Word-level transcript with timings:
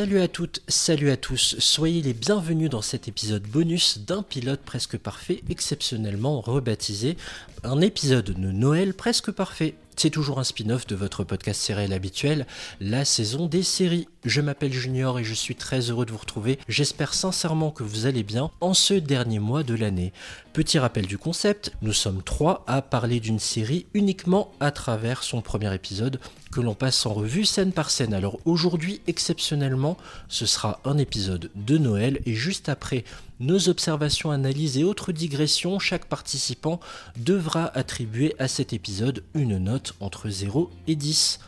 Salut 0.00 0.22
à 0.22 0.28
toutes, 0.28 0.62
salut 0.66 1.10
à 1.10 1.18
tous, 1.18 1.56
soyez 1.58 2.00
les 2.00 2.14
bienvenus 2.14 2.70
dans 2.70 2.80
cet 2.80 3.06
épisode 3.06 3.42
bonus 3.42 3.98
d'un 3.98 4.22
pilote 4.22 4.62
presque 4.64 4.96
parfait, 4.96 5.42
exceptionnellement 5.50 6.40
rebaptisé 6.40 7.18
un 7.64 7.82
épisode 7.82 8.24
de 8.24 8.50
Noël 8.50 8.94
presque 8.94 9.30
parfait. 9.30 9.74
C'est 10.02 10.08
toujours 10.08 10.38
un 10.38 10.44
spin-off 10.44 10.86
de 10.86 10.96
votre 10.96 11.24
podcast 11.24 11.60
sériel 11.60 11.92
habituel, 11.92 12.46
la 12.80 13.04
saison 13.04 13.44
des 13.44 13.62
séries. 13.62 14.08
Je 14.24 14.40
m'appelle 14.40 14.72
Junior 14.72 15.18
et 15.18 15.24
je 15.24 15.34
suis 15.34 15.56
très 15.56 15.90
heureux 15.90 16.06
de 16.06 16.10
vous 16.10 16.16
retrouver. 16.16 16.58
J'espère 16.68 17.12
sincèrement 17.12 17.70
que 17.70 17.82
vous 17.82 18.06
allez 18.06 18.22
bien 18.22 18.50
en 18.62 18.72
ce 18.72 18.94
dernier 18.94 19.40
mois 19.40 19.62
de 19.62 19.74
l'année. 19.74 20.14
Petit 20.54 20.78
rappel 20.78 21.04
du 21.04 21.18
concept, 21.18 21.72
nous 21.82 21.92
sommes 21.92 22.22
trois 22.22 22.64
à 22.66 22.80
parler 22.80 23.20
d'une 23.20 23.38
série 23.38 23.84
uniquement 23.92 24.52
à 24.58 24.70
travers 24.70 25.22
son 25.22 25.42
premier 25.42 25.74
épisode 25.74 26.18
que 26.50 26.62
l'on 26.62 26.74
passe 26.74 27.04
en 27.04 27.12
revue 27.12 27.44
scène 27.44 27.72
par 27.72 27.90
scène. 27.90 28.14
Alors 28.14 28.38
aujourd'hui, 28.46 29.02
exceptionnellement, 29.06 29.98
ce 30.28 30.46
sera 30.46 30.80
un 30.86 30.96
épisode 30.96 31.50
de 31.54 31.76
Noël 31.76 32.20
et 32.24 32.32
juste 32.32 32.70
après 32.70 33.04
nos 33.40 33.68
observations, 33.68 34.30
analyses 34.30 34.78
et 34.78 34.84
autres 34.84 35.12
digressions, 35.12 35.78
chaque 35.78 36.04
participant 36.04 36.78
devra 37.16 37.66
attribuer 37.76 38.34
à 38.38 38.46
cet 38.46 38.72
épisode 38.72 39.24
une 39.34 39.58
note 39.58 39.94
entre 40.00 40.28
0 40.28 40.70
et 40.86 40.94
10. 40.94 41.40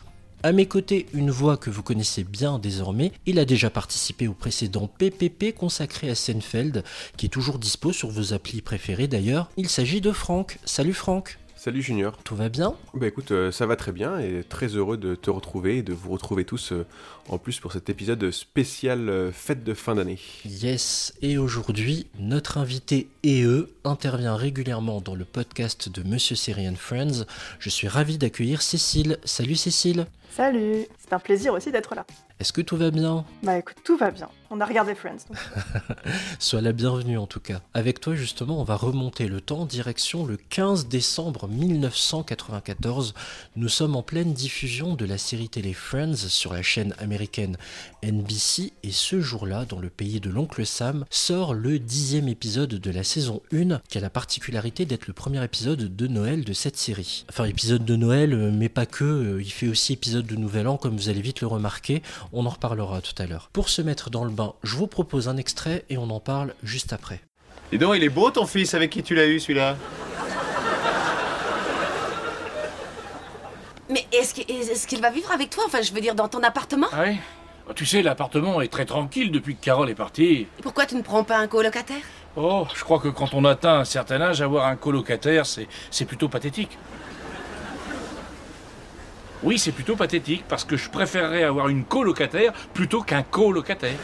À 0.45 0.51
mes 0.51 0.65
côtés, 0.65 1.05
une 1.13 1.31
voix 1.31 1.55
que 1.55 1.69
vous 1.69 1.83
connaissez 1.83 2.25
bien 2.25 2.59
désormais, 2.59 3.13
il 3.25 3.39
a 3.39 3.45
déjà 3.45 3.69
participé 3.69 4.27
au 4.27 4.33
précédent 4.33 4.87
PPP 4.87 5.55
consacré 5.55 6.09
à 6.09 6.15
Seinfeld, 6.15 6.83
qui 7.15 7.27
est 7.27 7.29
toujours 7.29 7.59
dispo 7.59 7.93
sur 7.93 8.09
vos 8.09 8.33
applis 8.33 8.61
préférées 8.61 9.07
d'ailleurs. 9.07 9.49
Il 9.55 9.69
s'agit 9.69 10.01
de 10.01 10.11
Franck. 10.11 10.59
Salut 10.65 10.93
Franck 10.93 11.37
Salut 11.63 11.81
Junior. 11.81 12.17
Tout 12.25 12.35
va 12.35 12.49
bien 12.49 12.75
Bah 12.93 13.07
écoute, 13.07 13.31
euh, 13.31 13.49
ça 13.49 13.65
va 13.65 13.77
très 13.77 13.93
bien 13.93 14.19
et 14.19 14.43
très 14.43 14.67
heureux 14.67 14.97
de 14.97 15.15
te 15.15 15.29
retrouver 15.29 15.77
et 15.77 15.81
de 15.81 15.93
vous 15.93 16.11
retrouver 16.11 16.43
tous 16.43 16.73
euh, 16.73 16.85
en 17.29 17.37
plus 17.37 17.61
pour 17.61 17.71
cet 17.71 17.89
épisode 17.89 18.31
spécial 18.31 19.07
euh, 19.07 19.31
fête 19.31 19.63
de 19.63 19.73
fin 19.73 19.95
d'année. 19.95 20.19
Yes, 20.43 21.13
et 21.21 21.37
aujourd'hui, 21.37 22.07
notre 22.19 22.57
invité 22.57 23.07
et 23.23 23.43
eux 23.43 23.73
intervient 23.85 24.35
régulièrement 24.35 24.99
dans 24.99 25.15
le 25.15 25.23
podcast 25.23 25.87
de 25.87 26.03
Monsieur 26.05 26.35
Syrian 26.35 26.75
Friends. 26.75 27.23
Je 27.59 27.69
suis 27.69 27.87
ravi 27.87 28.17
d'accueillir 28.17 28.61
Cécile. 28.61 29.17
Salut 29.23 29.55
Cécile 29.55 30.07
Salut, 30.35 30.87
un 31.13 31.19
plaisir 31.19 31.53
aussi 31.53 31.71
d'être 31.71 31.95
là. 31.95 32.05
Est-ce 32.39 32.51
que 32.51 32.61
tout 32.61 32.75
va 32.75 32.91
bien? 32.91 33.25
Bah 33.43 33.57
écoute, 33.57 33.77
tout 33.83 33.97
va 33.97 34.11
bien. 34.11 34.29
On 34.49 34.59
a 34.61 34.65
regardé 34.65 34.93
Friends. 34.93 35.25
Sois 36.39 36.61
la 36.61 36.73
bienvenue 36.73 37.17
en 37.17 37.25
tout 37.25 37.39
cas. 37.39 37.61
Avec 37.73 37.99
toi 37.99 38.15
justement, 38.15 38.59
on 38.59 38.63
va 38.63 38.75
remonter 38.75 39.27
le 39.27 39.41
temps 39.41 39.65
direction 39.65 40.25
le 40.25 40.37
15 40.37 40.87
décembre 40.87 41.47
1994. 41.47 43.13
Nous 43.55 43.69
sommes 43.69 43.95
en 43.95 44.03
pleine 44.03 44.33
diffusion 44.33 44.95
de 44.95 45.05
la 45.05 45.17
série 45.17 45.49
télé 45.49 45.73
Friends 45.73 46.15
sur 46.15 46.53
la 46.53 46.61
chaîne 46.61 46.93
américaine 46.99 47.57
NBC 48.03 48.73
et 48.83 48.91
ce 48.91 49.21
jour-là, 49.21 49.65
dans 49.65 49.79
le 49.79 49.89
pays 49.89 50.19
de 50.19 50.29
l'oncle 50.29 50.65
Sam, 50.65 51.05
sort 51.09 51.53
le 51.53 51.79
dixième 51.79 52.27
épisode 52.27 52.69
de 52.75 52.91
la 52.91 53.03
saison 53.03 53.41
1 53.53 53.79
qui 53.89 53.97
a 53.97 54.01
la 54.01 54.09
particularité 54.09 54.85
d'être 54.85 55.07
le 55.07 55.13
premier 55.13 55.43
épisode 55.43 55.95
de 55.95 56.07
Noël 56.07 56.43
de 56.43 56.53
cette 56.53 56.77
série. 56.77 57.25
Enfin 57.29 57.45
épisode 57.45 57.85
de 57.85 57.95
Noël, 57.95 58.33
euh, 58.33 58.51
mais 58.51 58.69
pas 58.69 58.85
que, 58.85 59.03
euh, 59.03 59.41
il 59.41 59.51
fait 59.51 59.67
aussi 59.67 59.93
épisode 59.93 60.25
de 60.25 60.35
Nouvel 60.35 60.67
An 60.67 60.77
comme 60.77 60.97
vous 61.03 61.09
allez 61.09 61.21
vite 61.21 61.41
le 61.41 61.47
remarquer, 61.47 62.01
on 62.31 62.45
en 62.45 62.49
reparlera 62.49 63.01
tout 63.01 63.21
à 63.21 63.25
l'heure. 63.25 63.49
Pour 63.51 63.67
se 63.67 63.81
mettre 63.81 64.09
dans 64.09 64.23
le 64.23 64.29
bain, 64.29 64.53
je 64.63 64.77
vous 64.77 64.87
propose 64.87 65.27
un 65.27 65.35
extrait 65.35 65.83
et 65.89 65.97
on 65.97 66.09
en 66.09 66.21
parle 66.21 66.53
juste 66.63 66.93
après. 66.93 67.19
Dis 67.71 67.77
donc, 67.77 67.95
il 67.97 68.03
est 68.03 68.09
beau 68.09 68.31
ton 68.31 68.45
fils, 68.45 68.73
avec 68.73 68.91
qui 68.91 69.03
tu 69.03 69.15
l'as 69.15 69.25
eu 69.25 69.39
celui-là 69.39 69.75
Mais 73.89 74.07
est-ce 74.13 74.33
qu'il 74.33 74.49
est 74.49 75.01
va 75.01 75.09
vivre 75.09 75.29
avec 75.31 75.49
toi? 75.49 75.65
Enfin, 75.67 75.81
je 75.81 75.91
veux 75.91 75.99
dire, 75.99 76.15
dans 76.15 76.29
ton 76.29 76.41
appartement? 76.41 76.87
Ah 76.93 77.03
oui 77.05 77.17
Oh, 77.69 77.73
Tu 77.73 77.85
sais, 77.85 78.01
l'appartement 78.01 78.61
est 78.61 78.67
très 78.67 78.85
tranquille 78.85 79.31
depuis 79.31 79.55
que 79.55 79.63
Carole 79.63 79.89
est 79.89 79.95
partie. 79.95 80.47
Pourquoi 80.61 80.85
tu 80.85 80.95
ne 80.95 81.01
prends 81.01 81.23
pas 81.23 81.37
un 81.37 81.47
colocataire? 81.47 82.01
Oh, 82.35 82.65
je 82.75 82.83
crois 82.83 82.99
que 82.99 83.07
quand 83.09 83.33
on 83.33 83.45
atteint 83.45 83.79
un 83.79 83.85
certain 83.85 84.21
âge, 84.21 84.41
avoir 84.41 84.67
un 84.67 84.75
colocataire, 84.75 85.45
c'est 85.45 85.67
c'est 85.91 86.05
plutôt 86.05 86.27
pathétique. 86.29 86.77
Oui, 89.43 89.59
c'est 89.59 89.73
plutôt 89.73 89.97
pathétique, 89.97 90.45
parce 90.47 90.63
que 90.63 90.77
je 90.77 90.89
préférerais 90.89 91.43
avoir 91.43 91.67
une 91.67 91.83
colocataire 91.83 92.53
plutôt 92.73 93.01
qu'un 93.01 93.23
colocataire. 93.23 93.97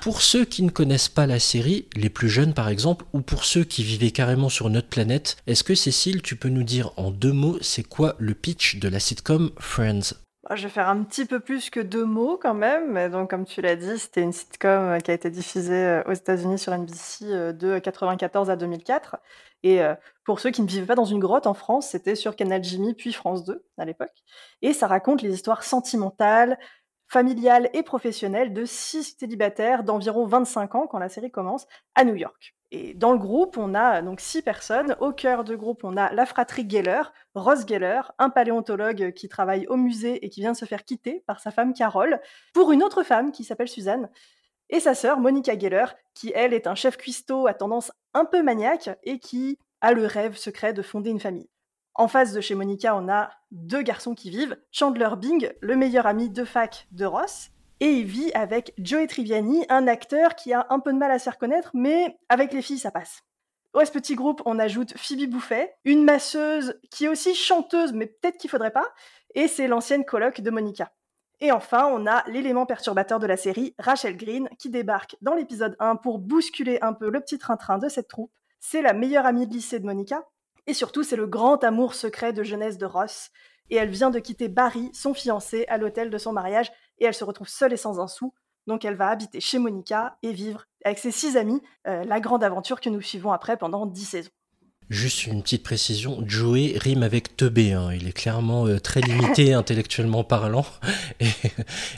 Pour 0.00 0.20
ceux 0.22 0.44
qui 0.44 0.64
ne 0.64 0.70
connaissent 0.70 1.08
pas 1.08 1.26
la 1.26 1.38
série, 1.38 1.86
les 1.94 2.08
plus 2.08 2.28
jeunes 2.28 2.54
par 2.54 2.68
exemple, 2.68 3.04
ou 3.12 3.20
pour 3.20 3.44
ceux 3.44 3.62
qui 3.62 3.84
vivaient 3.84 4.10
carrément 4.10 4.48
sur 4.48 4.68
notre 4.68 4.88
planète, 4.88 5.36
est-ce 5.46 5.62
que 5.62 5.74
Cécile, 5.76 6.22
tu 6.22 6.34
peux 6.34 6.48
nous 6.48 6.64
dire 6.64 6.90
en 6.96 7.10
deux 7.10 7.32
mots, 7.32 7.58
c'est 7.60 7.82
quoi 7.82 8.16
le 8.18 8.34
pitch 8.34 8.80
de 8.80 8.88
la 8.88 8.98
sitcom 8.98 9.50
Friends? 9.58 10.14
Bah, 10.48 10.56
je 10.56 10.62
vais 10.62 10.68
faire 10.70 10.88
un 10.88 11.02
petit 11.02 11.26
peu 11.26 11.40
plus 11.40 11.68
que 11.68 11.80
deux 11.80 12.06
mots 12.06 12.38
quand 12.40 12.54
même. 12.54 12.92
Mais 12.92 13.10
donc, 13.10 13.28
comme 13.28 13.44
tu 13.44 13.60
l'as 13.60 13.76
dit, 13.76 13.98
c'était 13.98 14.22
une 14.22 14.32
sitcom 14.32 14.70
euh, 14.70 14.98
qui 14.98 15.10
a 15.10 15.14
été 15.14 15.28
diffusée 15.30 15.74
euh, 15.74 16.02
aux 16.06 16.12
États-Unis 16.12 16.58
sur 16.58 16.72
NBC 16.72 17.24
euh, 17.24 17.52
de 17.52 17.78
94 17.78 18.48
à 18.48 18.56
2004. 18.56 19.16
Et 19.62 19.82
euh, 19.82 19.94
pour 20.24 20.40
ceux 20.40 20.50
qui 20.50 20.62
ne 20.62 20.66
vivaient 20.66 20.86
pas 20.86 20.94
dans 20.94 21.04
une 21.04 21.18
grotte 21.18 21.46
en 21.46 21.54
France, 21.54 21.88
c'était 21.88 22.14
sur 22.14 22.36
Canal 22.36 22.62
Jimmy 22.62 22.94
puis 22.94 23.12
France 23.12 23.44
2 23.44 23.64
à 23.76 23.84
l'époque. 23.84 24.24
Et 24.62 24.72
ça 24.72 24.86
raconte 24.86 25.22
les 25.22 25.34
histoires 25.34 25.62
sentimentales, 25.62 26.58
familiales 27.08 27.70
et 27.72 27.82
professionnelles 27.82 28.52
de 28.52 28.64
six 28.64 29.16
célibataires 29.18 29.82
d'environ 29.82 30.26
25 30.26 30.74
ans 30.74 30.86
quand 30.86 30.98
la 30.98 31.08
série 31.08 31.30
commence 31.30 31.66
à 31.94 32.04
New 32.04 32.14
York. 32.14 32.54
Et 32.70 32.92
dans 32.92 33.12
le 33.12 33.18
groupe, 33.18 33.56
on 33.56 33.74
a 33.74 34.02
donc 34.02 34.20
six 34.20 34.42
personnes. 34.42 34.94
Au 35.00 35.12
cœur 35.12 35.42
du 35.42 35.56
groupe, 35.56 35.84
on 35.84 35.96
a 35.96 36.12
la 36.12 36.26
fratrie 36.26 36.68
Geller, 36.68 37.00
Ross 37.34 37.66
Geller, 37.66 38.02
un 38.18 38.28
paléontologue 38.28 39.12
qui 39.12 39.28
travaille 39.28 39.66
au 39.68 39.76
musée 39.76 40.24
et 40.24 40.28
qui 40.28 40.40
vient 40.40 40.52
de 40.52 40.56
se 40.56 40.66
faire 40.66 40.84
quitter 40.84 41.24
par 41.26 41.40
sa 41.40 41.50
femme 41.50 41.72
Carole, 41.72 42.20
pour 42.52 42.70
une 42.72 42.82
autre 42.82 43.02
femme 43.04 43.32
qui 43.32 43.42
s'appelle 43.42 43.68
Suzanne, 43.68 44.10
et 44.70 44.80
sa 44.80 44.94
sœur 44.94 45.20
Monica 45.20 45.58
Geller, 45.58 45.86
qui 46.14 46.32
elle 46.34 46.52
est 46.52 46.66
un 46.66 46.74
chef 46.74 46.96
cuistot 46.96 47.46
à 47.46 47.54
tendance 47.54 47.92
un 48.14 48.24
peu 48.24 48.42
maniaque 48.42 48.90
et 49.02 49.18
qui 49.18 49.58
a 49.80 49.92
le 49.92 50.06
rêve 50.06 50.36
secret 50.36 50.72
de 50.72 50.82
fonder 50.82 51.10
une 51.10 51.20
famille. 51.20 51.48
En 51.94 52.08
face 52.08 52.32
de 52.32 52.40
chez 52.40 52.54
Monica, 52.54 52.94
on 52.96 53.08
a 53.08 53.30
deux 53.50 53.82
garçons 53.82 54.14
qui 54.14 54.30
vivent, 54.30 54.56
Chandler 54.70 55.10
Bing, 55.16 55.52
le 55.60 55.76
meilleur 55.76 56.06
ami 56.06 56.30
de 56.30 56.44
fac 56.44 56.86
de 56.92 57.04
Ross, 57.04 57.50
et 57.80 57.90
il 57.90 58.06
vit 58.06 58.32
avec 58.34 58.72
Joey 58.78 59.06
Triviani, 59.06 59.64
un 59.68 59.86
acteur 59.86 60.34
qui 60.34 60.52
a 60.52 60.66
un 60.70 60.80
peu 60.80 60.92
de 60.92 60.98
mal 60.98 61.10
à 61.10 61.18
se 61.18 61.24
faire 61.24 61.38
connaître, 61.38 61.70
mais 61.74 62.18
avec 62.28 62.52
les 62.52 62.62
filles, 62.62 62.78
ça 62.78 62.90
passe. 62.90 63.22
Au 63.74 63.84
ce 63.84 63.90
petit 63.90 64.14
groupe, 64.14 64.42
on 64.46 64.58
ajoute 64.58 64.96
Phoebe 64.96 65.28
Bouffet, 65.28 65.76
une 65.84 66.04
masseuse 66.04 66.80
qui 66.90 67.04
est 67.04 67.08
aussi 67.08 67.34
chanteuse, 67.34 67.92
mais 67.92 68.06
peut-être 68.06 68.38
qu'il 68.38 68.50
faudrait 68.50 68.72
pas, 68.72 68.86
et 69.34 69.46
c'est 69.46 69.68
l'ancienne 69.68 70.04
coloc 70.04 70.40
de 70.40 70.50
Monica. 70.50 70.92
Et 71.40 71.52
enfin, 71.52 71.86
on 71.86 72.06
a 72.06 72.28
l'élément 72.28 72.66
perturbateur 72.66 73.20
de 73.20 73.26
la 73.26 73.36
série, 73.36 73.74
Rachel 73.78 74.16
Green, 74.16 74.48
qui 74.58 74.70
débarque 74.70 75.16
dans 75.20 75.34
l'épisode 75.34 75.76
1 75.78 75.96
pour 75.96 76.18
bousculer 76.18 76.78
un 76.82 76.92
peu 76.92 77.10
le 77.10 77.20
petit 77.20 77.38
train-train 77.38 77.78
de 77.78 77.88
cette 77.88 78.08
troupe. 78.08 78.32
C'est 78.58 78.82
la 78.82 78.92
meilleure 78.92 79.24
amie 79.24 79.46
de 79.46 79.52
lycée 79.52 79.78
de 79.78 79.86
Monica, 79.86 80.24
et 80.66 80.74
surtout, 80.74 81.02
c'est 81.02 81.16
le 81.16 81.26
grand 81.26 81.64
amour 81.64 81.94
secret 81.94 82.32
de 82.34 82.42
jeunesse 82.42 82.76
de 82.76 82.84
Ross. 82.84 83.30
Et 83.70 83.76
elle 83.76 83.88
vient 83.88 84.10
de 84.10 84.18
quitter 84.18 84.48
Barry, 84.48 84.90
son 84.92 85.14
fiancé, 85.14 85.64
à 85.68 85.78
l'hôtel 85.78 86.10
de 86.10 86.18
son 86.18 86.32
mariage, 86.32 86.70
et 86.98 87.06
elle 87.06 87.14
se 87.14 87.24
retrouve 87.24 87.48
seule 87.48 87.72
et 87.72 87.78
sans 87.78 88.00
un 88.00 88.06
sou. 88.06 88.34
Donc 88.66 88.84
elle 88.84 88.96
va 88.96 89.08
habiter 89.08 89.40
chez 89.40 89.58
Monica 89.58 90.18
et 90.22 90.32
vivre 90.32 90.66
avec 90.84 90.98
ses 90.98 91.10
six 91.10 91.38
amis 91.38 91.62
euh, 91.86 92.04
la 92.04 92.20
grande 92.20 92.44
aventure 92.44 92.82
que 92.82 92.90
nous 92.90 93.00
suivons 93.00 93.32
après 93.32 93.56
pendant 93.56 93.86
dix 93.86 94.04
saisons. 94.04 94.30
Juste 94.90 95.26
une 95.26 95.42
petite 95.42 95.62
précision, 95.62 96.22
Joey 96.26 96.72
rime 96.76 97.02
avec 97.02 97.36
teubé, 97.36 97.72
hein. 97.72 97.90
il 97.92 98.08
est 98.08 98.12
clairement 98.12 98.66
euh, 98.66 98.80
très 98.80 99.00
limité 99.00 99.52
intellectuellement 99.54 100.24
parlant. 100.24 100.64
Et, 101.20 101.26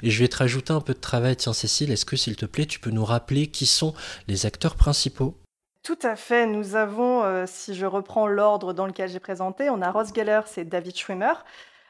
et 0.03 0.11
je 0.11 0.19
vais 0.23 0.29
te 0.29 0.37
rajouter 0.37 0.73
un 0.73 0.81
peu 0.81 0.95
de 0.95 0.99
travail, 0.99 1.37
tiens 1.37 1.53
Cécile, 1.53 1.93
est-ce 1.93 2.05
que 2.05 2.17
s'il 2.17 2.35
te 2.35 2.47
plaît 2.47 2.67
tu 2.67 2.81
peux 2.81 2.91
nous 2.91 3.05
rappeler 3.05 3.47
qui 3.47 3.67
sont 3.67 3.95
les 4.27 4.45
acteurs 4.45 4.75
principaux? 4.75 5.37
Tout 5.83 5.99
à 6.03 6.15
fait. 6.15 6.47
Nous 6.47 6.77
avons, 6.77 7.23
euh, 7.23 7.45
si 7.47 7.75
je 7.75 7.87
reprends 7.87 8.27
l'ordre 8.27 8.73
dans 8.73 8.87
lequel 8.87 9.09
j'ai 9.09 9.21
présenté, 9.21 9.71
on 9.71 9.81
a 9.81 9.91
Ross 9.91 10.13
Geller, 10.15 10.43
c'est 10.47 10.65
David 10.65 10.97
Schwimmer. 10.97 11.33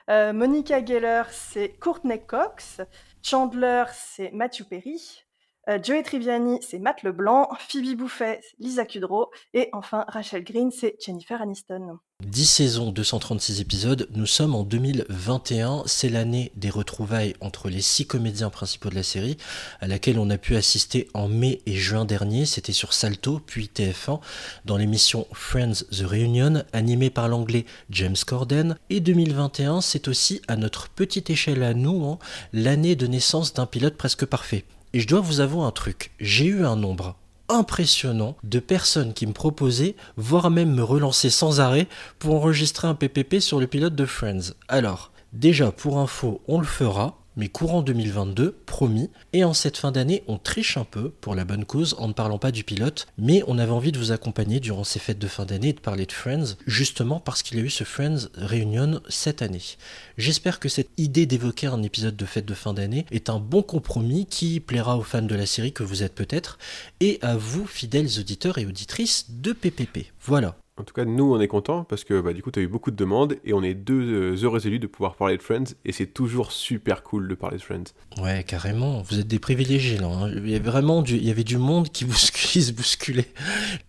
Euh, 0.09 0.33
Monica 0.33 0.85
Geller, 0.85 1.25
c'est 1.31 1.71
Courtney 1.81 2.21
Cox. 2.25 2.81
Chandler, 3.23 3.85
c'est 3.93 4.31
Matthew 4.33 4.65
Perry. 4.65 5.25
Euh, 5.71 5.79
Joey 5.81 6.03
Triviani, 6.03 6.59
c'est 6.63 6.81
Matt 6.81 7.05
Leblanc. 7.05 7.49
Phoebe 7.69 7.97
Bouffet, 7.97 8.41
Lisa 8.59 8.85
Kudrow. 8.85 9.31
Et 9.55 9.69
enfin, 9.73 10.05
Rachel 10.09 10.43
Green, 10.43 10.73
c'est 10.73 10.97
Jennifer 11.05 11.41
Aniston. 11.41 11.99
10 12.25 12.47
saisons, 12.47 12.91
236 12.91 13.61
épisodes, 13.61 14.09
nous 14.15 14.27
sommes 14.27 14.55
en 14.55 14.63
2021, 14.63 15.85
c'est 15.87 16.11
l'année 16.11 16.53
des 16.55 16.69
retrouvailles 16.69 17.35
entre 17.41 17.71
les 17.71 17.81
six 17.81 18.07
comédiens 18.07 18.51
principaux 18.51 18.91
de 18.91 18.95
la 18.95 19.03
série, 19.03 19.39
à 19.81 19.87
laquelle 19.87 20.19
on 20.19 20.29
a 20.29 20.37
pu 20.37 20.55
assister 20.55 21.09
en 21.15 21.29
mai 21.29 21.63
et 21.65 21.77
juin 21.77 22.05
dernier, 22.05 22.45
c'était 22.45 22.75
sur 22.75 22.93
Salto, 22.93 23.41
puis 23.47 23.71
TF1, 23.75 24.21
dans 24.67 24.77
l'émission 24.77 25.27
Friends 25.33 25.85
The 25.91 26.05
Reunion, 26.05 26.63
animée 26.75 27.09
par 27.09 27.29
l'anglais 27.29 27.65
James 27.89 28.17
Corden, 28.27 28.77
et 28.91 29.01
2021, 29.01 29.81
c'est 29.81 30.07
aussi, 30.07 30.43
à 30.47 30.57
notre 30.57 30.91
petite 30.91 31.31
échelle 31.31 31.63
à 31.63 31.73
nous, 31.73 32.05
hein, 32.05 32.19
l'année 32.53 32.97
de 32.97 33.07
naissance 33.07 33.55
d'un 33.55 33.67
pilote 33.67 33.97
presque 33.97 34.27
parfait. 34.27 34.67
Et 34.93 35.01
je 35.01 35.07
dois 35.07 35.21
vous 35.21 35.41
avouer 35.41 35.63
un 35.63 35.71
truc, 35.71 36.11
j'ai 36.19 36.47
eu 36.47 36.65
un 36.65 36.77
nombre 36.77 37.17
impressionnant 37.49 38.37
de 38.45 38.59
personnes 38.61 39.13
qui 39.13 39.27
me 39.27 39.33
proposaient, 39.33 39.97
voire 40.17 40.51
même 40.51 40.73
me 40.75 40.83
relancer 40.83 41.31
sans 41.31 41.61
arrêt 41.61 41.89
pour 42.19 42.35
enregistrer 42.35 42.89
un 42.89 42.95
PPP 42.95 43.41
sur 43.41 43.61
le 43.61 43.67
pilote 43.67 43.95
de 43.95 44.07
Friends. 44.07 44.55
Alors, 44.69 45.11
déjà 45.33 45.73
pour 45.73 45.99
info, 45.99 46.41
on 46.49 46.59
le 46.59 46.67
fera. 46.67 47.20
Mais 47.37 47.49
courant 47.49 47.83
2022, 47.83 48.57
promis. 48.67 49.11
Et 49.33 49.45
en 49.45 49.55
cette 49.55 49.77
fin 49.77 49.93
d'année, 49.93 50.23
on 50.27 50.39
triche 50.39 50.77
un 50.77 50.85
peu, 50.85 51.11
pour 51.11 51.35
la 51.35 51.45
bonne 51.45 51.65
cause, 51.65 51.95
en 51.99 52.09
ne 52.09 52.13
parlant 52.13 52.39
pas 52.39 52.53
du 52.53 52.65
pilote, 52.65 53.07
mais 53.19 53.43
on 53.47 53.59
avait 53.59 53.73
envie 53.73 53.93
de 53.93 53.99
vous 53.99 54.13
accompagner 54.13 54.61
durant 54.61 54.85
ces 54.85 54.99
fêtes 54.99 55.19
de 55.19 55.27
fin 55.27 55.45
d'année 55.45 55.69
et 55.69 55.73
de 55.73 55.81
parler 55.81 56.07
de 56.07 56.13
Friends, 56.13 56.57
justement 56.67 57.21
parce 57.21 57.43
qu'il 57.43 57.59
y 57.59 57.61
a 57.61 57.65
eu 57.65 57.71
ce 57.71 57.85
Friends 57.85 58.29
Reunion 58.37 59.01
cette 59.09 59.43
année. 59.43 59.63
J'espère 60.19 60.61
que 60.61 60.69
cette 60.69 60.91
idée 60.97 61.27
d'évoquer 61.27 61.67
un 61.67 61.83
épisode 61.83 62.17
de 62.17 62.27
fête 62.27 62.47
de 62.47 62.55
fin 62.55 62.75
d'année 62.75 63.07
est 63.11 63.31
un 63.31 63.39
bon 63.39 63.63
compromis 63.63 64.27
qui 64.27 64.61
plaira 64.61 64.97
aux 64.97 65.03
fans 65.03 65.23
de 65.23 65.35
la 65.35 65.47
série 65.47 65.73
que 65.73 65.83
vous 65.83 66.03
êtes 66.03 66.15
peut-être, 66.15 66.59
et 67.01 67.19
à 67.23 67.37
vous, 67.37 67.67
fidèles 67.67 68.19
auditeurs 68.19 68.59
et 68.59 68.67
auditrices 68.67 69.27
de 69.31 69.53
PPP. 69.53 70.13
Voilà. 70.23 70.57
En 70.81 70.85
tout 70.85 70.95
cas, 70.95 71.05
nous, 71.05 71.35
on 71.35 71.39
est 71.41 71.47
contents 71.47 71.85
parce 71.85 72.05
que 72.05 72.23
bah, 72.23 72.33
du 72.33 72.43
coup, 72.43 72.51
tu 72.51 72.59
as 72.59 72.63
eu 72.63 72.67
beaucoup 72.67 72.91
de 72.91 72.97
demandes 72.97 73.37
et 73.45 73.53
on 73.53 73.63
est 73.63 73.75
deux 73.75 74.01
euh, 74.01 74.37
heureux 74.43 74.67
élus 74.67 74.79
de 74.79 74.87
pouvoir 74.87 75.15
parler 75.15 75.37
de 75.37 75.43
Friends 75.43 75.75
et 75.85 75.93
c'est 75.93 76.07
toujours 76.07 76.53
super 76.53 77.03
cool 77.03 77.29
de 77.29 77.35
parler 77.35 77.59
de 77.59 77.63
Friends. 77.63 77.93
Ouais, 78.19 78.45
carrément. 78.45 79.03
Vous 79.03 79.21
êtes 79.21 79.29
des 79.29 79.39
privilégiés 79.39 79.99
là. 79.99 80.07
hein. 80.07 80.31
Il 80.35 80.49
y 80.49 80.55
avait 80.55 80.71
vraiment 80.71 81.03
du, 81.03 81.17
il 81.17 81.25
y 81.25 81.31
avait 81.31 81.45
du 81.45 81.59
monde 81.59 81.89
qui, 81.93 82.07
se 82.63 82.73
bousculait. 82.73 83.29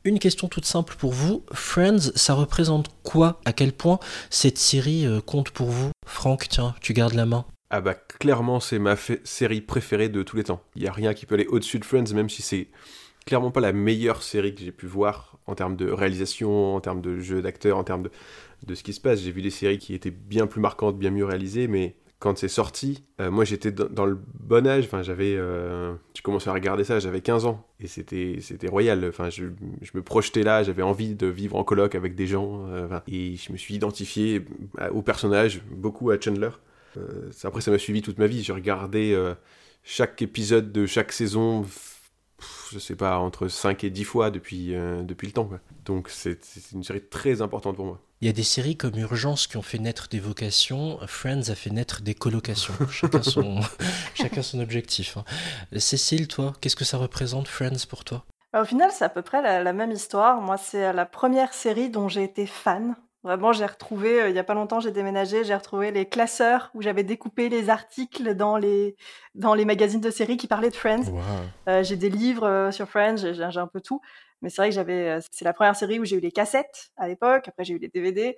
Une 0.03 0.19
question 0.19 0.49
toute 0.49 0.65
simple 0.65 0.95
pour 0.97 1.13
vous. 1.13 1.45
Friends, 1.53 2.11
ça 2.15 2.33
représente 2.33 2.89
quoi? 3.03 3.39
À 3.45 3.53
quel 3.53 3.71
point 3.71 3.99
cette 4.29 4.57
série 4.57 5.05
euh, 5.05 5.21
compte 5.21 5.51
pour 5.51 5.69
vous? 5.69 5.91
Franck, 6.05 6.49
tiens, 6.49 6.75
tu 6.81 6.91
gardes 6.91 7.13
la 7.13 7.25
main. 7.25 7.45
Ah 7.69 7.79
bah 7.79 7.93
clairement, 7.93 8.59
c'est 8.59 8.79
ma 8.79 8.97
série 9.23 9.61
préférée 9.61 10.09
de 10.09 10.23
tous 10.23 10.35
les 10.35 10.43
temps. 10.43 10.61
Il 10.75 10.83
y 10.83 10.87
a 10.89 10.91
rien 10.91 11.13
qui 11.13 11.25
peut 11.25 11.35
aller 11.35 11.47
au-dessus 11.47 11.79
de 11.79 11.85
Friends, 11.85 12.13
même 12.13 12.29
si 12.29 12.41
c'est 12.41 12.67
clairement 13.25 13.51
pas 13.51 13.61
la 13.61 13.71
meilleure 13.71 14.23
série 14.23 14.53
que 14.53 14.61
j'ai 14.61 14.73
pu 14.73 14.87
voir 14.87 15.30
en 15.47 15.55
termes 15.55 15.75
de 15.75 15.89
réalisation, 15.89 16.75
en 16.75 16.81
termes 16.81 17.01
de 17.01 17.19
jeu 17.19 17.41
d'acteur, 17.41 17.77
en 17.77 17.83
termes 17.83 18.03
de, 18.03 18.11
de 18.65 18.75
ce 18.75 18.83
qui 18.83 18.93
se 18.93 19.01
passe. 19.01 19.21
J'ai 19.21 19.31
vu 19.31 19.41
des 19.41 19.49
séries 19.49 19.79
qui 19.79 19.93
étaient 19.93 20.11
bien 20.11 20.47
plus 20.47 20.61
marquantes, 20.61 20.97
bien 20.97 21.11
mieux 21.11 21.25
réalisées, 21.25 21.67
mais 21.67 21.95
quand 22.21 22.37
c'est 22.37 22.47
sorti, 22.47 23.03
euh, 23.19 23.31
moi 23.31 23.45
j'étais 23.45 23.71
dans, 23.71 24.05
le 24.05 24.15
bon 24.39 24.67
âge, 24.67 24.85
enfin 24.85 25.01
j'avais, 25.01 25.35
euh, 25.35 25.95
tu 26.13 26.21
commençais 26.21 26.51
à 26.51 26.53
regarder 26.53 26.83
ça, 26.83 26.99
j'avais 26.99 27.19
15 27.19 27.45
ans, 27.45 27.65
et 27.79 27.87
c'était, 27.87 28.37
royal, 28.67 29.03
enfin 29.09 29.31
je, 29.31 29.45
je 29.81 29.91
me 29.95 30.03
projetais 30.03 30.43
là, 30.43 30.61
j'avais 30.61 30.83
envie 30.83 31.15
de 31.15 31.25
vivre 31.25 31.55
en 31.55 31.63
coloc 31.63 31.95
avec 31.95 32.13
des 32.13 32.27
gens, 32.27 32.67
euh, 32.69 32.99
et 33.07 33.35
je 33.37 33.51
me 33.51 33.57
suis 33.57 33.73
identifié 33.73 34.45
au 34.91 35.01
personnage, 35.01 35.63
beaucoup 35.71 36.11
à 36.11 36.21
Chandler. 36.21 36.51
Euh, 36.97 37.31
après 37.43 37.61
ça 37.61 37.71
m'a 37.71 37.79
suivi 37.79 38.03
toute 38.03 38.19
ma 38.19 38.27
vie, 38.27 38.43
j'ai 38.43 38.53
regardé 38.53 39.19
chaque 39.83 40.21
épisode 40.21 40.71
de 40.71 40.85
chaque 40.85 41.11
saison, 41.11 41.65
je 42.71 42.79
sais 42.79 42.95
pas, 42.95 43.17
entre 43.19 43.47
5 43.47 43.83
et 43.83 43.89
10 43.89 44.03
fois 44.03 44.31
depuis, 44.31 44.73
euh, 44.75 45.03
depuis 45.03 45.27
le 45.27 45.33
temps. 45.33 45.45
quoi. 45.45 45.59
Donc 45.85 46.09
c'est, 46.09 46.39
une 46.73 46.83
série 46.83 47.01
très 47.01 47.41
importante 47.41 47.75
pour 47.75 47.85
moi. 47.85 47.99
Il 48.21 48.27
y 48.27 48.29
a 48.29 48.33
des 48.33 48.43
séries 48.43 48.77
comme 48.77 48.97
Urgence 48.97 49.47
qui 49.47 49.57
ont 49.57 49.61
fait 49.63 49.79
naître 49.79 50.07
des 50.09 50.19
vocations. 50.19 50.99
Friends 51.07 51.49
a 51.49 51.55
fait 51.55 51.71
naître 51.71 52.01
des 52.01 52.13
colocations. 52.13 52.73
chacun, 52.91 53.23
son, 53.23 53.59
chacun 54.13 54.41
son 54.43 54.59
objectif. 54.59 55.17
hein. 55.17 55.23
Cécile, 55.77 56.27
toi, 56.27 56.53
qu'est-ce 56.61 56.75
que 56.75 56.85
ça 56.85 56.97
représente 56.97 57.47
Friends 57.47 57.85
pour 57.89 58.03
toi? 58.03 58.25
Bah, 58.53 58.61
Au 58.61 58.65
final, 58.65 58.91
c'est 58.93 59.05
à 59.05 59.09
peu 59.09 59.21
près 59.23 59.41
la, 59.41 59.63
la 59.63 59.73
même 59.73 59.91
histoire. 59.91 60.39
Moi, 60.41 60.57
c'est 60.57 60.93
la 60.93 61.05
première 61.05 61.53
série 61.53 61.89
dont 61.89 62.07
j'ai 62.07 62.23
été 62.23 62.45
fan. 62.45 62.95
Vraiment, 63.23 63.53
j'ai 63.53 63.67
retrouvé, 63.67 64.19
euh, 64.19 64.29
il 64.29 64.35
y 64.35 64.39
a 64.39 64.43
pas 64.43 64.55
longtemps, 64.55 64.79
j'ai 64.79 64.91
déménagé, 64.91 65.43
j'ai 65.43 65.53
retrouvé 65.53 65.91
les 65.91 66.07
classeurs 66.07 66.71
où 66.73 66.81
j'avais 66.81 67.03
découpé 67.03 67.49
les 67.49 67.69
articles 67.69 68.33
dans 68.33 68.57
les, 68.57 68.95
dans 69.35 69.53
les 69.53 69.63
magazines 69.63 70.01
de 70.01 70.09
séries 70.09 70.37
qui 70.37 70.47
parlaient 70.47 70.71
de 70.71 70.75
Friends. 70.75 71.13
Euh, 71.67 71.83
j'ai 71.83 71.97
des 71.97 72.09
livres 72.09 72.47
euh, 72.47 72.71
sur 72.71 72.89
Friends, 72.89 73.17
j'ai 73.17 73.33
j'ai 73.33 73.59
un 73.59 73.67
peu 73.67 73.79
tout. 73.79 74.01
Mais 74.41 74.49
c'est 74.49 74.59
vrai 74.59 74.69
que 74.69 74.75
j'avais, 74.75 75.19
c'est 75.29 75.45
la 75.45 75.53
première 75.53 75.75
série 75.75 75.99
où 75.99 76.05
j'ai 76.05 76.15
eu 76.15 76.19
les 76.19 76.31
cassettes 76.31 76.89
à 76.97 77.07
l'époque. 77.07 77.47
Après, 77.47 77.63
j'ai 77.63 77.75
eu 77.75 77.77
les 77.77 77.89
DVD. 77.89 78.35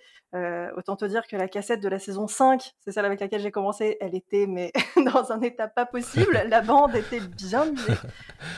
Autant 0.76 0.98
te 0.98 1.06
dire 1.06 1.26
que 1.28 1.38
la 1.38 1.48
cassette 1.48 1.80
de 1.80 1.88
la 1.88 1.98
saison 1.98 2.28
5, 2.28 2.74
c'est 2.82 2.92
celle 2.92 3.06
avec 3.06 3.22
laquelle 3.22 3.40
j'ai 3.40 3.52
commencé, 3.52 3.96
elle 4.02 4.14
était 4.14 4.46
mais 4.46 4.74
dans 4.98 5.32
un 5.32 5.40
état 5.40 5.70
pas 5.70 5.86
possible. 5.86 6.44
la 6.50 6.60
bande 6.60 6.94
était 6.94 7.22
bien 7.22 7.72
usée. 7.72 7.94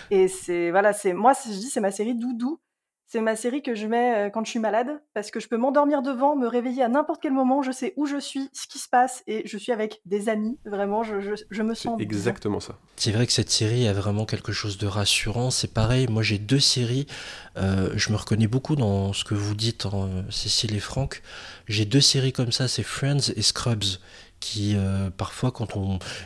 Et 0.09 0.27
c'est 0.27 0.71
voilà, 0.71 0.91
c'est 0.91 1.13
moi, 1.13 1.33
je 1.33 1.51
dis, 1.51 1.69
c'est 1.69 1.81
ma 1.81 1.91
série 1.91 2.15
doudou. 2.15 2.59
C'est 3.07 3.21
ma 3.21 3.35
série 3.35 3.61
que 3.61 3.75
je 3.75 3.85
mets 3.85 4.15
euh, 4.15 4.29
quand 4.31 4.43
je 4.43 4.49
suis 4.49 4.59
malade 4.59 4.87
parce 5.13 5.29
que 5.29 5.39
je 5.39 5.47
peux 5.47 5.57
m'endormir 5.57 6.01
devant, 6.01 6.35
me 6.35 6.47
réveiller 6.47 6.81
à 6.81 6.87
n'importe 6.89 7.21
quel 7.21 7.33
moment. 7.33 7.61
Je 7.61 7.71
sais 7.71 7.93
où 7.97 8.07
je 8.07 8.17
suis, 8.17 8.49
ce 8.51 8.65
qui 8.67 8.79
se 8.79 8.89
passe 8.89 9.23
et 9.27 9.43
je 9.47 9.57
suis 9.57 9.71
avec 9.71 10.01
des 10.05 10.27
amis. 10.27 10.57
Vraiment, 10.65 11.03
je, 11.03 11.21
je, 11.21 11.35
je 11.49 11.61
me 11.61 11.75
sens 11.75 11.97
bien. 11.97 12.05
exactement 12.05 12.59
ça. 12.59 12.77
C'est 12.95 13.11
vrai 13.11 13.27
que 13.27 13.31
cette 13.33 13.51
série 13.51 13.87
a 13.87 13.93
vraiment 13.93 14.25
quelque 14.25 14.51
chose 14.51 14.77
de 14.79 14.87
rassurant. 14.87 15.51
C'est 15.51 15.71
pareil, 15.73 16.07
moi 16.09 16.23
j'ai 16.23 16.39
deux 16.39 16.59
séries. 16.59 17.05
euh, 17.57 17.91
je 17.95 18.11
me 18.11 18.17
reconnais 18.17 18.47
beaucoup 18.47 18.75
dans 18.75 19.13
ce 19.13 19.23
que 19.23 19.35
vous 19.35 19.53
dites, 19.55 19.85
hein, 19.85 20.25
Cécile 20.31 20.75
et 20.75 20.79
Franck. 20.79 21.21
J'ai 21.67 21.85
deux 21.85 22.01
séries 22.01 22.33
comme 22.33 22.51
ça, 22.51 22.67
c'est 22.67 22.83
Friends 22.83 23.31
et 23.35 23.41
Scrubs. 23.43 23.99
Qui 24.45 24.75
euh, 24.75 25.09
parfois, 25.09 25.49
quand 25.49 25.67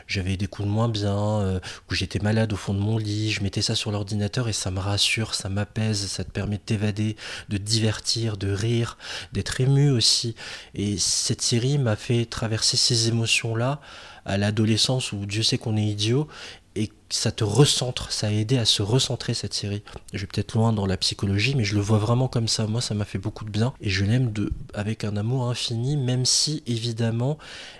j'avais 0.05 0.35
des 0.35 0.47
coups 0.47 0.67
de 0.67 0.73
moins 0.73 0.89
bien, 0.89 1.39
euh, 1.39 1.59
ou 1.89 1.93
j'étais 1.93 2.19
malade 2.19 2.51
au 2.51 2.57
fond 2.57 2.73
de 2.73 2.79
mon 2.79 2.97
lit, 2.97 3.31
je 3.31 3.41
mettais 3.41 3.61
ça 3.61 3.75
sur 3.75 3.93
l'ordinateur 3.93 4.49
et 4.49 4.53
ça 4.53 4.71
me 4.71 4.79
rassure, 4.79 5.33
ça 5.33 5.47
m'apaise, 5.47 6.05
ça 6.07 6.25
te 6.25 6.29
permet 6.29 6.57
de 6.57 6.63
t'évader, 6.63 7.15
de 7.47 7.55
te 7.55 7.61
divertir, 7.61 8.35
de 8.35 8.51
rire, 8.51 8.97
d'être 9.31 9.61
ému 9.61 9.89
aussi. 9.89 10.35
Et 10.75 10.97
cette 10.97 11.41
série 11.41 11.77
m'a 11.77 11.95
fait 11.95 12.25
traverser 12.25 12.75
ces 12.75 13.07
émotions-là 13.07 13.79
à 14.25 14.37
l'adolescence 14.37 15.13
où 15.13 15.25
Dieu 15.25 15.41
sait 15.41 15.57
qu'on 15.57 15.77
est 15.77 15.85
idiot 15.85 16.27
et 16.75 16.91
ça 17.09 17.31
te 17.31 17.43
recentre, 17.43 18.11
ça 18.11 18.27
a 18.27 18.31
aidé 18.31 18.57
à 18.57 18.65
se 18.65 18.83
recentrer 18.83 19.33
cette 19.33 19.53
série. 19.53 19.81
Je 20.13 20.19
vais 20.19 20.27
peut-être 20.27 20.53
loin 20.53 20.71
dans 20.71 20.85
la 20.85 20.97
psychologie, 20.97 21.55
mais 21.55 21.63
je 21.63 21.75
le 21.75 21.81
vois 21.81 21.97
vraiment 21.97 22.27
comme 22.27 22.47
ça. 22.47 22.67
Moi, 22.67 22.81
ça 22.81 22.93
m'a 22.93 23.05
fait 23.05 23.17
beaucoup 23.17 23.43
de 23.43 23.49
bien 23.49 23.73
et 23.81 23.89
je 23.89 24.05
l'aime 24.05 24.31
de, 24.31 24.51
avec 24.75 25.03
un 25.03 25.17
amour 25.17 25.49
infini, 25.49 25.97
même 25.97 26.25
si 26.25 26.63
évidemment 26.67 27.37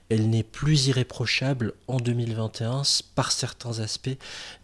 elle 0.09 0.29
n'est 0.31 0.43
plus 0.43 0.87
irréprochable 0.87 1.73
en 1.87 1.97
2021 1.97 2.81
par 3.13 3.31
certains 3.31 3.79
aspects. 3.79 4.17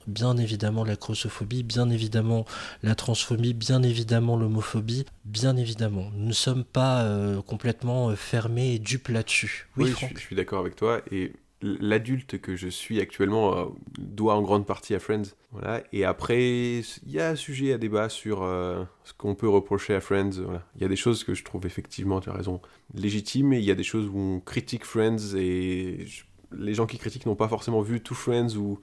Bien 0.08 0.38
évidemment 0.38 0.84
la 0.84 0.96
grossophobie, 0.96 1.62
bien 1.62 1.90
évidemment 1.92 2.46
la 2.82 2.96
transphobie, 2.96 3.54
bien 3.54 3.84
évidemment 3.84 4.38
l'homophobie, 4.38 5.06
bien 5.26 5.56
évidemment. 5.56 6.10
Nous 6.16 6.28
ne 6.28 6.34
sommes 6.34 6.64
pas 6.64 7.04
euh, 7.04 7.42
complètement 7.44 8.10
euh, 8.10 8.16
fermés 8.16 8.74
et 8.74 8.80
dupes 8.80 9.10
là-dessus. 9.10 9.68
Oui, 9.78 9.94
Oui, 10.00 10.08
je, 10.10 10.16
je 10.16 10.22
suis 10.22 10.36
d'accord 10.36 10.60
avec 10.60 10.76
toi. 10.76 11.02
Et 11.12 11.34
l'adulte 11.62 12.40
que 12.40 12.56
je 12.56 12.68
suis 12.68 13.00
actuellement 13.00 13.58
euh, 13.58 13.66
doit 13.98 14.36
en 14.36 14.42
grande 14.42 14.66
partie 14.66 14.94
à 14.94 15.00
Friends. 15.00 15.24
Voilà. 15.52 15.82
Et 15.94 16.04
après, 16.04 16.80
il 16.80 17.12
y 17.12 17.20
a 17.20 17.30
un 17.30 17.36
sujet 17.36 17.74
à 17.74 17.78
débat 17.78 18.10
sur 18.10 18.44
euh, 18.44 18.84
ce 19.04 19.14
qu'on 19.14 19.36
peut 19.36 19.48
reprocher 19.50 19.96
à 19.96 20.02
Friends. 20.02 20.42
Voilà. 20.44 20.64
Il 20.76 20.82
y 20.82 20.86
a 20.86 20.90
des 20.90 20.96
choses 20.96 21.24
que 21.24 21.34
je 21.34 21.44
trouve 21.44 21.66
effectivement, 21.66 22.20
tu 22.20 22.30
as 22.30 22.34
raison, 22.34 22.62
légitimes, 22.94 23.54
et 23.54 23.58
il 23.60 23.64
y 23.66 23.72
a 23.72 23.76
des 23.76 23.84
choses 23.84 24.08
où 24.08 24.18
on 24.18 24.40
critique 24.42 24.84
Friends 24.86 25.36
et 25.36 26.06
je- 26.06 26.24
les 26.58 26.74
gens 26.74 26.86
qui 26.86 26.98
critiquent 26.98 27.26
n'ont 27.26 27.36
pas 27.36 27.48
forcément 27.50 27.82
vu 27.82 28.02
tout 28.02 28.16
Friends 28.16 28.56
ou, 28.56 28.80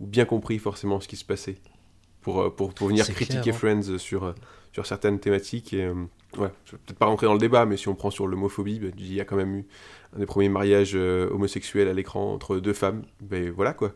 ou 0.00 0.06
bien 0.06 0.24
compris 0.24 0.58
forcément 0.58 1.00
ce 1.00 1.08
qui 1.08 1.16
se 1.16 1.24
passait 1.24 1.56
pour, 2.22 2.40
euh, 2.40 2.50
pour, 2.50 2.74
pour 2.74 2.88
venir 2.88 3.04
critiquer 3.06 3.40
clair, 3.40 3.54
hein. 3.54 3.58
Friends 3.58 3.98
sur, 3.98 4.34
sur 4.72 4.86
certaines 4.86 5.20
thématiques. 5.20 5.72
Et, 5.74 5.90
ouais, 6.38 6.50
je 6.64 6.72
vais 6.72 6.78
peut-être 6.84 6.98
pas 6.98 7.06
rentrer 7.06 7.26
dans 7.26 7.32
le 7.32 7.38
débat, 7.38 7.66
mais 7.66 7.76
si 7.76 7.88
on 7.88 7.94
prend 7.94 8.10
sur 8.10 8.26
l'homophobie, 8.26 8.78
bah, 8.78 8.88
il 8.96 9.12
y 9.12 9.20
a 9.20 9.24
quand 9.24 9.36
même 9.36 9.54
eu 9.54 9.66
un 10.14 10.18
des 10.18 10.26
premiers 10.26 10.48
mariages 10.48 10.92
euh, 10.94 11.28
homosexuels 11.30 11.88
à 11.88 11.92
l'écran 11.92 12.32
entre 12.32 12.58
deux 12.58 12.72
femmes. 12.72 13.02
Ben 13.20 13.50
voilà 13.50 13.72
quoi. 13.72 13.92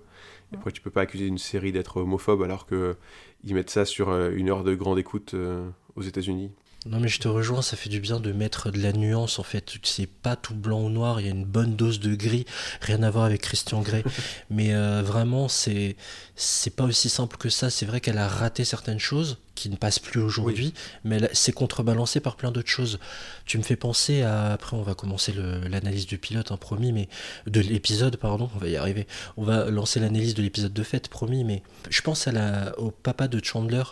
Et 0.52 0.56
après, 0.56 0.72
tu 0.72 0.80
peux 0.80 0.90
pas 0.90 1.02
accuser 1.02 1.26
une 1.26 1.38
série 1.38 1.72
d'être 1.72 1.98
homophobe 1.98 2.42
alors 2.42 2.66
que 2.66 2.96
ils 3.44 3.54
mettent 3.54 3.70
ça 3.70 3.84
sur 3.84 4.08
euh, 4.10 4.30
une 4.34 4.50
heure 4.50 4.64
de 4.64 4.74
grande 4.74 4.98
écoute 4.98 5.34
euh, 5.34 5.68
aux 5.96 6.02
États-Unis. 6.02 6.52
Non 6.86 7.00
mais 7.00 7.08
je 7.08 7.18
te 7.18 7.26
rejoins, 7.26 7.60
ça 7.60 7.76
fait 7.76 7.88
du 7.88 7.98
bien 7.98 8.20
de 8.20 8.30
mettre 8.30 8.70
de 8.70 8.80
la 8.80 8.92
nuance 8.92 9.40
en 9.40 9.42
fait. 9.42 9.74
C'est 9.82 10.06
pas 10.06 10.36
tout 10.36 10.54
blanc 10.54 10.82
ou 10.82 10.90
noir, 10.90 11.20
il 11.20 11.26
y 11.26 11.28
a 11.28 11.32
une 11.32 11.44
bonne 11.44 11.74
dose 11.74 11.98
de 11.98 12.14
gris, 12.14 12.46
rien 12.80 13.02
à 13.02 13.10
voir 13.10 13.24
avec 13.24 13.42
Christian 13.42 13.82
Grey. 13.82 14.04
mais 14.50 14.72
euh, 14.72 15.02
vraiment, 15.02 15.48
c'est 15.48 15.96
c'est 16.36 16.74
pas 16.76 16.84
aussi 16.84 17.08
simple 17.08 17.36
que 17.36 17.48
ça. 17.48 17.68
C'est 17.68 17.84
vrai 17.84 18.00
qu'elle 18.00 18.16
a 18.18 18.28
raté 18.28 18.64
certaines 18.64 19.00
choses 19.00 19.38
qui 19.56 19.68
ne 19.70 19.76
passent 19.76 19.98
plus 19.98 20.20
aujourd'hui, 20.20 20.72
mais 21.02 21.28
c'est 21.32 21.50
contrebalancé 21.50 22.20
par 22.20 22.36
plein 22.36 22.52
d'autres 22.52 22.68
choses. 22.68 23.00
Tu 23.44 23.58
me 23.58 23.64
fais 23.64 23.74
penser 23.74 24.22
à 24.22 24.52
après 24.52 24.76
on 24.76 24.82
va 24.82 24.94
commencer 24.94 25.32
l'analyse 25.32 26.06
du 26.06 26.16
pilote, 26.16 26.52
hein, 26.52 26.56
promis, 26.56 26.92
mais 26.92 27.08
de 27.48 27.60
l'épisode, 27.60 28.16
pardon, 28.18 28.48
on 28.54 28.58
va 28.58 28.68
y 28.68 28.76
arriver. 28.76 29.08
On 29.36 29.42
va 29.42 29.68
lancer 29.68 29.98
l'analyse 29.98 30.34
de 30.34 30.42
l'épisode 30.42 30.72
de 30.72 30.82
fête, 30.84 31.08
promis, 31.08 31.42
mais 31.42 31.64
je 31.90 32.00
pense 32.02 32.28
à 32.28 32.32
la 32.32 32.78
au 32.78 32.92
papa 32.92 33.26
de 33.26 33.44
Chandler 33.44 33.82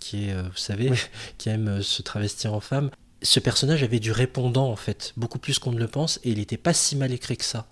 qui 0.00 0.28
est, 0.28 0.34
euh, 0.34 0.42
vous 0.42 0.56
savez, 0.56 0.90
qui 1.38 1.48
aime 1.48 1.68
euh, 1.68 1.82
se 1.82 2.02
travestir 2.02 2.52
en 2.54 2.60
femme. 2.60 2.90
Ce 3.22 3.38
personnage 3.38 3.82
avait 3.82 4.00
du 4.00 4.12
répondant 4.12 4.68
en 4.68 4.76
fait, 4.76 5.12
beaucoup 5.16 5.38
plus 5.38 5.58
qu'on 5.58 5.72
ne 5.72 5.78
le 5.78 5.86
pense, 5.86 6.18
et 6.24 6.30
il 6.30 6.38
n'était 6.38 6.56
pas 6.56 6.72
si 6.72 6.96
mal 6.96 7.12
écrit 7.12 7.36
que 7.36 7.44
ça. 7.44 7.66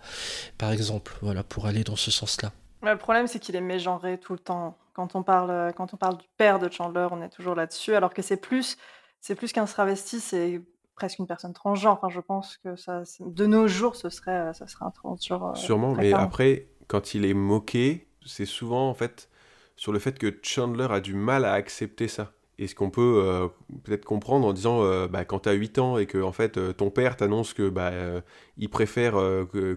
Par 0.58 0.70
exemple, 0.70 1.16
voilà, 1.22 1.42
pour 1.42 1.66
aller 1.66 1.84
dans 1.84 1.96
ce 1.96 2.10
sens-là. 2.10 2.52
Ouais, 2.82 2.92
le 2.92 2.98
problème, 2.98 3.26
c'est 3.26 3.40
qu'il 3.40 3.56
est 3.56 3.60
mégenré 3.60 4.18
tout 4.18 4.34
le 4.34 4.38
temps. 4.38 4.76
Quand 4.92 5.16
on 5.16 5.22
parle, 5.22 5.50
euh, 5.50 5.72
quand 5.72 5.94
on 5.94 5.96
parle 5.96 6.18
du 6.18 6.26
père 6.36 6.58
de 6.58 6.70
Chandler, 6.70 7.08
on 7.10 7.22
est 7.22 7.30
toujours 7.30 7.54
là-dessus, 7.54 7.94
alors 7.94 8.12
que 8.12 8.22
c'est 8.22 8.36
plus, 8.36 8.76
c'est 9.20 9.34
plus 9.34 9.52
qu'un 9.52 9.64
travesti, 9.64 10.20
c'est 10.20 10.60
presque 10.94 11.18
une 11.18 11.26
personne 11.26 11.54
transgenre. 11.54 11.92
Enfin, 11.94 12.08
je 12.10 12.20
pense 12.20 12.58
que 12.58 12.76
ça, 12.76 13.02
de 13.20 13.46
nos 13.46 13.68
jours, 13.68 13.96
ce 13.96 14.10
serait, 14.10 14.52
ça 14.52 14.66
serait 14.66 14.84
un 14.84 14.90
transgenre. 14.90 15.56
Sûrement, 15.56 15.94
mais 15.94 16.12
après, 16.12 16.68
quand 16.88 17.14
il 17.14 17.24
est 17.24 17.34
moqué, 17.34 18.08
c'est 18.26 18.46
souvent 18.46 18.88
en 18.90 18.94
fait 18.94 19.30
sur 19.78 19.92
le 19.92 20.00
fait 20.00 20.18
que 20.18 20.34
Chandler 20.42 20.88
a 20.90 21.00
du 21.00 21.14
mal 21.14 21.46
à 21.46 21.52
accepter 21.52 22.08
ça. 22.08 22.32
Et 22.58 22.66
ce 22.66 22.74
qu'on 22.74 22.90
peut 22.90 23.22
euh, 23.24 23.46
peut-être 23.84 24.04
comprendre 24.04 24.44
en 24.44 24.52
disant, 24.52 24.82
euh, 24.82 25.06
bah, 25.06 25.24
quand 25.24 25.40
tu 25.40 25.48
as 25.48 25.52
8 25.52 25.78
ans 25.78 25.96
et 25.96 26.06
que 26.06 26.20
en 26.20 26.32
fait, 26.32 26.56
euh, 26.58 26.72
ton 26.72 26.90
père 26.90 27.16
t'annonce 27.16 27.54
que 27.54 27.68
bah, 27.68 27.90
euh, 27.92 28.20
il 28.56 28.68
préfère 28.68 29.14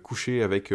coucher 0.01 0.41
avec, 0.41 0.74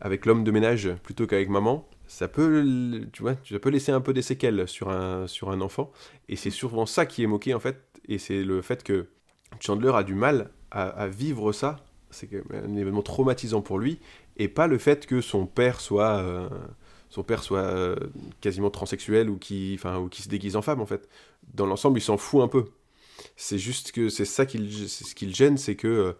avec 0.00 0.24
l'homme 0.24 0.44
de 0.44 0.50
ménage 0.52 0.94
plutôt 1.02 1.26
qu'avec 1.26 1.48
maman, 1.48 1.88
ça 2.06 2.28
peut, 2.28 2.64
tu 3.12 3.22
vois, 3.22 3.34
ça 3.44 3.58
peut 3.58 3.70
laisser 3.70 3.90
un 3.90 4.00
peu 4.00 4.12
des 4.12 4.22
séquelles 4.22 4.68
sur 4.68 4.88
un, 4.90 5.26
sur 5.26 5.50
un 5.50 5.60
enfant. 5.60 5.90
Et 6.28 6.36
c'est 6.36 6.50
souvent 6.50 6.86
ça 6.86 7.04
qui 7.06 7.24
est 7.24 7.26
moqué 7.26 7.54
en 7.54 7.60
fait. 7.60 7.82
Et 8.08 8.18
c'est 8.18 8.44
le 8.44 8.62
fait 8.62 8.84
que 8.84 9.08
Chandler 9.58 9.90
a 9.94 10.04
du 10.04 10.14
mal 10.14 10.50
à, 10.70 11.08
vivre 11.08 11.50
ça. 11.50 11.84
C'est 12.10 12.28
que- 12.28 12.44
un 12.54 12.76
événement 12.76 13.02
traumatisant 13.02 13.62
pour 13.62 13.80
lui. 13.80 13.98
Et 14.36 14.46
pas 14.46 14.68
le 14.68 14.78
fait 14.78 15.06
que 15.06 15.20
son 15.20 15.46
père 15.46 15.80
soit... 15.80 16.48
son 17.12 17.22
père 17.22 17.42
soit 17.42 17.58
euh, 17.58 17.94
quasiment 18.40 18.70
transsexuel 18.70 19.28
ou 19.28 19.36
qui, 19.36 19.72
enfin, 19.78 19.98
ou 19.98 20.08
qui 20.08 20.22
se 20.22 20.30
déguise 20.30 20.56
en 20.56 20.62
femme 20.62 20.80
en 20.80 20.86
fait. 20.86 21.10
Dans 21.52 21.66
l'ensemble, 21.66 21.98
il 21.98 22.02
s'en 22.02 22.16
fout 22.16 22.42
un 22.42 22.48
peu. 22.48 22.64
C'est 23.36 23.58
juste 23.58 23.92
que 23.92 24.08
c'est 24.08 24.24
ça 24.24 24.46
qui 24.46 24.88
ce 24.88 25.14
qui 25.14 25.26
le 25.26 25.34
gêne, 25.34 25.58
c'est 25.58 25.76
que 25.76 25.88
euh, 25.88 26.12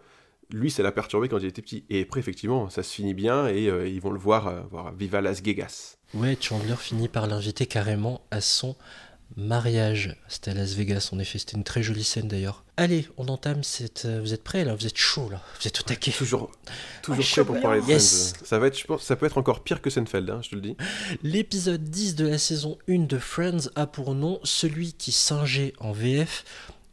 lui, 0.51 0.69
ça 0.69 0.83
l'a 0.83 0.91
perturbé 0.91 1.29
quand 1.29 1.39
il 1.39 1.47
était 1.47 1.63
petit. 1.63 1.83
Et 1.89 2.03
après, 2.03 2.19
effectivement, 2.19 2.69
ça 2.69 2.83
se 2.83 2.93
finit 2.93 3.15
bien 3.15 3.47
et 3.47 3.69
euh, 3.69 3.87
ils 3.87 4.01
vont 4.01 4.11
le 4.11 4.19
voir, 4.19 4.67
voir 4.69 4.93
Viva 4.93 5.19
Las 5.19 5.41
Vegas. 5.41 5.97
Ouais, 6.13 6.37
Chandler 6.39 6.75
finit 6.77 7.07
par 7.07 7.25
l'inviter 7.25 7.65
carrément 7.65 8.21
à 8.29 8.39
son 8.39 8.75
mariage. 9.35 10.15
C'était 10.27 10.51
à 10.51 10.53
Las 10.53 10.73
Vegas, 10.73 11.09
en 11.11 11.19
effet. 11.19 11.39
C'était 11.39 11.57
une 11.57 11.63
très 11.63 11.83
jolie 11.83 12.03
scène 12.03 12.27
d'ailleurs. 12.27 12.63
Allez, 12.77 13.07
on 13.17 13.27
entame 13.27 13.63
cette. 13.63 14.05
euh, 14.05 14.19
Vous 14.21 14.33
êtes 14.33 14.43
prêts 14.43 14.65
là? 14.65 14.75
Vous 14.75 14.85
êtes 14.87 14.97
chaud 14.97 15.29
là 15.29 15.41
Vous 15.61 15.67
êtes 15.67 15.79
au 15.79 15.83
taquet 15.83 16.11
Toujours, 16.11 16.51
toujours 17.01 17.23
chaud 17.23 17.43
prêt 17.45 17.53
pour 17.53 17.61
parler 17.61 17.81
de 17.81 17.87
Yes. 17.87 18.33
Friends. 18.33 18.45
Ça 18.45 18.59
va 18.59 18.67
être, 18.67 18.77
je 18.79 18.85
pense, 18.85 19.03
ça 19.03 19.15
peut 19.15 19.25
être 19.25 19.37
encore 19.37 19.63
pire 19.63 19.81
que 19.81 19.89
Seinfeld, 19.89 20.29
hein, 20.29 20.39
je 20.43 20.49
te 20.49 20.55
le 20.55 20.61
dis. 20.61 20.75
L'épisode 21.23 21.83
10 21.83 22.15
de 22.15 22.27
la 22.27 22.37
saison 22.37 22.77
1 22.89 22.99
de 23.05 23.17
Friends 23.17 23.69
a 23.75 23.85
pour 23.87 24.15
nom 24.15 24.39
celui 24.43 24.93
qui 24.93 25.11
singeait 25.11 25.73
en 25.79 25.91
VF, 25.91 26.43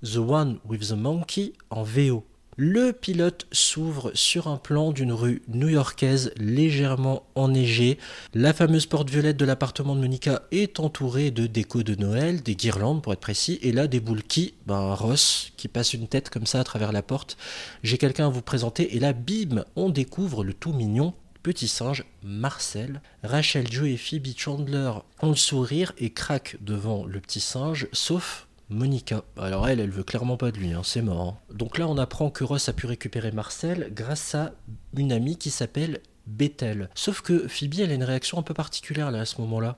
The 0.05 0.17
One 0.17 0.59
with 0.69 0.89
the 0.89 0.93
Monkey 0.93 1.53
en 1.71 1.83
VO. 1.83 2.25
Le 2.63 2.93
pilote 2.93 3.47
s'ouvre 3.53 4.11
sur 4.13 4.47
un 4.47 4.59
plan 4.59 4.93
d'une 4.93 5.15
rue 5.15 5.41
new-yorkaise 5.49 6.31
légèrement 6.37 7.23
enneigée. 7.35 7.97
La 8.35 8.53
fameuse 8.53 8.85
porte 8.85 9.09
violette 9.09 9.39
de 9.39 9.47
l'appartement 9.47 9.97
de 9.97 10.03
Monica 10.03 10.43
est 10.51 10.79
entourée 10.79 11.31
de 11.31 11.47
décos 11.47 11.85
de 11.85 11.95
Noël, 11.95 12.43
des 12.43 12.57
guirlandes 12.57 13.01
pour 13.01 13.15
être 13.15 13.21
précis, 13.21 13.59
et 13.63 13.73
là 13.73 13.87
déboule 13.87 14.23
qui 14.23 14.53
Ben 14.67 14.93
Ross 14.93 15.53
qui 15.57 15.69
passe 15.69 15.95
une 15.95 16.07
tête 16.07 16.29
comme 16.29 16.45
ça 16.45 16.61
à 16.61 16.65
travers 16.65 16.93
la 16.93 17.01
porte. 17.01 17.39
J'ai 17.83 17.97
quelqu'un 17.97 18.27
à 18.27 18.31
vous 18.31 18.43
présenter, 18.43 18.95
et 18.95 19.01
là 19.01 19.15
bim, 19.15 19.65
on 19.75 19.89
découvre 19.89 20.45
le 20.45 20.53
tout 20.53 20.75
mignon 20.75 21.15
Petit 21.43 21.69
singe, 21.69 22.05
Marcel, 22.23 23.01
Rachel, 23.23 23.73
Joe 23.73 23.89
et 23.89 23.97
Phoebe 23.97 24.37
Chandler 24.37 24.93
ont 25.23 25.31
le 25.31 25.35
sourire 25.35 25.95
et 25.97 26.11
craquent 26.11 26.59
devant 26.61 27.07
le 27.07 27.21
petit 27.21 27.41
singe, 27.41 27.89
sauf 27.93 28.47
Monica. 28.71 29.25
Alors 29.37 29.69
elle, 29.69 29.81
elle 29.81 29.91
veut 29.91 30.05
clairement 30.05 30.37
pas 30.37 30.51
de 30.51 30.59
lui, 30.59 30.73
hein, 30.73 30.83
c'est 30.85 31.03
mort. 31.03 31.21
hein. 31.51 31.55
Donc 31.55 31.77
là, 31.79 31.89
on 31.89 31.99
apprend 31.99 32.31
que 32.31 32.45
Ross 32.45 32.69
a 32.69 32.73
pu 32.73 32.87
récupérer 32.87 33.33
Marcel 33.33 33.91
grâce 33.93 34.35
à 34.35 34.53
une 34.97 35.13
amie 35.13 35.37
qui 35.37 35.51
s'appelle 35.51 36.01
Bethel. 36.27 36.89
Sauf 36.95 37.21
que 37.21 37.49
Phoebe, 37.49 37.81
elle 37.81 37.91
a 37.91 37.95
une 37.95 38.05
réaction 38.05 38.39
un 38.39 38.43
peu 38.43 38.55
particulière 38.55 39.11
là 39.11 39.21
à 39.21 39.25
ce 39.25 39.41
moment-là. 39.41 39.77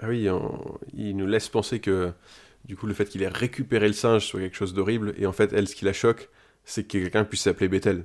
Ah 0.00 0.06
oui, 0.08 0.26
il 0.94 1.16
nous 1.16 1.26
laisse 1.26 1.48
penser 1.48 1.78
que 1.80 2.12
du 2.64 2.76
coup 2.76 2.86
le 2.86 2.94
fait 2.94 3.06
qu'il 3.06 3.22
ait 3.22 3.28
récupéré 3.28 3.86
le 3.86 3.92
singe 3.92 4.26
soit 4.26 4.40
quelque 4.40 4.56
chose 4.56 4.72
d'horrible 4.74 5.14
et 5.18 5.26
en 5.26 5.32
fait 5.32 5.52
elle 5.52 5.68
ce 5.68 5.74
qui 5.74 5.84
la 5.84 5.92
choque 5.92 6.28
c'est 6.64 6.84
que 6.84 6.92
quelqu'un 6.98 7.24
puisse 7.24 7.42
s'appeler 7.42 7.68
Bethel. 7.68 8.04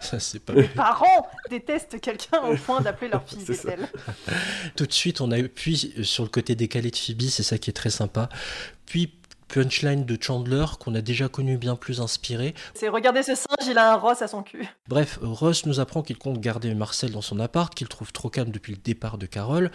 Ça, 0.00 0.18
pas 0.44 0.52
Les 0.52 0.68
parents 0.68 1.28
détestent 1.50 2.00
quelqu'un 2.00 2.40
au 2.42 2.56
point 2.56 2.80
d'appeler 2.80 3.10
leur 3.10 3.26
fille. 3.26 3.44
Bethel. 3.48 3.88
Tout 4.76 4.86
de 4.86 4.92
suite, 4.92 5.20
on 5.20 5.30
appuie 5.30 5.94
sur 6.02 6.24
le 6.24 6.30
côté 6.30 6.54
décalé 6.54 6.90
de 6.90 6.96
Phoebe, 6.96 7.22
c'est 7.22 7.42
ça 7.42 7.58
qui 7.58 7.70
est 7.70 7.74
très 7.74 7.90
sympa. 7.90 8.28
Puis 8.86 9.12
punchline 9.54 10.04
de 10.04 10.18
Chandler 10.20 10.64
qu'on 10.80 10.96
a 10.96 11.00
déjà 11.00 11.28
connu 11.28 11.56
bien 11.56 11.76
plus 11.76 12.00
inspiré. 12.00 12.54
C'est 12.74 12.88
regardez 12.88 13.22
ce 13.22 13.36
singe, 13.36 13.68
il 13.70 13.78
a 13.78 13.92
un 13.92 13.96
Ross 13.96 14.20
à 14.20 14.26
son 14.26 14.42
cul. 14.42 14.66
Bref, 14.88 15.20
Ross 15.22 15.64
nous 15.64 15.78
apprend 15.78 16.02
qu'il 16.02 16.18
compte 16.18 16.40
garder 16.40 16.74
Marcel 16.74 17.12
dans 17.12 17.22
son 17.22 17.38
appart, 17.38 17.72
qu'il 17.72 17.86
trouve 17.86 18.10
trop 18.10 18.30
calme 18.30 18.50
depuis 18.50 18.72
le 18.72 18.80
départ 18.82 19.16
de 19.16 19.26
Carole. 19.26 19.70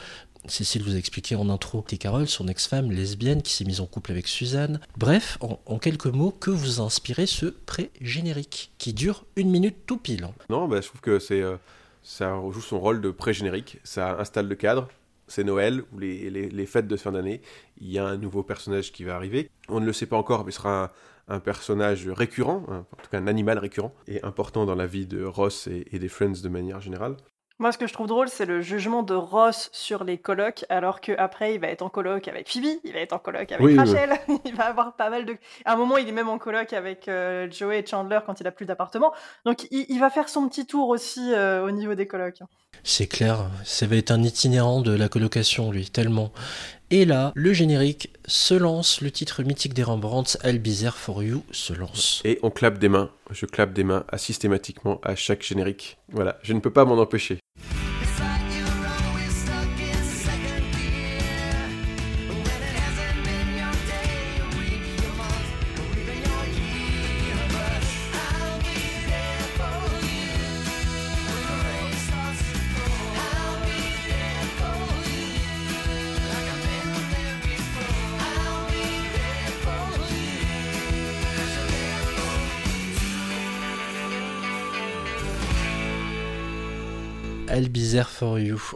Cécile 0.47 0.83
vous 0.83 0.95
a 0.95 0.97
expliqué 0.97 1.35
en 1.37 1.49
intro, 1.49 1.85
c'est 1.89 1.97
Carole, 1.97 2.27
son 2.27 2.49
ex-femme 2.49 2.91
lesbienne 2.91 3.41
qui 3.41 3.53
s'est 3.53 3.63
mise 3.63 3.79
en 3.79 3.85
couple 3.85 4.11
avec 4.11 4.27
Suzanne. 4.27 4.81
Bref, 4.97 5.37
en, 5.39 5.61
en 5.65 5.79
quelques 5.79 6.07
mots, 6.07 6.31
que 6.31 6.51
vous 6.51 6.81
a 6.81 6.83
inspiré 6.83 7.25
ce 7.25 7.45
pré-générique 7.45 8.73
qui 8.79 8.93
dure 8.93 9.23
une 9.37 9.49
minute 9.49 9.85
tout 9.85 9.97
pile. 9.97 10.27
Non, 10.49 10.67
bah, 10.67 10.81
je 10.81 10.87
trouve 10.87 10.99
que 10.99 11.19
c'est 11.19 11.41
euh, 11.41 11.55
ça 12.03 12.35
joue 12.51 12.61
son 12.61 12.79
rôle 12.79 12.99
de 12.99 13.11
pré-générique, 13.11 13.79
ça 13.85 14.17
installe 14.19 14.47
le 14.47 14.55
cadre. 14.55 14.89
C'est 15.29 15.43
Noël 15.43 15.83
ou 15.93 15.99
les, 15.99 16.65
fêtes 16.65 16.87
de 16.87 16.97
fin 16.97 17.13
d'année. 17.13 17.41
Il 17.77 17.89
y 17.89 17.97
a 17.97 18.05
un 18.05 18.17
nouveau 18.17 18.43
personnage 18.43 18.91
qui 18.91 19.03
va 19.03 19.15
arriver. 19.15 19.49
On 19.69 19.79
ne 19.79 19.85
le 19.85 19.93
sait 19.93 20.05
pas 20.05 20.17
encore, 20.17 20.43
mais 20.43 20.51
ce 20.51 20.57
sera 20.57 20.91
un, 21.27 21.39
personnage 21.39 22.09
récurrent, 22.09 22.65
en 22.67 22.83
tout 23.01 23.09
cas 23.11 23.19
un 23.19 23.27
animal 23.27 23.59
récurrent, 23.59 23.93
et 24.07 24.21
important 24.23 24.65
dans 24.65 24.75
la 24.75 24.87
vie 24.87 25.05
de 25.05 25.23
Ross 25.23 25.67
et 25.67 25.99
des 25.99 26.09
Friends 26.09 26.41
de 26.43 26.49
manière 26.49 26.81
générale. 26.81 27.15
Moi, 27.61 27.73
ce 27.73 27.77
que 27.77 27.87
je 27.87 27.93
trouve 27.93 28.07
drôle, 28.07 28.29
c'est 28.29 28.45
le 28.45 28.61
jugement 28.61 29.03
de 29.03 29.13
Ross 29.13 29.69
sur 29.73 30.05
les 30.05 30.17
colocs, 30.17 30.63
alors 30.69 31.01
qu'après, 31.01 31.55
il 31.55 31.59
va 31.59 31.67
être 31.67 31.81
en 31.81 31.89
coloc 31.89 32.25
avec 32.29 32.49
Phoebe, 32.49 32.79
il 32.85 32.93
va 32.93 32.99
être 32.99 33.11
en 33.11 33.19
coloc 33.19 33.51
avec 33.51 33.59
Oui, 33.65 33.73
oui. 33.73 33.77
Rachel, 33.77 34.17
il 34.45 34.55
va 34.55 34.67
avoir 34.67 34.95
pas 34.95 35.09
mal 35.09 35.25
de... 35.25 35.35
À 35.65 35.73
un 35.73 35.75
moment, 35.75 35.97
il 35.97 36.07
est 36.07 36.13
même 36.13 36.29
en 36.29 36.37
coloc 36.37 36.71
avec 36.71 37.09
euh, 37.09 37.51
Joey 37.51 37.79
et 37.79 37.85
Chandler 37.85 38.19
quand 38.25 38.39
il 38.39 38.47
a 38.47 38.51
plus 38.51 38.65
d'appartement. 38.65 39.11
Donc, 39.45 39.67
il, 39.71 39.85
il 39.89 39.99
va 39.99 40.09
faire 40.09 40.29
son 40.29 40.47
petit 40.47 40.65
tour 40.65 40.87
aussi 40.87 41.33
euh, 41.33 41.65
au 41.65 41.71
niveau 41.71 41.95
des 41.95 42.07
colocs. 42.07 42.39
C'est 42.83 43.07
clair, 43.07 43.49
ça 43.65 43.87
va 43.87 43.97
être 43.97 44.11
un 44.11 44.23
itinérant 44.23 44.79
de 44.81 44.95
la 44.95 45.09
colocation, 45.09 45.69
lui, 45.69 45.89
tellement. 45.89 46.31
Et 46.91 47.03
là, 47.03 47.33
le 47.35 47.51
générique 47.51 48.13
se 48.25 48.53
lance, 48.53 49.01
le 49.01 49.11
titre 49.11 49.43
mythique 49.43 49.73
des 49.73 49.83
Rembrandts, 49.83 50.37
I'll 50.45 50.59
Be 50.59 50.69
There 50.79 50.93
For 50.95 51.21
You, 51.21 51.43
se 51.51 51.73
lance. 51.73 52.21
Et 52.23 52.39
on 52.41 52.49
clappe 52.49 52.79
des 52.79 52.89
mains. 52.89 53.09
Je 53.31 53.45
clappe 53.45 53.73
des 53.73 53.83
mains 53.83 54.05
à- 54.09 54.17
systématiquement 54.17 54.99
à 55.03 55.15
chaque 55.15 55.43
générique. 55.43 55.97
Voilà, 56.09 56.37
je 56.41 56.53
ne 56.53 56.59
peux 56.61 56.71
pas 56.71 56.85
m'en 56.85 56.97
empêcher. 56.97 57.37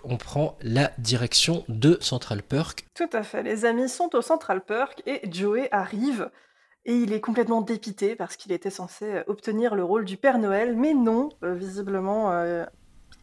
On 0.03 0.17
prend 0.17 0.57
la 0.61 0.91
direction 0.97 1.63
de 1.67 1.97
Central 2.01 2.41
Perk. 2.43 2.85
Tout 2.95 3.09
à 3.13 3.23
fait. 3.23 3.43
Les 3.43 3.65
amis 3.65 3.89
sont 3.89 4.15
au 4.15 4.21
Central 4.21 4.63
Perk 4.63 5.01
et 5.05 5.21
Joey 5.31 5.67
arrive 5.71 6.29
et 6.85 6.95
il 6.95 7.13
est 7.13 7.21
complètement 7.21 7.61
dépité 7.61 8.15
parce 8.15 8.35
qu'il 8.35 8.51
était 8.51 8.69
censé 8.69 9.05
euh, 9.05 9.23
obtenir 9.27 9.75
le 9.75 9.83
rôle 9.83 10.05
du 10.05 10.17
Père 10.17 10.37
Noël, 10.37 10.75
mais 10.75 10.93
non, 10.93 11.29
euh, 11.43 11.53
visiblement, 11.53 12.31
euh, 12.31 12.65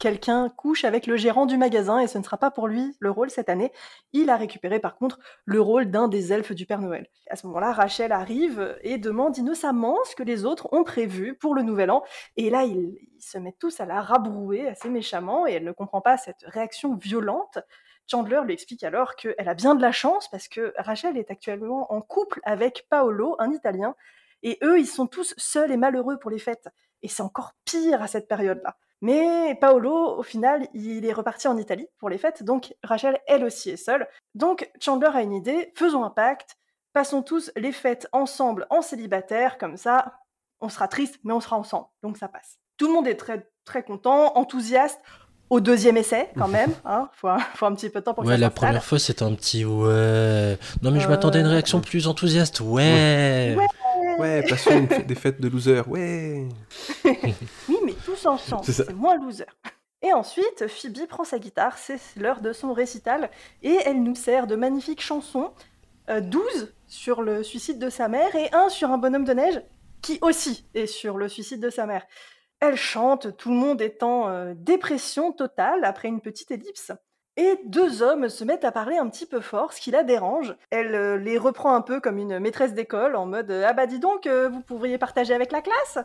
quelqu'un 0.01 0.49
couche 0.49 0.85
avec 0.85 1.07
le 1.07 1.17
gérant 1.17 1.47
du 1.47 1.59
magasin 1.59 2.01
et 2.01 2.09
ce 2.09 2.19
ne 2.19 2.25
sera 2.25 2.39
pas 2.39 2.51
pour 2.51 2.67
lui 2.67 2.97
le 2.99 3.11
rôle 3.11 3.31
cette 3.31 3.51
année. 3.51 3.71
Il 4.13 4.31
a 4.31 4.37
récupéré 4.37 4.81
par 4.81 4.97
contre 4.97 5.21
le 5.45 5.61
rôle 5.61 5.91
d'un 5.91 6.09
des 6.09 6.33
elfes 6.33 6.53
du 6.53 6.67
Père 6.67 6.81
Noël. 6.81 7.07
À 7.29 7.37
ce 7.37 7.47
moment-là, 7.47 7.73
Rachel 7.73 8.11
arrive 8.11 8.77
et 8.83 8.97
demande 8.99 9.37
innocemment 9.37 9.99
ce 10.05 10.17
que 10.17 10.23
les 10.23 10.45
autres 10.45 10.69
ont 10.73 10.83
prévu 10.83 11.37
pour 11.37 11.55
le 11.55 11.63
Nouvel 11.63 11.91
An. 11.91 12.03
Et 12.37 12.51
là, 12.51 12.65
ils, 12.65 12.99
se 13.21 13.37
mettent 13.37 13.59
tous 13.59 13.79
à 13.81 13.85
la 13.85 14.01
rabrouer 14.01 14.67
assez 14.67 14.89
méchamment 14.89 15.47
et 15.47 15.53
elle 15.53 15.65
ne 15.65 15.73
comprend 15.73 16.01
pas 16.01 16.17
cette 16.17 16.43
réaction 16.45 16.95
violente. 16.97 17.59
Chandler 18.11 18.41
lui 18.45 18.55
explique 18.55 18.83
alors 18.83 19.15
qu'elle 19.15 19.47
a 19.47 19.53
bien 19.53 19.75
de 19.75 19.83
la 19.83 19.93
chance 19.93 20.27
parce 20.31 20.49
que 20.49 20.73
Rachel 20.79 21.19
est 21.19 21.31
actuellement 21.31 21.93
en 21.93 22.01
couple 22.01 22.41
avec 22.45 22.87
Paolo, 22.89 23.37
un 23.39 23.53
Italien, 23.53 23.95
et 24.43 24.59
eux, 24.63 24.79
ils 24.81 24.87
sont 24.87 25.07
tous 25.07 25.35
seuls 25.37 25.71
et 25.71 25.77
malheureux 25.77 26.19
pour 26.19 26.31
les 26.31 26.39
fêtes. 26.39 26.69
Et 27.03 27.09
c'est 27.09 27.23
encore 27.23 27.53
pire 27.67 28.01
à 28.01 28.07
cette 28.07 28.27
période-là. 28.27 28.79
Mais 29.03 29.55
Paolo, 29.61 30.19
au 30.19 30.23
final, 30.23 30.69
il 30.75 31.07
est 31.07 31.13
reparti 31.13 31.49
en 31.49 31.57
Italie 31.57 31.87
pour 31.99 32.09
les 32.11 32.19
fêtes, 32.19 32.43
donc 32.43 32.75
Rachel, 32.83 33.19
elle 33.27 33.45
aussi, 33.45 33.71
est 33.71 33.77
seule. 33.77 34.07
Donc 34.35 34.71
Chandler 34.81 35.11
a 35.15 35.23
une 35.23 35.33
idée, 35.33 35.73
faisons 35.75 36.05
un 36.05 36.11
pacte, 36.11 36.57
passons 36.93 37.23
tous 37.23 37.51
les 37.57 37.73
fêtes 37.73 38.09
ensemble 38.13 38.67
en 38.71 38.83
célibataire, 38.83 39.57
comme 39.59 39.77
ça, 39.77 40.15
on 40.61 40.69
sera 40.69 40.87
triste, 40.89 41.19
mais 41.25 41.33
on 41.33 41.41
sera 41.41 41.57
ensemble, 41.57 41.87
donc 42.03 42.19
ça 42.19 42.29
passe. 42.29 42.59
Tout 42.77 42.89
le 42.89 42.93
monde 42.93 43.09
est 43.09 43.17
très, 43.17 43.49
très 43.65 43.83
content, 43.83 44.37
enthousiaste, 44.37 45.01
au 45.49 45.59
deuxième 45.61 45.97
essai, 45.97 46.29
quand 46.39 46.47
même. 46.47 46.71
Hein, 46.85 47.09
faut, 47.13 47.27
un, 47.29 47.39
faut 47.41 47.67
un 47.67 47.75
petit 47.75 47.91
peu 47.91 47.99
de 48.01 48.05
temps 48.05 48.15
pour 48.15 48.23
que 48.23 48.29
Ouais, 48.29 48.35
ça 48.37 48.41
la 48.41 48.51
première 48.51 48.85
fois, 48.85 48.99
c'était 49.01 49.25
un 49.25 49.35
petit 49.35 49.65
ouais. 49.65 50.59
Non, 50.83 50.91
mais 50.93 51.01
je 51.01 51.07
Euh, 51.07 51.09
m'attendais 51.09 51.39
à 51.39 51.41
une 51.41 51.49
réaction 51.49 51.81
plus 51.81 52.07
enthousiaste. 52.07 52.61
Ouais. 52.61 53.57
Ouais. 53.59 53.67
Ouais, 54.19 54.43
passons 54.49 54.87
des 55.07 55.15
fêtes 55.15 55.41
de 55.41 55.49
losers. 55.49 55.89
Ouais. 55.89 56.47
Tous 58.21 58.29
ensemble, 58.29 58.65
c'est 58.65 58.93
moins 58.93 59.17
loser. 59.17 59.47
Et 60.03 60.13
ensuite, 60.13 60.67
Phoebe 60.67 61.07
prend 61.07 61.25
sa 61.25 61.39
guitare, 61.39 61.77
c'est 61.79 61.99
l'heure 62.17 62.41
de 62.41 62.53
son 62.53 62.73
récital, 62.73 63.31
et 63.63 63.77
elle 63.85 64.03
nous 64.03 64.15
sert 64.15 64.47
de 64.47 64.57
magnifiques 64.57 65.03
chansons, 65.03 65.53
euh, 66.09 66.21
12 66.21 66.75
sur 66.87 67.23
le 67.23 67.43
suicide 67.43 67.79
de 67.79 67.91
sa 67.91 68.09
mère 68.09 68.35
et 68.35 68.53
un 68.53 68.69
sur 68.69 68.91
un 68.91 68.99
bonhomme 68.99 69.25
de 69.25 69.33
neige 69.33 69.63
qui 70.03 70.19
aussi 70.23 70.67
est 70.75 70.87
sur 70.87 71.19
le 71.19 71.29
suicide 71.29 71.61
de 71.61 71.71
sa 71.71 71.87
mère. 71.87 72.07
Elle 72.61 72.77
chante, 72.77 73.37
tout 73.37 73.51
le 73.51 73.57
monde 73.57 73.81
est 73.81 74.03
en 74.03 74.29
euh, 74.29 74.55
dépression 74.57 75.33
totale 75.33 75.85
après 75.85 76.09
une 76.09 76.21
petite 76.21 76.51
ellipse. 76.51 76.93
Et 77.37 77.59
deux 77.65 78.03
hommes 78.03 78.29
se 78.29 78.45
mettent 78.45 78.65
à 78.65 78.73
parler 78.73 78.99
un 78.99 79.09
petit 79.09 79.25
peu 79.25 79.41
fort, 79.41 79.73
ce 79.73 79.81
qui 79.81 79.91
la 79.91 80.03
dérange. 80.03 80.55
Elle 80.71 80.95
euh, 80.95 81.17
les 81.17 81.39
reprend 81.39 81.75
un 81.75 81.81
peu 81.81 82.01
comme 82.01 82.19
une 82.19 82.39
maîtresse 82.39 82.75
d'école, 82.75 83.17
en 83.17 83.25
mode 83.25 83.51
Ah 83.51 83.73
bah 83.73 83.87
dis 83.87 83.99
donc, 83.99 84.27
euh, 84.27 84.49
vous 84.49 84.61
pourriez 84.61 84.99
partager 84.99 85.33
avec 85.33 85.53
la 85.53 85.63
classe 85.63 85.99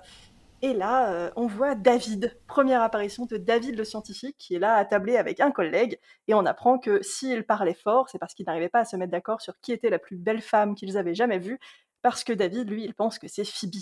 Et 0.65 0.73
là, 0.73 1.13
euh, 1.13 1.29
on 1.35 1.45
voit 1.45 1.75
David, 1.75 2.35
première 2.47 2.81
apparition 2.81 3.27
de 3.27 3.37
David 3.37 3.77
le 3.77 3.83
scientifique, 3.83 4.35
qui 4.39 4.55
est 4.55 4.59
là 4.59 4.73
attablé 4.73 5.15
avec 5.15 5.39
un 5.39 5.51
collègue, 5.51 5.99
et 6.27 6.33
on 6.33 6.43
apprend 6.43 6.79
que 6.79 7.03
s'il 7.03 7.43
parlait 7.43 7.75
fort, 7.75 8.09
c'est 8.09 8.17
parce 8.17 8.33
qu'ils 8.33 8.47
n'arrivaient 8.47 8.67
pas 8.67 8.79
à 8.79 8.85
se 8.85 8.95
mettre 8.95 9.11
d'accord 9.11 9.41
sur 9.41 9.59
qui 9.61 9.73
était 9.73 9.91
la 9.91 9.99
plus 9.99 10.17
belle 10.17 10.41
femme 10.41 10.73
qu'ils 10.73 10.97
avaient 10.97 11.13
jamais 11.13 11.37
vue, 11.37 11.59
parce 12.01 12.23
que 12.23 12.33
David, 12.33 12.67
lui, 12.67 12.83
il 12.83 12.95
pense 12.95 13.19
que 13.19 13.27
c'est 13.27 13.45
Phoebe. 13.45 13.75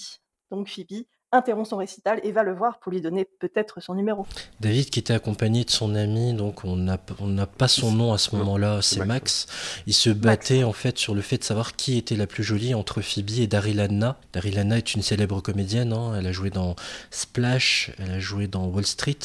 Donc 0.51 0.67
Phoebe 0.67 1.05
interrompt 1.33 1.67
son 1.67 1.77
récital 1.77 2.19
et 2.23 2.31
va 2.31 2.43
le 2.43 2.53
voir 2.53 2.79
pour 2.79 2.91
lui 2.91 3.01
donner 3.01 3.25
peut-être 3.25 3.81
son 3.81 3.95
numéro. 3.95 4.25
David 4.61 4.89
qui 4.89 4.99
était 4.99 5.13
accompagné 5.13 5.65
de 5.65 5.69
son 5.69 5.95
ami, 5.95 6.33
donc 6.33 6.63
on 6.63 6.75
n'a 6.77 6.97
on 7.19 7.35
pas 7.45 7.67
son 7.67 7.91
nom 7.91 8.13
à 8.13 8.17
ce 8.17 8.35
moment-là, 8.35 8.81
c'est 8.81 8.99
Max. 8.99 9.07
Max. 9.07 9.47
Il 9.87 9.93
se 9.93 10.09
battait 10.11 10.63
en 10.63 10.73
fait 10.73 10.97
sur 10.97 11.13
le 11.15 11.21
fait 11.21 11.39
de 11.39 11.43
savoir 11.43 11.75
qui 11.75 11.97
était 11.97 12.15
la 12.15 12.27
plus 12.27 12.43
jolie 12.43 12.73
entre 12.73 13.01
Phoebe 13.01 13.31
et 13.39 13.47
Daryl 13.47 13.79
Hannah. 13.79 14.17
Daryl 14.31 14.57
Hannah 14.59 14.77
est 14.77 14.93
une 14.93 15.01
célèbre 15.01 15.41
comédienne, 15.41 15.91
hein. 15.91 16.13
elle 16.17 16.27
a 16.27 16.31
joué 16.31 16.49
dans 16.51 16.75
Splash, 17.11 17.91
elle 17.99 18.11
a 18.11 18.19
joué 18.19 18.47
dans 18.47 18.65
Wall 18.67 18.85
Street. 18.85 19.17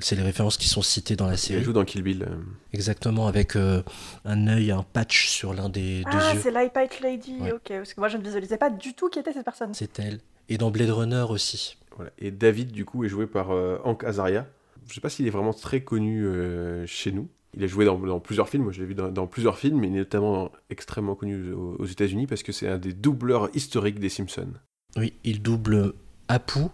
C'est 0.00 0.16
les 0.16 0.22
références 0.22 0.56
qui 0.56 0.68
sont 0.68 0.82
citées 0.82 1.14
dans 1.14 1.26
la 1.26 1.34
Elle 1.34 1.38
série. 1.38 1.62
joue 1.62 1.72
dans 1.72 1.84
Kill 1.84 2.02
Bill. 2.02 2.24
euh, 2.24 2.34
Exactement, 2.72 3.28
avec 3.28 3.54
euh, 3.54 3.82
un 4.24 4.48
œil, 4.48 4.72
un 4.72 4.82
patch 4.82 5.28
sur 5.28 5.54
l'un 5.54 5.68
des 5.68 6.02
deux 6.02 6.10
Ah, 6.20 6.34
yeux. 6.34 6.40
c'est 6.42 6.50
l'Eye 6.50 6.70
Pike 6.74 7.00
Lady, 7.00 7.36
Ouais. 7.40 7.52
ok, 7.52 7.68
parce 7.68 7.94
que 7.94 8.00
moi 8.00 8.08
je 8.08 8.16
ne 8.16 8.22
visualisais 8.24 8.58
pas 8.58 8.68
du 8.68 8.94
tout 8.94 9.08
qui 9.08 9.20
était 9.20 9.32
cette 9.32 9.44
personne. 9.44 9.72
C'est 9.74 9.96
elle. 10.00 10.18
Et 10.48 10.58
dans 10.58 10.70
Blade 10.70 10.90
Runner 10.90 11.26
aussi. 11.28 11.76
Voilà. 11.96 12.10
Et 12.18 12.30
David, 12.30 12.72
du 12.72 12.84
coup, 12.84 13.04
est 13.04 13.08
joué 13.08 13.26
par 13.26 13.50
euh, 13.50 13.78
Hank 13.84 14.04
Azaria. 14.04 14.46
Je 14.88 14.94
sais 14.94 15.00
pas 15.00 15.08
s'il 15.08 15.26
est 15.26 15.30
vraiment 15.30 15.54
très 15.54 15.82
connu 15.82 16.24
euh, 16.24 16.86
chez 16.86 17.10
nous. 17.12 17.28
Il 17.56 17.64
a 17.64 17.66
joué 17.66 17.86
dans, 17.86 17.98
dans 17.98 18.20
plusieurs 18.20 18.50
films, 18.50 18.64
moi 18.64 18.72
je 18.72 18.80
l'ai 18.80 18.86
vu 18.86 18.94
dans, 18.94 19.10
dans 19.10 19.26
plusieurs 19.26 19.58
films, 19.58 19.80
mais 19.80 19.88
il 19.88 19.94
est 19.94 20.00
notamment 20.00 20.52
extrêmement 20.68 21.14
connu 21.14 21.52
aux, 21.52 21.76
aux 21.78 21.86
États-Unis 21.86 22.26
parce 22.26 22.42
que 22.42 22.52
c'est 22.52 22.68
un 22.68 22.76
des 22.76 22.92
doubleurs 22.92 23.48
historiques 23.54 23.98
des 23.98 24.10
Simpsons. 24.10 24.52
Oui, 24.96 25.14
il 25.24 25.40
double 25.40 25.94
Apu, 26.28 26.66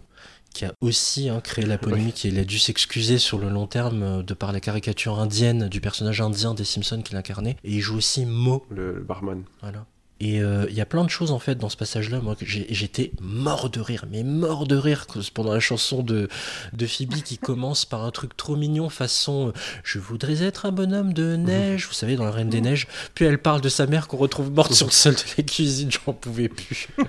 qui 0.53 0.65
a 0.65 0.73
aussi 0.81 1.29
hein, 1.29 1.39
créé 1.39 1.65
la 1.65 1.77
polémique 1.77 2.25
et 2.25 2.27
il 2.27 2.37
a 2.37 2.43
dû 2.43 2.59
s'excuser 2.59 3.17
sur 3.17 3.37
le 3.37 3.49
long 3.49 3.65
terme 3.65 4.03
euh, 4.03 4.23
de 4.23 4.33
par 4.33 4.51
la 4.51 4.59
caricature 4.59 5.19
indienne 5.19 5.69
du 5.69 5.79
personnage 5.79 6.19
indien 6.19 6.53
des 6.53 6.65
Simpsons 6.65 7.01
qu'il 7.01 7.15
incarnait. 7.15 7.55
Et 7.63 7.75
il 7.75 7.79
joue 7.79 7.97
aussi 7.97 8.25
Mo. 8.25 8.65
Le, 8.69 8.95
le 8.95 9.01
barman. 9.01 9.43
Voilà. 9.61 9.85
Et 10.23 10.41
euh, 10.41 10.65
il 10.69 10.75
y 10.75 10.79
a 10.79 10.85
plein 10.85 11.03
de 11.03 11.09
choses 11.09 11.31
en 11.31 11.39
fait 11.39 11.55
dans 11.55 11.67
ce 11.67 11.75
passage-là. 11.75 12.21
Moi, 12.21 12.37
j'étais 12.39 13.11
mort 13.19 13.69
de 13.69 13.81
rire, 13.81 14.05
mais 14.09 14.23
mort 14.23 14.65
de 14.65 14.77
rire 14.77 15.05
pendant 15.33 15.51
la 15.51 15.59
chanson 15.59 16.01
de, 16.01 16.29
de 16.71 16.85
Phoebe 16.87 17.15
qui 17.15 17.37
commence 17.37 17.83
par 17.83 18.05
un 18.05 18.11
truc 18.11 18.37
trop 18.37 18.55
mignon, 18.55 18.87
façon 18.87 19.49
euh, 19.49 19.51
Je 19.83 19.99
voudrais 19.99 20.41
être 20.41 20.65
un 20.65 20.71
bonhomme 20.71 21.11
de 21.11 21.35
neige, 21.35 21.87
vous 21.87 21.93
savez, 21.93 22.15
dans 22.15 22.23
la 22.23 22.31
Reine 22.31 22.47
des 22.47 22.61
Neiges. 22.61 22.87
Puis 23.15 23.25
elle 23.25 23.37
parle 23.37 23.59
de 23.59 23.67
sa 23.67 23.85
mère 23.85 24.07
qu'on 24.07 24.15
retrouve 24.15 24.49
morte 24.49 24.71
sur 24.71 24.85
le 24.85 24.93
sol 24.93 25.13
de 25.13 25.19
la 25.37 25.43
cuisine, 25.43 25.91
j'en 25.91 26.13
pouvais 26.13 26.47
plus. 26.47 26.87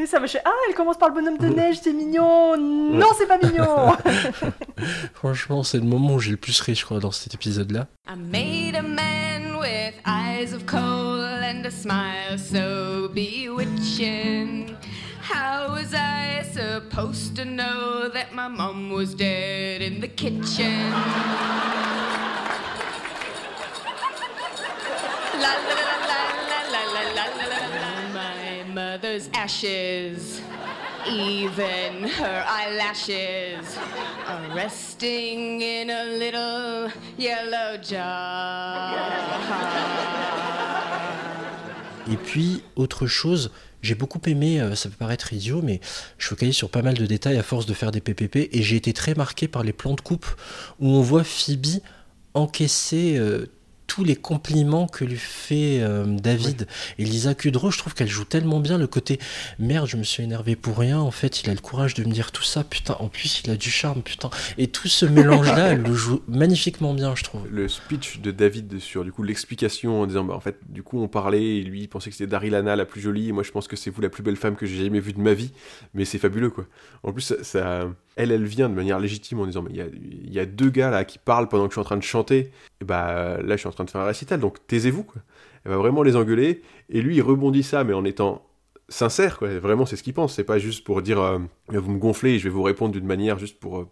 Et 0.00 0.06
ça 0.06 0.18
me 0.18 0.26
fait 0.26 0.42
Ah, 0.44 0.50
elle 0.68 0.74
commence 0.74 0.98
par 0.98 1.10
le 1.10 1.14
bonhomme 1.14 1.38
de 1.38 1.46
neige, 1.46 1.76
c'est 1.80 1.92
mignon 1.92 2.56
Non, 2.56 3.06
c'est 3.16 3.28
pas 3.28 3.38
mignon 3.38 3.92
Franchement, 5.14 5.62
c'est 5.62 5.78
le 5.78 5.84
moment 5.84 6.14
où 6.14 6.18
j'ai 6.18 6.32
le 6.32 6.36
plus 6.38 6.60
ri, 6.60 6.74
je 6.74 6.84
crois, 6.84 6.98
dans 6.98 7.12
cet 7.12 7.34
épisode-là. 7.34 7.86
I 8.08 8.16
made 8.16 8.74
a 8.74 8.82
man 8.82 9.11
with 9.92 10.02
eyes 10.04 10.52
of 10.52 10.66
coal 10.66 11.20
and 11.20 11.66
a 11.66 11.70
smile 11.70 12.38
so 12.38 13.08
bewitching. 13.08 14.76
How 15.20 15.72
was 15.72 15.94
I 15.94 16.42
supposed 16.50 17.36
to 17.36 17.44
know 17.44 18.08
that 18.08 18.34
my 18.34 18.48
mom 18.48 18.90
was 18.90 19.14
dead 19.14 19.82
in 19.82 20.00
the 20.00 20.08
kitchen? 20.08 20.90
La 25.42 25.52
la 25.68 25.74
la 25.80 25.96
la 26.10 26.22
la 26.52 26.60
la 26.72 26.82
la 26.94 27.02
la 27.16 27.26
la 27.26 27.50
la 27.50 27.58
la. 27.74 28.12
My 28.12 28.64
mother's 28.72 29.28
ashes, 29.34 30.40
even 31.08 32.04
her 32.04 32.44
eyelashes, 32.46 33.78
are 34.26 34.54
resting 34.54 35.60
in 35.60 35.90
a 35.90 36.04
little 36.04 36.90
yellow 37.18 37.76
jar. 37.82 38.96
Et 42.10 42.16
puis, 42.16 42.62
autre 42.76 43.06
chose, 43.06 43.50
j'ai 43.80 43.94
beaucoup 43.94 44.20
aimé, 44.26 44.60
euh, 44.60 44.74
ça 44.74 44.88
peut 44.88 44.96
paraître 44.96 45.32
idiot, 45.32 45.60
mais 45.62 45.80
je 46.18 46.26
focalise 46.28 46.54
sur 46.54 46.68
pas 46.68 46.82
mal 46.82 46.94
de 46.94 47.06
détails 47.06 47.38
à 47.38 47.42
force 47.42 47.66
de 47.66 47.74
faire 47.74 47.90
des 47.90 48.00
PPP, 48.00 48.48
et 48.52 48.62
j'ai 48.62 48.76
été 48.76 48.92
très 48.92 49.14
marqué 49.14 49.48
par 49.48 49.62
les 49.62 49.72
plans 49.72 49.94
de 49.94 50.00
coupe 50.00 50.26
où 50.80 50.88
on 50.88 51.00
voit 51.00 51.24
Phoebe 51.24 51.80
encaisser 52.34 53.16
euh, 53.18 53.46
tous 53.94 54.04
les 54.04 54.16
compliments 54.16 54.86
que 54.86 55.04
lui 55.04 55.18
fait 55.18 55.80
euh, 55.82 56.06
David. 56.06 56.66
Et 56.98 57.04
Lisa 57.04 57.34
Kudrow, 57.34 57.70
je 57.70 57.76
trouve 57.76 57.92
qu'elle 57.92 58.08
joue 58.08 58.24
tellement 58.24 58.58
bien 58.58 58.78
le 58.78 58.86
côté 58.86 59.18
merde, 59.58 59.86
je 59.86 59.98
me 59.98 60.02
suis 60.02 60.22
énervé 60.22 60.56
pour 60.56 60.78
rien. 60.78 60.98
En 60.98 61.10
fait, 61.10 61.42
il 61.42 61.50
a 61.50 61.52
le 61.52 61.60
courage 61.60 61.92
de 61.92 62.02
me 62.04 62.10
dire 62.10 62.32
tout 62.32 62.42
ça, 62.42 62.64
putain. 62.64 62.96
En 63.00 63.08
plus, 63.08 63.42
il 63.44 63.50
a 63.50 63.56
du 63.56 63.70
charme, 63.70 64.00
putain. 64.00 64.30
Et 64.56 64.68
tout 64.68 64.88
ce 64.88 65.04
mélange-là, 65.04 65.72
elle 65.72 65.82
le 65.82 65.92
joue 65.92 66.22
magnifiquement 66.26 66.94
bien, 66.94 67.14
je 67.14 67.22
trouve. 67.24 67.46
Le 67.50 67.68
speech 67.68 68.20
de 68.20 68.30
David 68.30 68.78
sur 68.78 69.04
du 69.04 69.12
coup 69.12 69.22
l'explication 69.22 70.00
en 70.00 70.06
disant 70.06 70.24
bah 70.24 70.34
en 70.34 70.40
fait 70.40 70.56
du 70.70 70.82
coup 70.82 70.98
on 71.02 71.08
parlait 71.08 71.56
et 71.58 71.62
lui 71.62 71.82
il 71.82 71.88
pensait 71.88 72.08
que 72.08 72.16
c'était 72.16 72.30
Daryl 72.30 72.54
Hannah 72.54 72.76
la 72.76 72.86
plus 72.86 73.00
jolie 73.02 73.28
et 73.28 73.32
moi 73.32 73.42
je 73.42 73.50
pense 73.50 73.68
que 73.68 73.76
c'est 73.76 73.90
vous 73.90 74.00
la 74.00 74.08
plus 74.08 74.22
belle 74.22 74.36
femme 74.36 74.56
que 74.56 74.64
j'ai 74.64 74.82
jamais 74.84 75.00
vue 75.00 75.12
de 75.12 75.20
ma 75.20 75.34
vie 75.34 75.50
mais 75.92 76.04
c'est 76.06 76.18
fabuleux 76.18 76.50
quoi. 76.50 76.66
En 77.02 77.12
plus 77.12 77.22
ça, 77.22 77.42
ça- 77.42 77.90
elle 78.16 78.30
elle 78.32 78.44
vient 78.44 78.68
de 78.68 78.74
manière 78.74 78.98
légitime 78.98 79.40
en 79.40 79.46
disant 79.46 79.62
mais 79.62 79.70
il 79.72 80.32
y 80.32 80.38
a, 80.38 80.46
deux 80.46 80.70
gars 80.70 80.90
là 80.90 81.04
qui 81.04 81.18
parlent 81.18 81.48
pendant 81.48 81.64
que 81.64 81.70
je 81.70 81.74
suis 81.74 81.80
en 81.80 81.84
train 81.84 81.96
de 81.96 82.02
chanter. 82.02 82.50
Et 82.80 82.84
bah 82.84 83.38
là 83.42 83.54
je 83.56 83.60
suis 83.60 83.68
en 83.68 83.72
train 83.72 83.84
de 83.84 83.90
faire 83.90 84.00
un 84.00 84.06
récital 84.06 84.40
donc 84.40 84.66
taisez-vous 84.66 85.04
quoi. 85.04 85.22
Elle 85.64 85.70
va 85.72 85.76
vraiment 85.78 86.02
les 86.02 86.16
engueuler. 86.16 86.62
Et 86.90 87.00
lui 87.02 87.16
il 87.16 87.22
rebondit 87.22 87.62
ça 87.62 87.84
mais 87.84 87.92
en 87.94 88.04
étant 88.04 88.42
sincère. 88.88 89.38
Vraiment 89.40 89.86
c'est 89.86 89.96
ce 89.96 90.02
qu'il 90.02 90.14
pense. 90.14 90.34
C'est 90.34 90.44
pas 90.44 90.58
juste 90.58 90.84
pour 90.84 91.00
dire 91.02 91.20
euh, 91.20 91.38
vous 91.68 91.90
me 91.92 91.98
gonflez 91.98 92.32
et 92.34 92.38
je 92.38 92.44
vais 92.44 92.50
vous 92.50 92.62
répondre 92.62 92.92
d'une 92.92 93.06
manière 93.06 93.38
juste 93.38 93.58
pour 93.58 93.78
euh, 93.78 93.88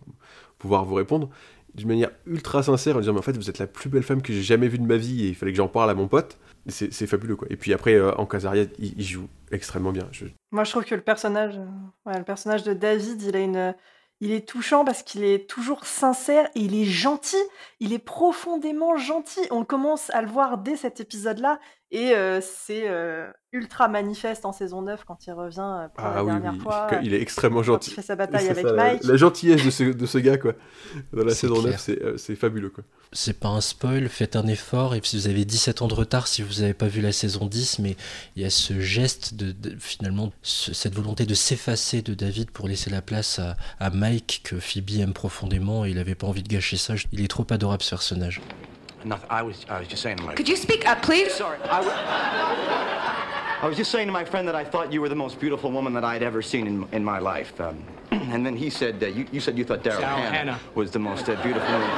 pouvoir 0.58 0.84
vous 0.84 0.94
répondre. 0.94 1.30
D'une 1.74 1.88
manière 1.88 2.10
ultra 2.26 2.62
sincère 2.64 2.96
en 2.96 3.00
disant 3.00 3.12
mais 3.12 3.20
en 3.20 3.22
fait 3.22 3.36
vous 3.36 3.48
êtes 3.48 3.58
la 3.58 3.68
plus 3.68 3.88
belle 3.88 4.02
femme 4.02 4.22
que 4.22 4.32
j'ai 4.32 4.42
jamais 4.42 4.66
vue 4.68 4.78
de 4.80 4.86
ma 4.86 4.96
vie 4.96 5.24
et 5.24 5.28
il 5.28 5.34
fallait 5.36 5.52
que 5.52 5.56
j'en 5.56 5.68
parle 5.68 5.88
à 5.88 5.94
mon 5.94 6.08
pote. 6.08 6.36
C'est 6.68 7.06
fabuleux 7.06 7.36
quoi. 7.36 7.46
Et 7.50 7.56
puis 7.56 7.72
après 7.72 7.94
euh, 7.94 8.12
en 8.16 8.26
Casaria 8.26 8.64
il, 8.78 8.94
il 8.98 9.04
joue 9.04 9.28
extrêmement 9.52 9.92
bien. 9.92 10.06
Je- 10.12 10.26
Moi, 10.52 10.64
je 10.64 10.70
trouve 10.72 10.84
que 10.84 10.94
le 10.94 11.00
personnage, 11.00 11.58
le 12.06 12.22
personnage 12.22 12.64
de 12.64 12.72
David, 12.74 13.22
il 13.22 13.34
a 13.34 13.40
une, 13.40 13.74
il 14.20 14.32
est 14.32 14.46
touchant 14.46 14.84
parce 14.84 15.02
qu'il 15.02 15.24
est 15.24 15.48
toujours 15.48 15.86
sincère 15.86 16.48
et 16.54 16.60
il 16.60 16.74
est 16.74 16.84
gentil. 16.84 17.42
Il 17.80 17.92
est 17.92 17.98
profondément 17.98 18.96
gentil. 18.96 19.40
On 19.50 19.64
commence 19.64 20.10
à 20.10 20.20
le 20.20 20.28
voir 20.28 20.58
dès 20.58 20.76
cet 20.76 21.00
épisode-là 21.00 21.58
et 21.92 22.14
euh, 22.14 22.40
c'est 22.40 22.88
euh, 22.88 23.28
ultra 23.52 23.88
manifeste 23.88 24.44
en 24.44 24.52
saison 24.52 24.82
9 24.82 25.04
quand 25.04 25.26
il 25.26 25.32
revient 25.32 25.88
pour 25.94 26.04
la 26.04 26.12
ah 26.16 26.24
oui, 26.24 26.30
dernière 26.30 26.52
oui 26.54 26.60
fois. 26.60 26.88
il 27.02 27.12
est 27.14 27.20
extrêmement 27.20 27.56
quand 27.60 27.64
gentil 27.64 27.90
il 27.90 27.94
fait 27.94 28.02
sa 28.02 28.14
bataille 28.16 28.48
avec 28.48 28.64
ça, 28.66 28.72
Mike. 28.74 29.04
la, 29.04 29.16
gentillesse 29.16 29.64
de 29.64 29.70
ce, 29.70 29.84
de 29.84 30.06
ce 30.06 30.18
gars 30.18 30.38
quoi 30.38 30.52
dans 31.12 31.24
la 31.24 31.30
C'est 31.30 31.40
saison 31.48 31.54
9 31.56 31.64
clair. 31.64 31.80
c'est 31.80 32.02
euh, 32.02 32.16
c'est 32.16 32.36
fabuleux 32.36 32.70
quoi 32.70 32.84
c'est 33.12 33.40
pas 33.40 33.48
un 33.48 33.60
spoil, 33.60 34.08
faites 34.08 34.36
un 34.36 34.46
effort. 34.46 34.94
Et 34.94 35.00
si 35.02 35.16
vous 35.16 35.26
avez 35.26 35.44
17 35.44 35.82
ans 35.82 35.88
de 35.88 35.94
retard, 35.94 36.28
si 36.28 36.42
vous 36.42 36.60
n'avez 36.60 36.74
pas 36.74 36.86
vu 36.86 37.00
la 37.00 37.10
saison 37.10 37.46
10, 37.46 37.80
mais 37.80 37.96
il 38.36 38.42
y 38.42 38.44
a 38.44 38.50
ce 38.50 38.78
geste 38.78 39.34
de, 39.34 39.50
de- 39.50 39.76
finalement, 39.80 40.30
ce- 40.42 40.72
cette 40.72 40.94
volonté 40.94 41.26
de 41.26 41.34
s'effacer 41.34 42.02
de 42.02 42.14
David 42.14 42.52
pour 42.52 42.68
laisser 42.68 42.88
la 42.88 43.02
place 43.02 43.40
à, 43.40 43.56
à 43.80 43.90
Mike 43.90 44.42
que 44.44 44.60
Phoebe 44.60 45.00
aime 45.00 45.12
profondément. 45.12 45.84
Et 45.84 45.90
il 45.90 45.98
avait 45.98 46.14
pas 46.14 46.28
envie 46.28 46.44
de 46.44 46.48
gâcher 46.48 46.76
ça. 46.76 46.94
Il 47.10 47.20
est 47.24 47.26
trop 47.26 47.44
adorable 47.50 47.82
ce 47.82 47.90
personnage. 47.90 48.40
Nothing. 49.04 49.28
I 49.30 49.42
was, 49.42 49.64
I 49.68 49.78
was 49.78 49.88
just 49.88 50.02
saying 50.02 50.18
to 50.18 50.22
my. 50.24 50.34
Could 50.34 50.48
you 50.48 50.56
speak 50.56 50.86
up, 50.86 51.02
please? 51.02 51.32
Sorry, 51.34 51.58
I, 51.62 51.76
w- 51.78 51.96
I 53.62 53.66
was 53.66 53.76
just 53.76 53.90
saying 53.90 54.06
to 54.06 54.12
my 54.12 54.24
friend 54.24 54.46
that 54.48 54.54
I 54.54 54.64
thought 54.64 54.92
you 54.92 55.00
were 55.00 55.08
the 55.08 55.14
most 55.14 55.38
beautiful 55.40 55.70
woman 55.70 55.92
that 55.94 56.04
I'd 56.04 56.22
ever 56.22 56.42
seen 56.42 56.66
in, 56.66 56.88
in 56.92 57.04
my 57.04 57.18
life. 57.18 57.58
Um, 57.60 57.84
and 58.10 58.44
then 58.44 58.56
he 58.56 58.70
said, 58.70 59.02
uh, 59.02 59.06
you, 59.06 59.26
you 59.32 59.40
said 59.40 59.56
you 59.58 59.64
thought 59.64 59.82
Daryl 59.82 60.00
Daryl 60.00 60.16
Hannah, 60.18 60.30
Hannah. 60.30 60.60
was 60.74 60.90
the 60.90 60.98
most 60.98 61.28
uh, 61.28 61.40
beautiful 61.42 61.70
woman 61.70 61.88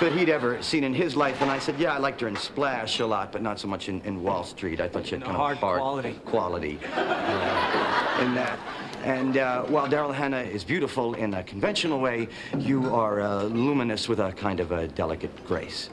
that 0.00 0.12
he'd 0.12 0.28
ever 0.28 0.60
seen 0.62 0.84
in 0.84 0.92
his 0.92 1.16
life. 1.16 1.40
And 1.42 1.50
I 1.50 1.58
said, 1.58 1.78
yeah, 1.78 1.94
I 1.94 1.98
liked 1.98 2.20
her 2.20 2.28
in 2.28 2.36
Splash 2.36 3.00
a 3.00 3.06
lot, 3.06 3.32
but 3.32 3.40
not 3.40 3.58
so 3.58 3.66
much 3.68 3.88
in, 3.88 4.00
in 4.02 4.22
Wall 4.22 4.44
Street. 4.44 4.80
I 4.80 4.88
thought 4.88 5.06
she 5.06 5.12
had 5.12 5.20
No, 5.20 5.26
kind 5.26 5.36
hard 5.38 5.56
of 5.56 5.60
hard 5.60 5.80
quality. 5.80 6.12
quality 6.26 6.78
uh, 6.94 8.18
in 8.22 8.34
that. 8.34 8.58
And 9.04 9.36
uh, 9.36 9.62
while 9.64 9.86
Daryl 9.88 10.12
Hannah 10.12 10.40
is 10.42 10.64
beautiful 10.64 11.14
in 11.14 11.34
a 11.34 11.42
conventional 11.44 12.00
way, 12.00 12.28
you 12.58 12.92
are 12.94 13.20
uh, 13.20 13.44
luminous 13.44 14.08
with 14.08 14.18
a 14.18 14.32
kind 14.32 14.58
of 14.60 14.72
a 14.72 14.88
delicate 14.88 15.30
grace. 15.46 15.88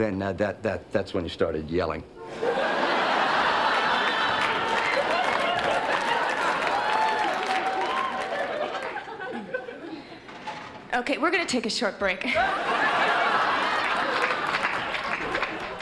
Then 0.00 0.22
uh, 0.22 0.32
that, 0.32 0.62
that, 0.62 0.90
that's 0.92 1.12
when 1.12 1.24
you 1.24 1.28
started 1.28 1.68
yelling. 1.70 2.02
Okay, 10.94 11.18
we're 11.18 11.30
gonna 11.30 11.44
take 11.44 11.66
a 11.66 11.70
short 11.70 11.98
break. 11.98 12.24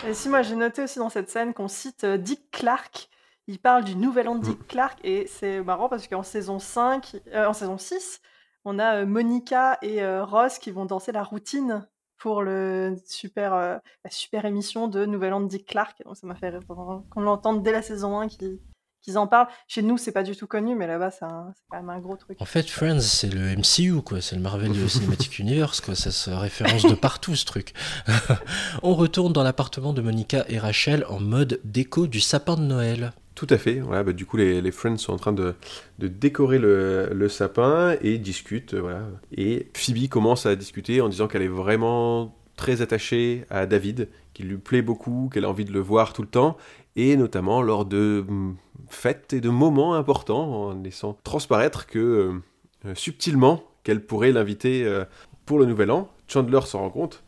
Et 0.05 0.15
si 0.15 0.29
moi 0.29 0.43
j'ai 0.43 0.57
noté 0.57 0.83
aussi 0.83 0.99
dans 0.99 1.11
cette 1.11 1.31
scène 1.31 1.55
qu'on 1.55 1.69
cite 1.69 2.03
euh, 2.03 2.17
Dick 2.17 2.51
Clark, 2.51 3.09
il 3.47 3.61
parle 3.61 3.85
du 3.85 3.95
nouvel 3.95 4.27
an 4.27 4.35
de 4.35 4.43
Dick 4.43 4.67
Clark 4.67 4.99
et 5.05 5.29
c'est 5.29 5.61
marrant 5.61 5.89
parce 5.89 6.09
qu'en 6.09 6.25
saison 6.25 6.59
5, 6.59 7.21
euh, 7.35 7.47
en 7.47 7.53
saison 7.53 7.79
6, 7.79 8.21
on 8.65 8.81
a 8.81 8.97
euh, 8.97 9.07
Monica 9.07 9.79
et 9.81 10.03
euh, 10.03 10.25
Ross 10.25 10.59
qui 10.59 10.73
vont 10.73 10.87
danser 10.87 11.13
la 11.13 11.23
routine 11.23 11.87
pour 12.19 12.43
le 12.43 12.97
super, 13.07 13.55
euh, 13.55 13.77
la 14.05 14.11
super 14.11 14.45
émission 14.45 14.89
de 14.89 15.07
Nouvel 15.07 15.33
An 15.33 15.41
de 15.41 15.49
Dick 15.49 15.67
Clark. 15.67 16.03
Donc 16.05 16.17
ça 16.17 16.27
m'a 16.27 16.35
fait 16.35 16.51
rire 16.51 16.61
qu'on 16.67 17.21
l'entende 17.21 17.63
dès 17.63 17.73
la 17.73 17.83
saison 17.83 18.19
1 18.19 18.29
qu'ils 18.29 18.59
qu'ils 19.01 19.19
en 19.19 19.27
parlent. 19.27 19.49
Chez 19.67 19.83
nous, 19.83 19.97
c'est 19.97 20.13
pas 20.13 20.23
du 20.23 20.37
tout 20.37 20.47
connu, 20.47 20.75
mais 20.75 20.87
là-bas, 20.87 21.11
c'est 21.11 21.21
quand 21.21 21.53
même 21.73 21.91
un 21.91 21.99
gros 21.99 22.17
truc. 22.17 22.41
En 22.41 22.45
fait, 22.45 22.69
Friends, 22.69 23.01
c'est 23.01 23.33
le 23.33 23.57
MCU, 23.57 24.03
quoi. 24.03 24.21
C'est 24.21 24.37
le 24.37 24.43
Marvel 24.43 24.73
Cinematic 24.89 25.39
Universe, 25.39 25.81
quoi. 25.81 25.95
Ça 25.95 26.11
se 26.11 26.31
référence 26.31 26.83
de 26.83 26.95
partout, 26.95 27.35
ce 27.35 27.45
truc. 27.45 27.75
On 28.83 28.95
retourne 28.95 29.33
dans 29.33 29.43
l'appartement 29.43 29.93
de 29.93 30.03
Monica 30.03 30.45
et 30.49 30.59
Rachel 30.59 31.05
en 31.09 31.21
mode 31.21 31.61
déco 31.65 32.07
du 32.07 32.21
sapin 32.21 32.57
de 32.57 32.63
Noël. 32.63 33.13
Tout 33.39 33.47
à 33.51 33.57
fait. 33.57 33.79
Voilà, 33.79 34.03
bah, 34.03 34.13
du 34.13 34.27
coup, 34.27 34.37
les, 34.37 34.73
Friends 34.73 34.97
sont 34.97 35.13
en 35.13 35.17
train 35.17 35.33
de, 35.33 35.55
décorer 36.01 36.59
le, 36.59 37.29
sapin 37.29 37.95
et 38.03 38.19
discutent. 38.19 38.75
euh, 38.75 38.81
Voilà. 38.81 39.07
Et 39.31 39.71
Phoebe 39.75 40.09
commence 40.09 40.45
à 40.45 40.57
discuter 40.57 41.01
en 41.01 41.09
disant 41.09 41.29
qu'elle 41.29 41.43
est 41.43 41.47
vraiment 41.47 42.37
très 42.57 42.83
attachée 42.83 43.45
à 43.49 43.67
David, 43.67 44.09
qu'il 44.35 44.49
lui 44.49 44.57
plaît 44.57 44.83
beaucoup, 44.83 45.31
qu'elle 45.33 45.45
a 45.45 45.49
envie 45.49 45.65
de 45.65 45.73
le 45.73 45.79
voir 45.79 46.15
tout 46.15 46.23
le 46.23 46.29
temps, 46.29 46.57
et 46.97 47.17
notamment 47.17 47.63
lors 47.63 47.85
de 47.85 48.25
hum, 48.29 48.57
fêtes 48.89 49.33
et 49.33 49.41
de 49.41 49.51
moments 49.51 49.95
importants, 49.95 50.71
en 50.71 50.83
laissant 50.83 51.17
transparaître 51.23 51.87
que 51.87 52.41
euh, 52.87 52.95
subtilement 52.97 53.63
qu'elle 53.85 54.05
pourrait 54.05 54.33
l'inviter 54.33 54.85
euh, 54.85 55.05
pour 55.47 55.61
le 55.61 55.67
Nouvel 55.67 55.93
An. 55.93 56.11
Chandler 56.27 56.63
s'en 56.67 56.81
rend 56.81 56.91
compte 56.91 57.23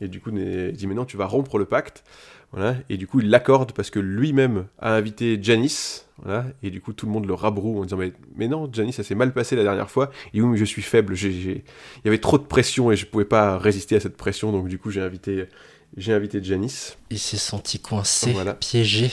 et 0.00 0.08
du 0.08 0.20
coup 0.20 0.30
dit 0.32 0.86
mais 0.86 0.94
non 0.94 1.04
tu 1.04 1.16
vas 1.16 1.26
rompre 1.26 1.56
le 1.56 1.66
pacte. 1.66 2.02
Voilà, 2.52 2.76
et 2.90 2.98
du 2.98 3.06
coup, 3.06 3.20
il 3.20 3.30
l'accorde 3.30 3.72
parce 3.72 3.88
que 3.90 3.98
lui-même 3.98 4.66
a 4.78 4.94
invité 4.94 5.38
Janice. 5.40 6.06
Voilà, 6.22 6.44
et 6.62 6.70
du 6.70 6.80
coup, 6.82 6.92
tout 6.92 7.06
le 7.06 7.12
monde 7.12 7.26
le 7.26 7.32
rabroue 7.34 7.80
en 7.80 7.84
disant 7.84 7.96
Mais, 7.96 8.12
mais 8.36 8.46
non, 8.46 8.68
Janice, 8.72 8.96
ça 8.96 9.02
s'est 9.02 9.14
mal 9.14 9.32
passé 9.32 9.56
la 9.56 9.62
dernière 9.62 9.90
fois. 9.90 10.10
Et 10.34 10.40
oui, 10.42 10.48
mais 10.48 10.56
je 10.58 10.64
suis 10.64 10.82
faible. 10.82 11.14
j'ai- 11.14 11.32
j'ai- 11.32 11.64
Il 11.96 12.04
y 12.04 12.08
avait 12.08 12.18
trop 12.18 12.36
de 12.38 12.44
pression 12.44 12.92
et 12.92 12.96
je 12.96 13.06
pouvais 13.06 13.24
pas 13.24 13.56
résister 13.58 13.96
à 13.96 14.00
cette 14.00 14.16
pression. 14.16 14.52
Donc, 14.52 14.68
du 14.68 14.78
coup, 14.78 14.90
j'ai 14.90 15.00
invité, 15.00 15.46
j'ai 15.96 16.12
invité 16.12 16.42
Janice. 16.44 16.98
Il 17.10 17.18
s'est 17.18 17.38
senti 17.38 17.80
coincé, 17.80 18.32
Voilà. 18.32 18.54
piégé. 18.54 19.10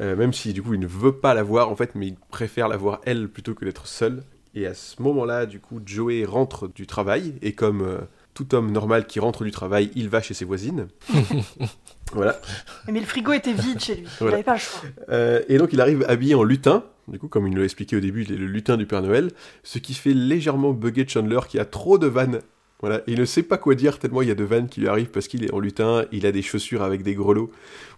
Euh, 0.00 0.16
même 0.16 0.32
si, 0.32 0.52
du 0.52 0.60
coup, 0.62 0.74
il 0.74 0.80
ne 0.80 0.86
veut 0.86 1.12
pas 1.16 1.32
la 1.34 1.42
voir, 1.44 1.70
en 1.70 1.76
fait, 1.76 1.94
mais 1.94 2.08
il 2.08 2.16
préfère 2.30 2.66
la 2.68 2.76
voir 2.76 3.00
elle 3.04 3.28
plutôt 3.28 3.54
que 3.54 3.64
d'être 3.64 3.86
seul. 3.86 4.24
Et 4.54 4.66
à 4.66 4.74
ce 4.74 5.00
moment-là, 5.00 5.46
du 5.46 5.60
coup, 5.60 5.80
Joey 5.86 6.24
rentre 6.24 6.66
du 6.68 6.86
travail. 6.88 7.34
Et 7.40 7.52
comme 7.52 7.82
euh, 7.82 7.98
tout 8.40 8.54
homme 8.54 8.72
normal 8.72 9.06
qui 9.06 9.20
rentre 9.20 9.44
du 9.44 9.50
travail, 9.50 9.90
il 9.94 10.08
va 10.08 10.22
chez 10.22 10.32
ses 10.32 10.46
voisines. 10.46 10.88
voilà. 12.14 12.40
Mais 12.88 13.00
le 13.00 13.06
frigo 13.06 13.32
était 13.32 13.52
vide 13.52 13.80
chez 13.80 13.96
lui. 13.96 14.06
Il 14.20 14.26
n'avait 14.28 14.42
pas 14.42 14.54
le 14.54 14.58
choix. 14.58 14.80
Euh, 15.10 15.42
et 15.48 15.58
donc 15.58 15.74
il 15.74 15.80
arrive 15.80 16.06
habillé 16.08 16.34
en 16.34 16.42
lutin, 16.42 16.84
du 17.08 17.18
coup 17.18 17.28
comme 17.28 17.46
il 17.46 17.52
nous 17.52 17.58
l'a 17.58 17.64
expliqué 17.64 17.96
au 17.96 18.00
début, 18.00 18.22
il 18.22 18.32
est 18.32 18.38
le 18.38 18.46
lutin 18.46 18.78
du 18.78 18.86
Père 18.86 19.02
Noël, 19.02 19.30
ce 19.62 19.78
qui 19.78 19.92
fait 19.92 20.14
légèrement 20.14 20.72
bugger 20.72 21.06
Chandler 21.06 21.40
qui 21.48 21.58
a 21.58 21.66
trop 21.66 21.98
de 21.98 22.06
vannes. 22.06 22.40
Voilà, 22.80 23.00
et 23.06 23.12
il 23.12 23.20
ne 23.20 23.26
sait 23.26 23.42
pas 23.42 23.58
quoi 23.58 23.74
dire 23.74 23.98
tellement 23.98 24.22
il 24.22 24.28
y 24.28 24.30
a 24.30 24.34
de 24.34 24.44
vannes 24.44 24.68
qui 24.68 24.80
lui 24.80 24.88
arrivent 24.88 25.10
parce 25.10 25.28
qu'il 25.28 25.44
est 25.44 25.52
en 25.52 25.58
lutin, 25.58 26.06
il 26.12 26.24
a 26.24 26.32
des 26.32 26.40
chaussures 26.40 26.82
avec 26.82 27.02
des 27.02 27.14
grelots. 27.14 27.50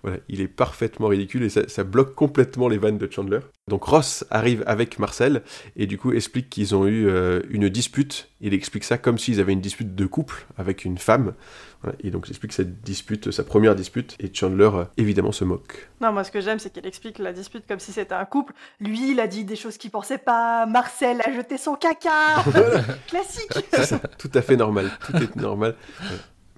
Voilà, 0.02 0.18
il 0.28 0.40
est 0.40 0.48
parfaitement 0.48 1.06
ridicule 1.06 1.44
et 1.44 1.48
ça, 1.48 1.68
ça 1.68 1.84
bloque 1.84 2.16
complètement 2.16 2.68
les 2.68 2.76
vannes 2.76 2.98
de 2.98 3.08
Chandler. 3.10 3.38
Donc 3.68 3.84
Ross 3.84 4.24
arrive 4.30 4.64
avec 4.66 4.98
Marcel 4.98 5.42
et 5.76 5.86
du 5.86 5.96
coup 5.96 6.12
explique 6.12 6.50
qu'ils 6.50 6.74
ont 6.74 6.88
eu 6.88 7.06
euh, 7.08 7.40
une 7.50 7.68
dispute. 7.68 8.28
Il 8.40 8.52
explique 8.52 8.82
ça 8.82 8.98
comme 8.98 9.16
s'ils 9.16 9.38
avaient 9.38 9.52
une 9.52 9.60
dispute 9.60 9.94
de 9.94 10.04
couple 10.06 10.44
avec 10.58 10.84
une 10.84 10.98
femme. 10.98 11.34
Voilà, 11.82 11.96
et 12.02 12.10
donc 12.10 12.26
il 12.26 12.30
explique 12.32 12.52
cette 12.52 12.82
dispute, 12.82 13.30
sa 13.30 13.44
première 13.44 13.76
dispute, 13.76 14.16
et 14.18 14.28
Chandler 14.34 14.70
euh, 14.74 14.84
évidemment 14.96 15.30
se 15.30 15.44
moque. 15.44 15.88
Non, 16.00 16.12
moi, 16.12 16.24
ce 16.24 16.32
que 16.32 16.40
j'aime, 16.40 16.58
c'est 16.58 16.70
qu'elle 16.72 16.86
explique 16.86 17.20
la 17.20 17.32
dispute 17.32 17.64
comme 17.68 17.78
si 17.80 17.92
c'était 17.92 18.14
un 18.14 18.24
couple. 18.24 18.54
Lui, 18.80 19.12
il 19.12 19.20
a 19.20 19.28
dit 19.28 19.44
des 19.44 19.56
choses 19.56 19.76
qu'il 19.78 19.92
pensait 19.92 20.18
pas. 20.18 20.66
Marcel 20.66 21.20
a 21.24 21.32
jeté 21.32 21.58
son 21.58 21.76
caca. 21.76 22.42
Classique. 23.06 23.52
C'est 23.72 23.84
ça, 23.84 23.98
tout 24.18 24.30
à 24.34 24.42
fait 24.42 24.56
normal. 24.56 24.90
Tout 25.06 25.16
est 25.16 25.36
normal. 25.36 25.76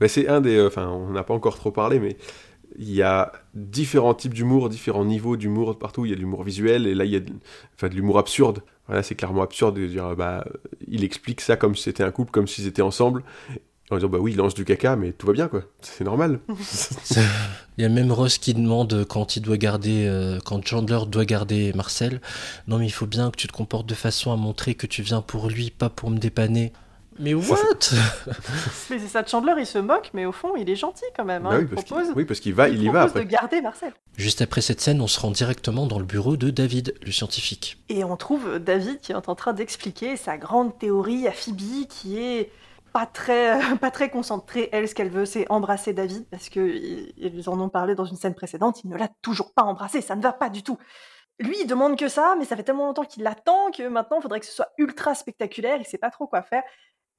Bah, 0.00 0.09
c'est 0.09 0.28
un 0.28 0.40
des. 0.40 0.57
euh, 0.57 0.66
Enfin, 0.66 0.88
on 0.88 1.11
n'a 1.11 1.22
pas 1.22 1.35
encore 1.35 1.57
trop 1.57 1.70
parlé, 1.70 2.00
mais 2.00 2.16
il 2.78 2.92
y 2.92 3.02
a 3.02 3.32
différents 3.54 4.14
types 4.14 4.34
d'humour, 4.34 4.68
différents 4.68 5.04
niveaux 5.04 5.37
d'humour 5.37 5.78
partout. 5.78 6.04
Il 6.04 6.10
y 6.10 6.12
a 6.12 6.16
de 6.16 6.20
l'humour 6.20 6.42
visuel, 6.42 6.87
et 6.87 6.94
là, 6.94 7.04
il 7.04 7.12
y 7.12 7.16
a 7.16 7.20
de, 7.20 7.32
enfin, 7.74 7.88
de 7.88 7.94
l'humour 7.94 8.18
absurde. 8.18 8.62
Voilà, 8.87 9.02
c'est 9.02 9.14
clairement 9.14 9.42
absurde 9.42 9.76
de 9.76 9.87
dire, 9.87 10.14
bah, 10.16 10.44
il 10.88 11.04
explique 11.04 11.40
ça 11.40 11.56
comme 11.56 11.74
si 11.74 11.84
c'était 11.84 12.02
un 12.02 12.10
couple, 12.10 12.30
comme 12.30 12.46
s'ils 12.46 12.66
étaient 12.66 12.82
ensemble. 12.82 13.22
En 13.90 13.96
disant, 13.96 14.08
bah 14.08 14.18
oui, 14.18 14.32
il 14.32 14.38
lance 14.38 14.54
du 14.54 14.64
caca, 14.64 14.96
mais 14.96 15.12
tout 15.12 15.26
va 15.26 15.34
bien, 15.34 15.46
quoi. 15.46 15.62
C'est 15.82 16.04
normal. 16.04 16.40
Il 17.76 17.82
y 17.82 17.84
a 17.84 17.88
même 17.88 18.10
Ross 18.10 18.38
qui 18.38 18.54
demande 18.54 19.04
quand 19.04 19.37
il 19.37 19.40
doit 19.40 19.56
garder, 19.56 20.06
euh, 20.06 20.38
quand 20.44 20.64
Chandler 20.66 21.00
doit 21.08 21.24
garder 21.24 21.72
Marcel, 21.74 22.20
non 22.68 22.78
mais 22.78 22.87
il 22.87 22.92
faut 22.92 23.06
bien 23.06 23.32
que 23.32 23.37
tu 23.37 23.48
te 23.48 23.52
comportes 23.52 23.88
de 23.88 23.94
façon 23.94 24.30
à 24.30 24.37
montrer 24.37 24.76
que 24.76 24.87
tu 24.87 25.02
viens 25.02 25.20
pour 25.20 25.50
lui, 25.50 25.72
pas 25.72 25.90
pour 25.90 26.08
me 26.08 26.18
dépanner. 26.18 26.72
Mais 27.18 27.35
what? 27.35 27.46
Mais 28.90 28.98
c'est 28.98 29.09
ça, 29.09 29.24
Chandler, 29.24 29.55
il 29.59 29.66
se 29.66 29.79
moque, 29.79 30.11
mais 30.14 30.27
au 30.27 30.33
fond, 30.33 30.55
il 30.57 30.68
est 30.68 30.77
gentil 30.77 31.05
quand 31.16 31.24
même. 31.24 31.46
hein. 31.46 31.50
Bah 31.50 31.57
oui, 31.59 31.62
il 31.64 31.68
parce 31.68 31.85
qu'il- 31.85 31.94
propose, 31.96 32.12
oui, 32.16 32.24
parce 32.24 32.40
qu'il 32.40 32.55
va, 32.55 32.68
il 32.68 32.83
y 32.83 32.87
va 32.87 32.92
propose 33.07 33.11
après. 33.11 33.24
de 33.24 33.31
garder 33.31 33.61
Marcel. 33.61 33.92
Juste 34.16 34.42
après 34.42 34.61
cette 34.61 34.81
scène, 34.81 35.00
on 35.00 35.07
se 35.07 35.20
rend 35.20 35.31
directement 35.31 35.87
dans 35.87 35.98
le 35.98 36.05
bureau 36.05 36.37
de 36.37 36.50
David, 36.50 36.94
le 37.05 37.12
scientifique. 37.12 37.79
Et 37.88 38.05
on 38.05 38.16
trouve 38.16 38.59
David 38.59 39.00
qui 39.00 39.12
est 39.12 39.14
en 39.29 39.35
train 39.35 39.53
d'expliquer 39.53 40.16
sa 40.16 40.37
grande 40.38 40.79
théorie 40.79 41.27
à 41.29 41.33
Phoebe 41.33 41.87
qui 41.88 42.18
est 42.20 42.50
pas 42.92 43.07
très, 43.07 43.59
pas 43.81 43.90
très 43.90 44.11
concentrée. 44.11 44.68
Elle, 44.72 44.88
ce 44.88 44.94
qu'elle 44.94 45.11
veut, 45.11 45.24
c'est 45.27 45.46
embrasser 45.50 45.92
David 45.92 46.27
parce 46.31 46.48
que 46.48 46.61
i- 46.61 47.12
ils 47.16 47.48
en 47.48 47.61
ont 47.61 47.68
parlé 47.68 47.94
dans 47.94 48.05
une 48.05 48.16
scène 48.16 48.35
précédente. 48.35 48.81
Il 48.85 48.90
ne 48.90 48.96
l'a 48.96 49.09
toujours 49.22 49.53
pas 49.53 49.62
embrassé. 49.62 50.00
Ça 50.00 50.14
ne 50.16 50.22
va 50.22 50.33
pas 50.33 50.48
du 50.48 50.62
tout. 50.62 50.79
Lui, 51.40 51.57
il 51.62 51.66
demande 51.66 51.98
que 51.98 52.07
ça, 52.07 52.37
mais 52.38 52.44
ça 52.44 52.55
fait 52.55 52.62
tellement 52.62 52.87
longtemps 52.87 53.03
qu'il 53.05 53.24
l'attend 53.24 53.72
que 53.77 53.88
maintenant, 53.88 54.18
il 54.18 54.22
faudrait 54.22 54.38
que 54.38 54.46
ce 54.46 54.53
soit 54.53 54.68
ultra 54.79 55.16
spectaculaire. 55.16 55.79
Il 55.81 55.85
sait 55.85 55.98
pas 55.98 56.11
trop 56.11 56.29
quoi 56.29 56.42
faire. 56.42 56.62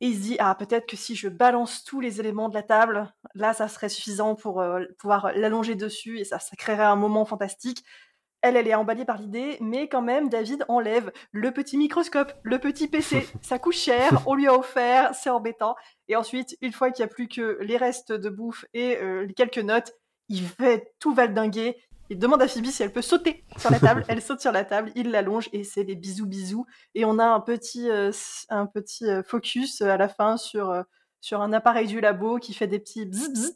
Et 0.01 0.07
il 0.07 0.15
se 0.15 0.21
dit, 0.21 0.35
ah, 0.39 0.55
peut-être 0.55 0.87
que 0.87 0.97
si 0.97 1.15
je 1.15 1.29
balance 1.29 1.83
tous 1.83 2.01
les 2.01 2.19
éléments 2.19 2.49
de 2.49 2.53
la 2.53 2.63
table, 2.63 3.13
là, 3.33 3.53
ça 3.53 3.67
serait 3.67 3.89
suffisant 3.89 4.35
pour 4.35 4.59
euh, 4.59 4.83
pouvoir 4.99 5.31
l'allonger 5.35 5.75
dessus 5.75 6.19
et 6.19 6.25
ça, 6.25 6.39
ça 6.39 6.55
créerait 6.57 6.83
un 6.83 6.97
moment 6.97 7.25
fantastique. 7.25 7.83
Elle, 8.41 8.57
elle 8.57 8.67
est 8.67 8.75
emballée 8.75 9.05
par 9.05 9.17
l'idée, 9.17 9.57
mais 9.59 9.87
quand 9.87 10.03
même, 10.03 10.29
David 10.29 10.65
enlève 10.67 11.11
le 11.31 11.51
petit 11.51 11.77
microscope, 11.77 12.33
le 12.43 12.59
petit 12.59 12.87
PC. 12.87 13.27
Ça 13.41 13.57
coûte 13.57 13.73
cher, 13.73 14.21
on 14.27 14.35
lui 14.35 14.45
a 14.45 14.53
offert, 14.53 15.15
c'est 15.15 15.31
embêtant. 15.31 15.75
Et 16.09 16.15
ensuite, 16.15 16.55
une 16.61 16.71
fois 16.71 16.91
qu'il 16.91 17.03
n'y 17.03 17.09
a 17.09 17.13
plus 17.13 17.27
que 17.27 17.57
les 17.61 17.77
restes 17.77 18.11
de 18.11 18.29
bouffe 18.29 18.63
et 18.75 18.97
euh, 18.97 19.27
quelques 19.35 19.57
notes, 19.57 19.93
il 20.29 20.45
fait 20.45 20.93
tout 20.99 21.13
valdinguer. 21.13 21.75
Il 22.09 22.19
demande 22.19 22.41
à 22.41 22.47
Phoebe 22.47 22.65
si 22.67 22.83
elle 22.83 22.91
peut 22.91 23.01
sauter 23.01 23.43
sur 23.57 23.71
la 23.71 23.79
table. 23.79 24.03
Elle 24.07 24.21
saute 24.21 24.39
sur 24.41 24.51
la 24.51 24.63
table, 24.63 24.91
il 24.95 25.09
l'allonge 25.11 25.49
et 25.53 25.63
c'est 25.63 25.83
des 25.83 25.95
bisous 25.95 26.27
bisous. 26.27 26.65
Et 26.93 27.03
on 27.05 27.17
a 27.19 27.25
un 27.25 27.39
petit, 27.39 27.89
euh, 27.89 28.11
un 28.49 28.67
petit 28.67 29.07
euh, 29.07 29.23
focus 29.23 29.81
euh, 29.81 29.89
à 29.89 29.97
la 29.97 30.07
fin 30.07 30.37
sur, 30.37 30.69
euh, 30.69 30.83
sur 31.21 31.41
un 31.41 31.51
appareil 31.53 31.87
du 31.87 32.01
labo 32.01 32.37
qui 32.37 32.53
fait 32.53 32.67
des 32.67 32.79
petits 32.79 33.05
bzz 33.05 33.29
bzz 33.33 33.51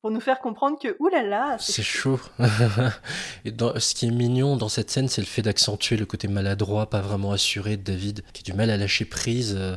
pour 0.00 0.10
nous 0.10 0.20
faire 0.20 0.40
comprendre 0.40 0.78
que 0.78 0.96
oulala, 0.98 1.56
C'est 1.58 1.82
chaud. 1.82 2.20
Et 3.46 3.52
dans, 3.52 3.78
ce 3.80 3.94
qui 3.94 4.06
est 4.06 4.10
mignon 4.10 4.54
dans 4.56 4.68
cette 4.68 4.90
scène, 4.90 5.08
c'est 5.08 5.22
le 5.22 5.26
fait 5.26 5.40
d'accentuer 5.40 5.96
le 5.96 6.04
côté 6.04 6.28
maladroit, 6.28 6.90
pas 6.90 7.00
vraiment 7.00 7.32
assuré 7.32 7.78
de 7.78 7.84
David, 7.84 8.22
qui 8.34 8.42
a 8.42 8.44
du 8.44 8.52
mal 8.52 8.68
à 8.68 8.76
lâcher 8.76 9.06
prise. 9.06 9.56
euh, 9.56 9.76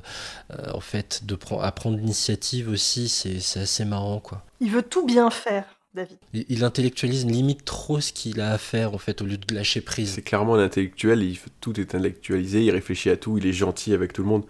en 0.74 0.82
fait, 0.82 1.26
de 1.26 1.36
prendre 1.36 1.64
à 1.64 1.72
prendre 1.72 1.96
l'initiative 1.98 2.68
aussi, 2.70 3.08
c'est 3.08 3.40
c'est 3.40 3.62
assez 3.62 3.86
marrant, 3.86 4.20
quoi. 4.20 4.44
Il 4.60 4.70
veut 4.72 4.84
tout 4.84 5.06
bien 5.06 5.30
faire, 5.30 5.77
David. 5.98 6.18
Il, 6.34 6.46
il 6.48 6.64
intellectualise 6.64 7.26
limite 7.26 7.66
trop 7.66 8.00
ce 8.00 8.14
qu'il 8.14 8.40
a 8.40 8.52
à 8.54 8.58
faire, 8.58 8.94
en 8.94 8.98
fait, 8.98 9.22
au 9.22 9.26
lieu 9.26 9.38
de 9.38 9.54
lâcher 9.54 9.82
prise. 9.82 10.12
C'est 10.12 10.22
clairement 10.22 10.56
un 10.56 10.64
intellectuel, 10.64 11.22
il 11.24 11.36
fait- 11.36 11.50
tout 11.60 11.78
est 11.80 11.94
intellectualisé, 11.96 12.64
il 12.64 12.72
réfléchit 12.72 13.10
à 13.10 13.18
tout, 13.18 13.38
il 13.38 13.46
est 13.46 13.54
gentil 13.54 13.94
avec 13.94 14.14
tout 14.14 14.24
le 14.24 14.30
monde. 14.30 14.46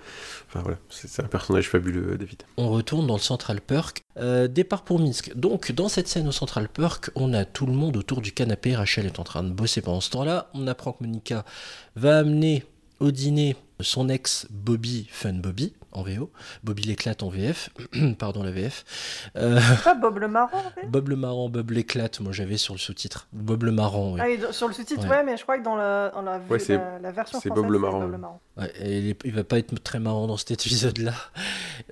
Enfin 0.47 0.62
voilà, 0.62 0.77
c'est 0.89 1.07
c'est 1.10 1.23
un 1.23 1.27
personnage 1.27 1.67
fabuleux, 1.69 2.17
David. 2.17 2.43
On 2.57 2.69
retourne 2.69 3.07
dans 3.07 3.15
le 3.15 3.19
Central 3.21 3.62
Perk. 3.62 4.01
Euh, 4.17 4.47
départ 4.47 4.83
pour 4.83 4.99
Minsk. 4.99 5.36
Donc, 5.36 5.71
dans 5.71 5.89
cette 5.89 6.07
scène 6.07 6.27
au 6.27 6.31
Central 6.31 6.69
Perk, 6.69 7.12
on 7.15 7.33
a 7.33 7.45
tout 7.45 7.65
le 7.65 7.73
monde 7.73 7.97
autour 7.97 8.21
du 8.21 8.31
canapé. 8.31 8.75
Rachel 8.75 9.05
est 9.05 9.19
en 9.19 9.23
train 9.23 9.43
de 9.43 9.49
bosser 9.51 9.81
pendant 9.81 10.01
ce 10.01 10.10
temps-là. 10.12 10.49
On 10.53 10.67
apprend 10.67 10.91
que 10.93 11.03
Monica 11.03 11.45
va 11.95 12.19
amener 12.19 12.63
au 12.99 13.12
dîner 13.12 13.55
son 13.79 14.10
ex 14.10 14.47
Bobby 14.49 15.07
Fun 15.12 15.33
Bobby 15.33 15.73
en 15.91 16.04
VO. 16.04 16.32
Bobby 16.63 16.84
l'éclate 16.84 17.23
en 17.23 17.30
VF. 17.30 17.69
Pardon 18.19 18.43
la 18.43 18.52
VF. 18.52 18.84
Euh, 19.36 19.60
C'est 19.60 19.84
pas 19.84 19.93
Bob 19.95 20.19
le 20.19 20.28
marrant, 20.28 20.58
en 20.60 20.69
fait 20.71 20.86
Bob 20.88 21.10
le 21.10 21.15
marrant, 21.15 21.50
Bob 21.50 21.71
l'éclate. 21.71 22.19
Moi 22.19 22.32
j'avais 22.34 22.58
sur 22.58 22.73
le 22.73 22.80
sous-titre. 22.80 23.28
Bob 23.34 23.63
le 23.63 23.71
marrant, 23.71 24.13
oui. 24.13 24.21
Ah, 24.23 24.52
sur 24.52 24.67
le 24.67 24.73
sous-titre, 24.73 25.04
Ouais. 25.04 25.10
ouais. 25.10 25.23
mais 25.23 25.38
je 25.38 25.43
crois 25.43 25.58
que 25.58 25.63
dans 25.63 25.76
la, 25.76 26.10
dans 26.12 26.21
la, 26.21 26.39
Ouais, 26.50 26.60
c'est- 26.60 26.78
la, 26.78 27.00
la 27.00 27.12
version 27.12 27.39
c'est 27.39 27.50
française, 27.50 27.63
Bob 27.63 27.71
le 27.71 27.80
marrant. 27.80 28.00
Bob 28.02 28.12
le 28.12 28.17
marrant. 28.17 28.41
Ouais, 28.58 28.74
il, 28.82 29.10
est- 29.10 29.20
il 29.24 29.34
va 29.34 29.43
pas 29.43 29.60
être 29.60 29.74
très 29.84 30.00
marrant 30.00 30.26
dans 30.26 30.38
cet 30.38 30.52
épisode-là. 30.52 31.13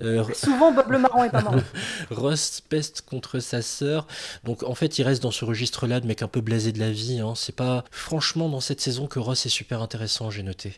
Euh, 0.02 0.24
Souvent, 0.34 0.72
Bob 0.72 0.90
le 0.90 0.98
Marrant 0.98 1.22
est 1.22 1.30
pas 1.30 1.40
marrant. 1.42 1.60
Ross 2.10 2.60
peste 2.68 3.02
contre 3.02 3.38
sa 3.38 3.62
sœur. 3.62 4.06
Donc 4.44 4.62
en 4.64 4.74
fait, 4.74 4.98
il 4.98 5.04
reste 5.04 5.22
dans 5.22 5.30
ce 5.30 5.44
registre-là 5.44 6.00
de 6.00 6.06
mec 6.06 6.22
un 6.22 6.28
peu 6.28 6.40
blasé 6.40 6.72
de 6.72 6.80
la 6.80 6.90
vie. 6.90 7.20
hein. 7.20 7.34
C'est 7.36 7.54
pas 7.54 7.84
franchement 7.92 8.48
dans 8.48 8.60
cette 8.60 8.80
saison 8.80 9.06
que 9.06 9.18
Ross 9.20 9.46
est 9.46 9.50
super 9.50 9.80
intéressant, 9.80 10.30
j'ai 10.30 10.42
noté. 10.42 10.74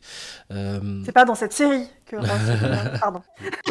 Euh, 0.53 1.03
C'est 1.07 1.12
pas 1.12 1.24
dans 1.24 1.35
cette 1.35 1.53
série 1.55 1.87
que 2.07 2.16
Ross 2.16 2.29
est- 2.29 2.98
Pardon. 3.01 3.22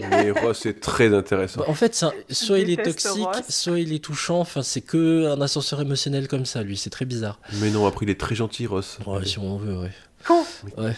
Mais 0.09 0.31
Ross 0.31 0.65
est 0.65 0.79
très 0.81 1.13
intéressant. 1.13 1.59
bah, 1.61 1.65
en 1.67 1.73
fait, 1.75 2.01
un- 2.03 2.13
soit 2.31 2.59
il 2.59 2.71
est 2.71 2.83
toxique, 2.83 3.11
Ross. 3.11 3.41
soit 3.49 3.79
il 3.79 3.93
est 3.93 4.03
touchant. 4.03 4.39
Enfin, 4.39 4.63
c'est 4.63 4.81
que 4.81 5.27
un 5.27 5.39
ascenseur 5.41 5.81
émotionnel 5.81 6.27
comme 6.27 6.45
ça, 6.47 6.63
lui. 6.63 6.77
C'est 6.77 6.89
très 6.89 7.05
bizarre. 7.05 7.39
Mais 7.61 7.69
non, 7.69 7.85
après 7.85 8.05
il 8.05 8.09
est 8.09 8.19
très 8.19 8.33
gentil, 8.35 8.65
Ross. 8.65 8.97
Ouais, 9.05 9.23
si 9.25 9.37
on 9.37 9.57
veut, 9.57 9.77
ouais. 9.77 9.91
Con. 10.27 10.43
Ouais. 10.77 10.93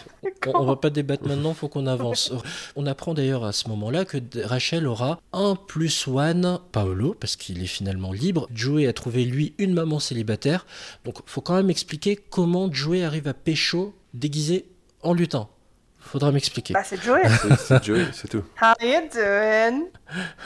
On, 0.48 0.62
on 0.62 0.66
va 0.66 0.76
pas 0.76 0.90
débattre 0.90 1.28
maintenant, 1.28 1.54
faut 1.54 1.68
qu'on 1.68 1.86
avance. 1.88 2.34
On 2.76 2.86
apprend 2.88 3.14
d'ailleurs 3.14 3.44
à 3.46 3.52
ce 3.52 3.68
moment-là 3.70 4.04
que 4.06 4.18
Rachel 4.44 4.88
aura 4.88 5.20
un 5.34 5.56
plus 5.56 6.08
one 6.08 6.60
Paolo, 6.72 7.16
parce 7.20 7.36
qu'il 7.36 7.62
est 7.64 7.68
finalement 7.68 8.12
libre. 8.12 8.48
Joey 8.54 8.88
a 8.88 8.94
trouvé 8.94 9.26
lui 9.26 9.54
une 9.60 9.74
maman 9.74 10.00
célibataire. 10.00 10.66
Donc 11.06 11.18
faut 11.28 11.42
quand 11.42 11.56
même 11.56 11.70
expliquer 11.70 12.16
comment 12.16 12.72
Joey 12.72 13.04
arrive 13.04 13.28
à 13.28 13.34
pécho 13.34 13.94
déguisé 14.14 14.66
en 15.04 15.14
lutin. 15.14 15.48
Faudra 16.00 16.32
m'expliquer. 16.32 16.74
Bah, 16.74 16.84
c'est 16.84 17.00
Joey. 17.04 17.22
C'est- 17.60 17.84
Joey, 17.84 18.06
c'est 18.14 18.30
tout. 18.30 18.44
How 18.62 18.74
you 18.82 19.02
doing? 19.14 19.84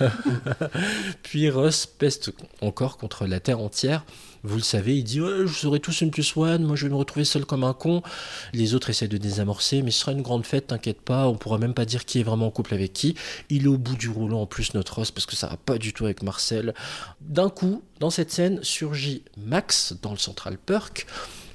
Puis 1.24 1.50
Ross 1.50 1.86
peste 1.86 2.32
encore 2.62 2.98
contre 2.98 3.26
la 3.28 3.40
Terre 3.40 3.60
entière. 3.60 4.04
Vous 4.46 4.58
le 4.58 4.62
savez, 4.62 4.98
il 4.98 5.06
dit 5.06 5.20
Je 5.20 5.48
serai 5.48 5.80
tous 5.80 6.02
une 6.02 6.12
plus 6.12 6.36
one, 6.36 6.64
moi 6.64 6.76
je 6.76 6.86
vais 6.86 6.92
me 6.92 6.98
retrouver 6.98 7.24
seul 7.24 7.46
comme 7.46 7.64
un 7.64 7.74
con. 7.74 8.04
Les 8.52 8.76
autres 8.76 8.90
essaient 8.90 9.08
de 9.08 9.18
désamorcer, 9.18 9.82
mais 9.82 9.92
ce 9.92 10.02
sera 10.02 10.12
une 10.12 10.22
grande 10.22 10.46
fête, 10.46 10.68
t'inquiète 10.68 11.00
pas, 11.00 11.30
on 11.30 11.36
pourra 11.36 11.58
même 11.58 11.74
pas 11.74 11.86
dire 11.86 12.04
qui 12.04 12.20
est 12.20 12.24
vraiment 12.24 12.48
en 12.48 12.52
couple 12.52 12.74
avec 12.74 12.92
qui. 12.92 13.16
Il 13.50 13.64
est 13.64 13.68
au 13.68 13.78
bout 13.78 13.96
du 13.96 14.10
rouleau 14.10 14.38
en 14.38 14.46
plus, 14.46 14.74
notre 14.74 14.96
Ross, 14.96 15.12
parce 15.12 15.26
que 15.26 15.38
ça 15.38 15.48
va 15.48 15.56
pas 15.56 15.78
du 15.78 15.94
tout 15.94 16.04
avec 16.04 16.24
Marcel. 16.24 16.74
D'un 17.22 17.50
coup, 17.50 17.84
dans 18.02 18.10
cette 18.10 18.32
scène, 18.32 18.60
surgit 18.64 19.24
Max 19.38 19.94
dans 20.02 20.12
le 20.12 20.18
Central 20.18 20.58
Perk. 20.58 21.08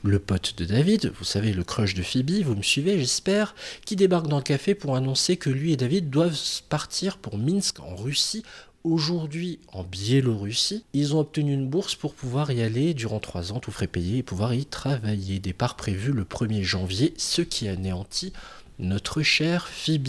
Le 0.05 0.20
pote 0.20 0.55
de 0.57 0.64
David, 0.64 1.12
vous 1.18 1.24
savez, 1.24 1.53
le 1.53 1.64
crush 1.64 1.92
de 1.94 2.03
Phoebe, 2.03 2.42
vous 2.44 2.55
me 2.55 2.62
suivez, 2.62 2.98
j'espère, 2.98 3.57
qui 3.85 3.96
débarque 3.96 4.29
dans 4.29 4.37
le 4.37 4.44
café 4.44 4.77
pour 4.77 4.94
annoncer 4.96 5.37
que 5.37 5.51
lui 5.51 5.72
et 5.72 5.77
David 5.77 6.09
doivent 6.09 6.38
partir 6.68 7.18
pour 7.18 7.37
Minsk 7.37 7.81
en 7.81 7.96
Russie 7.96 8.44
aujourd'hui 8.85 9.61
en 9.73 9.83
Biélorussie. 9.83 10.85
Ils 10.93 11.14
ont 11.14 11.21
obtenu 11.21 11.53
une 11.53 11.69
bourse 11.69 11.95
pour 11.95 12.14
pouvoir 12.14 12.51
y 12.53 12.62
aller 12.62 12.95
durant 12.95 13.21
trois 13.21 13.53
ans, 13.53 13.61
tout 13.61 13.71
frais 13.71 13.87
payé, 13.87 14.19
et 14.19 14.23
pouvoir 14.23 14.55
y 14.55 14.64
travailler. 14.64 15.38
Départ 15.38 15.77
prévu 15.77 16.12
le 16.12 16.25
1er 16.25 16.62
janvier, 16.62 17.14
ce 17.17 17.43
qui 17.43 17.69
anéantit 17.69 18.33
notre 18.79 19.23
chère 19.23 19.69
Phoebe. 19.69 20.09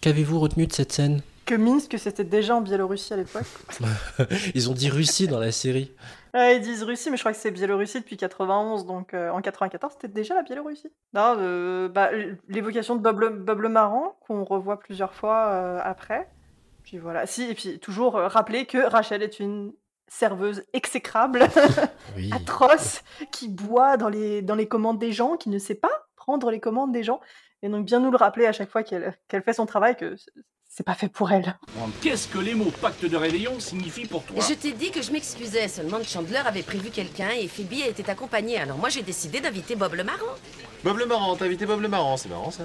Qu'avez-vous 0.00 0.40
retenu 0.40 0.66
de 0.66 0.72
cette 0.72 0.92
scène? 0.92 1.22
Que 1.44 1.54
Minsk, 1.54 1.98
c'était 1.98 2.24
déjà 2.24 2.56
en 2.56 2.60
Biélorussie 2.60 3.12
à 3.12 3.16
l'époque. 3.16 3.46
Ils 4.54 4.70
ont 4.70 4.74
dit 4.74 4.88
Russie 4.88 5.26
dans 5.26 5.40
la 5.40 5.52
série. 5.52 5.90
Ouais, 6.34 6.56
ils 6.56 6.62
disent 6.62 6.82
Russie, 6.82 7.10
mais 7.10 7.18
je 7.18 7.22
crois 7.22 7.32
que 7.32 7.38
c'est 7.38 7.50
Biélorussie 7.50 8.00
depuis 8.00 8.16
91, 8.16 8.86
donc 8.86 9.12
euh, 9.12 9.28
en 9.30 9.42
94, 9.42 9.92
c'était 9.92 10.08
déjà 10.08 10.34
la 10.34 10.42
Biélorussie. 10.42 10.90
Non, 11.12 11.36
euh, 11.38 11.88
bah, 11.88 12.10
l'évocation 12.48 12.96
de 12.96 13.02
Bob 13.02 13.20
le, 13.20 13.28
Bob 13.28 13.60
le 13.60 13.68
Marrant, 13.68 14.16
qu'on 14.26 14.42
revoit 14.42 14.80
plusieurs 14.80 15.12
fois 15.12 15.48
euh, 15.48 15.78
après. 15.84 16.26
Puis 16.92 16.98
voilà. 16.98 17.24
Si, 17.24 17.44
et 17.44 17.54
puis 17.54 17.78
toujours 17.78 18.16
euh, 18.16 18.28
rappeler 18.28 18.66
que 18.66 18.76
Rachel 18.76 19.22
est 19.22 19.40
une 19.40 19.72
serveuse 20.08 20.62
exécrable, 20.74 21.48
Oui. 22.18 22.30
atroce, 22.34 23.00
qui 23.30 23.48
boit 23.48 23.96
dans 23.96 24.10
les, 24.10 24.42
dans 24.42 24.54
les 24.54 24.68
commandes 24.68 24.98
des 24.98 25.10
gens, 25.10 25.38
qui 25.38 25.48
ne 25.48 25.58
sait 25.58 25.74
pas 25.74 25.88
prendre 26.16 26.50
les 26.50 26.60
commandes 26.60 26.92
des 26.92 27.02
gens. 27.02 27.22
Et 27.62 27.70
donc 27.70 27.86
bien 27.86 27.98
nous 27.98 28.10
le 28.10 28.18
rappeler 28.18 28.44
à 28.44 28.52
chaque 28.52 28.68
fois 28.68 28.82
qu'elle 28.82 29.18
qu'elle 29.26 29.42
fait 29.42 29.54
son 29.54 29.64
travail 29.64 29.96
que 29.96 30.16
c'est 30.68 30.84
pas 30.84 30.92
fait 30.92 31.08
pour 31.08 31.32
elle. 31.32 31.56
Qu'est-ce 32.02 32.28
que 32.28 32.36
les 32.36 32.54
mots 32.54 32.70
pacte 32.82 33.06
de 33.06 33.16
réveillon 33.16 33.58
signifient 33.58 34.06
pour 34.06 34.22
toi? 34.24 34.44
Je 34.46 34.52
t'ai 34.52 34.72
dit 34.72 34.90
que 34.90 35.00
je 35.00 35.12
m'excusais, 35.12 35.68
seulement 35.68 35.96
que 35.96 36.04
Chandler 36.04 36.42
avait 36.44 36.62
prévu 36.62 36.90
quelqu'un 36.90 37.30
et 37.30 37.48
Phoebe 37.48 37.72
était 37.88 38.10
accompagnée. 38.10 38.58
Alors 38.58 38.76
moi 38.76 38.90
j'ai 38.90 39.02
décidé 39.02 39.40
d'inviter 39.40 39.76
Bob 39.76 39.94
le 39.94 40.04
Marrant. 40.04 40.34
Bob 40.84 40.98
le 40.98 41.06
Marrant, 41.06 41.36
t'as 41.36 41.46
invité 41.46 41.64
Bob 41.64 41.80
le 41.80 41.88
Marrant, 41.88 42.18
c'est 42.18 42.28
marrant 42.28 42.50
ça. 42.50 42.64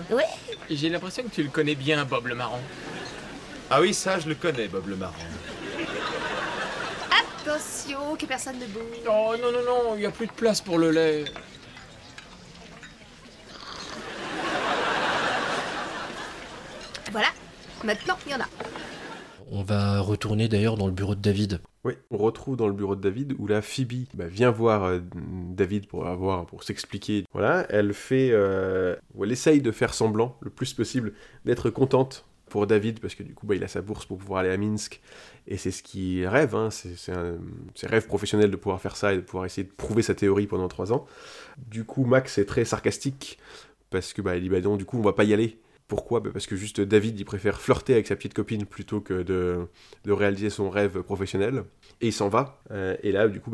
J'ai 0.69 0.89
l'impression 0.89 1.23
que 1.23 1.29
tu 1.29 1.43
le 1.43 1.49
connais 1.49 1.75
bien, 1.75 2.03
Bob 2.03 2.27
le 2.27 2.35
Marron. 2.35 2.59
Ah 3.69 3.81
oui, 3.81 3.93
ça 3.93 4.17
je 4.17 4.29
le 4.29 4.35
connais, 4.35 4.67
Bob 4.69 4.87
le 4.87 4.95
Marrant. 4.95 5.13
Attention, 7.11 8.15
que 8.17 8.25
personne 8.25 8.59
ne 8.59 8.65
bouge. 8.65 8.97
Oh 9.09 9.35
non, 9.41 9.51
non, 9.51 9.63
non, 9.65 9.95
il 9.95 9.99
n'y 9.99 10.05
a 10.05 10.11
plus 10.11 10.27
de 10.27 10.31
place 10.31 10.61
pour 10.61 10.77
le 10.77 10.91
lait. 10.91 11.25
Voilà, 17.11 17.27
maintenant 17.83 18.17
il 18.25 18.31
y 18.31 18.35
en 18.35 18.39
a. 18.39 18.47
On 19.49 19.63
va 19.63 19.99
retourner 20.01 20.47
d'ailleurs 20.47 20.77
dans 20.77 20.87
le 20.87 20.93
bureau 20.93 21.15
de 21.15 21.21
David. 21.21 21.61
Oui, 21.83 21.93
on 22.11 22.17
retrouve 22.17 22.57
dans 22.57 22.67
le 22.67 22.73
bureau 22.73 22.95
de 22.95 23.01
David 23.01 23.33
où 23.37 23.47
là 23.47 23.61
Phoebe 23.61 24.07
bah, 24.13 24.27
vient 24.27 24.51
voir 24.51 24.83
euh, 24.83 24.99
David 25.13 25.87
pour 25.87 26.07
avoir 26.07 26.45
pour 26.45 26.63
s'expliquer. 26.63 27.23
Voilà, 27.31 27.65
elle 27.69 27.93
fait, 27.93 28.29
euh, 28.31 28.95
ou 29.13 29.23
elle 29.23 29.31
essaye 29.31 29.61
de 29.61 29.71
faire 29.71 29.93
semblant 29.93 30.37
le 30.41 30.49
plus 30.49 30.73
possible 30.73 31.13
d'être 31.45 31.69
contente 31.69 32.25
pour 32.49 32.67
David 32.67 32.99
parce 32.99 33.15
que 33.15 33.23
du 33.23 33.33
coup 33.33 33.45
bah, 33.45 33.55
il 33.55 33.63
a 33.63 33.67
sa 33.67 33.81
bourse 33.81 34.05
pour 34.05 34.17
pouvoir 34.17 34.41
aller 34.41 34.49
à 34.49 34.57
Minsk 34.57 35.01
et 35.47 35.57
c'est 35.57 35.71
ce 35.71 35.83
qu'il 35.83 36.25
rêve, 36.27 36.55
hein, 36.55 36.69
c'est 36.71 37.11
un 37.11 37.37
rêve 37.83 38.07
professionnel 38.07 38.51
de 38.51 38.55
pouvoir 38.55 38.81
faire 38.81 38.95
ça 38.95 39.13
et 39.13 39.17
de 39.17 39.21
pouvoir 39.21 39.45
essayer 39.45 39.63
de 39.63 39.71
prouver 39.71 40.01
sa 40.01 40.15
théorie 40.15 40.47
pendant 40.47 40.67
trois 40.67 40.91
ans. 40.91 41.05
Du 41.57 41.83
coup 41.83 42.05
Max 42.05 42.37
est 42.37 42.45
très 42.45 42.65
sarcastique 42.65 43.37
parce 43.89 44.13
que 44.13 44.21
bah 44.21 44.35
il 44.35 44.41
dit 44.43 44.49
bah 44.49 44.61
non 44.61 44.75
du 44.77 44.85
coup 44.85 44.97
on 44.97 45.03
va 45.03 45.13
pas 45.13 45.23
y 45.23 45.33
aller. 45.33 45.59
Pourquoi? 45.87 46.19
Bah, 46.19 46.31
Parce 46.33 46.47
que 46.47 46.55
juste 46.55 46.81
David 46.81 47.19
il 47.19 47.23
préfère 47.23 47.61
flirter 47.61 47.93
avec 47.93 48.07
sa 48.07 48.15
petite 48.15 48.33
copine 48.33 48.65
plutôt 48.65 48.99
que 48.99 49.23
de, 49.23 49.67
de 50.03 50.11
réaliser 50.11 50.49
son 50.49 50.69
rêve 50.69 51.01
professionnel 51.01 51.63
et 52.01 52.07
il 52.07 52.13
s'en 52.13 52.29
va. 52.29 52.61
Euh, 52.71 52.97
et 53.03 53.11
là, 53.11 53.27
du 53.29 53.39
coup, 53.39 53.51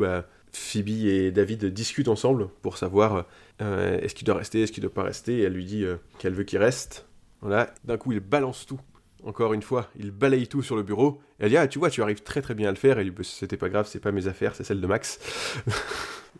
Phoebe 0.52 0.88
et 0.88 1.30
David 1.30 1.66
discutent 1.66 2.08
ensemble 2.08 2.48
pour 2.62 2.76
savoir 2.76 3.26
euh, 3.62 4.00
est-ce 4.00 4.14
qu'il 4.14 4.26
doit 4.26 4.36
rester, 4.36 4.62
est-ce 4.62 4.72
qu'il 4.72 4.82
doit 4.82 4.92
pas 4.92 5.02
rester. 5.02 5.38
Et 5.38 5.42
elle 5.42 5.52
lui 5.52 5.64
dit 5.64 5.84
euh, 5.84 5.96
qu'elle 6.18 6.34
veut 6.34 6.44
qu'il 6.44 6.58
reste. 6.58 7.06
Voilà. 7.44 7.74
D'un 7.84 7.98
coup, 7.98 8.10
il 8.10 8.20
balance 8.20 8.64
tout. 8.64 8.80
Encore 9.22 9.52
une 9.52 9.60
fois, 9.60 9.90
il 9.96 10.10
balaye 10.10 10.48
tout 10.48 10.62
sur 10.62 10.76
le 10.76 10.82
bureau. 10.82 11.20
Elle 11.44 11.50
dit 11.50 11.58
ah 11.58 11.68
tu 11.68 11.78
vois, 11.78 11.90
tu 11.90 12.02
arrives 12.02 12.22
très 12.22 12.40
très 12.40 12.54
bien 12.54 12.68
à 12.68 12.72
le 12.72 12.78
faire. 12.78 12.98
Et 12.98 13.02
il 13.02 13.10
dit 13.10 13.16
Bah, 13.16 13.22
c'était 13.22 13.58
pas 13.58 13.68
grave, 13.68 13.86
c'est 13.86 14.00
pas 14.00 14.12
mes 14.12 14.28
affaires, 14.28 14.54
c'est 14.54 14.64
celle 14.64 14.80
de 14.80 14.86
Max. 14.86 15.20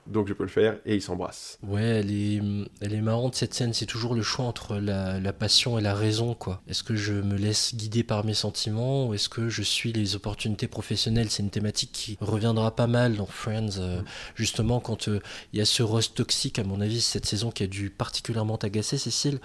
Donc 0.06 0.28
je 0.28 0.34
peux 0.34 0.44
le 0.44 0.50
faire. 0.50 0.76
Et 0.84 0.94
ils 0.96 1.02
s'embrassent. 1.02 1.58
Ouais, 1.62 1.82
elle 1.82 2.10
est, 2.10 2.40
elle 2.80 2.94
est 2.94 3.00
marrante 3.00 3.34
cette 3.34 3.54
scène. 3.54 3.72
C'est 3.72 3.86
toujours 3.86 4.14
le 4.14 4.22
choix 4.22 4.44
entre 4.44 4.76
la, 4.76 5.20
la 5.20 5.32
passion 5.32 5.78
et 5.78 5.82
la 5.82 5.94
raison, 5.94 6.34
quoi. 6.34 6.60
Est-ce 6.68 6.82
que 6.82 6.96
je 6.96 7.12
me 7.14 7.36
laisse 7.36 7.74
guider 7.74 8.02
par 8.02 8.24
mes 8.24 8.34
sentiments 8.34 9.06
ou 9.06 9.14
est-ce 9.14 9.28
que 9.28 9.48
je 9.48 9.62
suis 9.62 9.92
les 9.92 10.16
opportunités 10.16 10.68
professionnelles? 10.68 11.30
C'est 11.30 11.42
une 11.42 11.50
thématique 11.50 11.90
qui 11.92 12.18
reviendra 12.20 12.74
pas 12.74 12.86
mal 12.86 13.16
dans 13.16 13.26
Friends, 13.26 13.78
euh, 13.78 14.00
justement 14.34 14.80
quand 14.80 15.08
euh, 15.08 15.20
il 15.52 15.58
y 15.58 15.62
a 15.62 15.64
ce 15.64 15.82
Ross 15.82 16.12
toxique, 16.12 16.58
à 16.58 16.64
mon 16.64 16.80
avis, 16.80 17.00
cette 17.00 17.26
saison 17.26 17.50
qui 17.50 17.62
a 17.62 17.66
dû 17.66 17.90
particulièrement 17.90 18.58
t'agacer, 18.58 18.98
Cécile, 18.98 19.38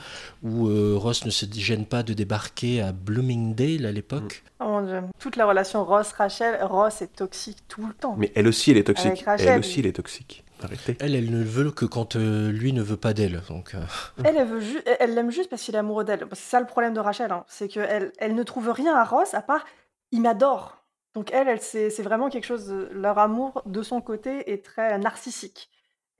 où 0.43 0.67
euh, 0.67 0.95
Ross 0.97 1.25
ne 1.25 1.31
se 1.31 1.45
gêne 1.53 1.85
pas 1.85 2.03
de 2.03 2.13
débarquer 2.13 2.81
à 2.81 2.91
Bloomingdale 2.91 3.85
à 3.85 3.91
l'époque. 3.91 4.43
Oh 4.59 4.65
mon 4.65 4.81
dieu. 4.81 5.01
Toute 5.19 5.37
la 5.37 5.45
relation 5.49 5.83
Ross-Rachel, 5.85 6.63
Ross 6.63 7.01
est 7.01 7.15
toxique 7.15 7.59
tout 7.67 7.85
le 7.85 7.93
temps. 7.93 8.15
Mais 8.17 8.31
elle 8.35 8.47
aussi, 8.47 8.71
elle 8.71 8.77
est 8.77 8.83
toxique. 8.83 9.23
Elle 9.37 9.59
aussi, 9.59 9.79
elle 9.81 9.87
est 9.87 9.91
toxique. 9.93 10.43
Arrêtez. 10.61 10.97
Elle, 10.99 11.15
elle 11.15 11.31
ne 11.31 11.41
veut 11.43 11.71
que 11.71 11.85
quand 11.85 12.15
euh, 12.17 12.51
lui 12.51 12.73
ne 12.73 12.81
veut 12.81 12.97
pas 12.97 13.13
d'elle. 13.13 13.41
Donc, 13.49 13.75
euh, 13.75 13.79
Elle, 14.25 14.35
elle 14.37 14.47
veut 14.47 14.59
ju- 14.59 14.81
elle 14.99 15.13
l'aime 15.15 15.31
juste 15.31 15.49
parce 15.49 15.61
qu'il 15.61 15.73
est 15.75 15.77
amoureux 15.77 16.03
d'elle. 16.03 16.25
C'est 16.33 16.49
ça 16.49 16.59
le 16.59 16.65
problème 16.65 16.93
de 16.93 16.99
Rachel, 16.99 17.31
hein. 17.31 17.45
c'est 17.47 17.67
qu'elle 17.69 18.11
elle 18.17 18.35
ne 18.35 18.43
trouve 18.43 18.69
rien 18.69 18.93
à 18.95 19.03
Ross 19.05 19.33
à 19.33 19.41
part 19.41 19.65
il 20.11 20.21
m'adore. 20.21 20.83
Donc 21.15 21.31
elle, 21.33 21.47
elle 21.47 21.61
c'est 21.61 21.89
c'est 21.89 22.03
vraiment 22.03 22.29
quelque 22.29 22.45
chose. 22.45 22.67
de- 22.67 22.89
Leur 22.91 23.17
amour 23.19 23.61
de 23.65 23.81
son 23.83 24.01
côté 24.01 24.51
est 24.51 24.63
très 24.65 24.97
narcissique. 24.99 25.69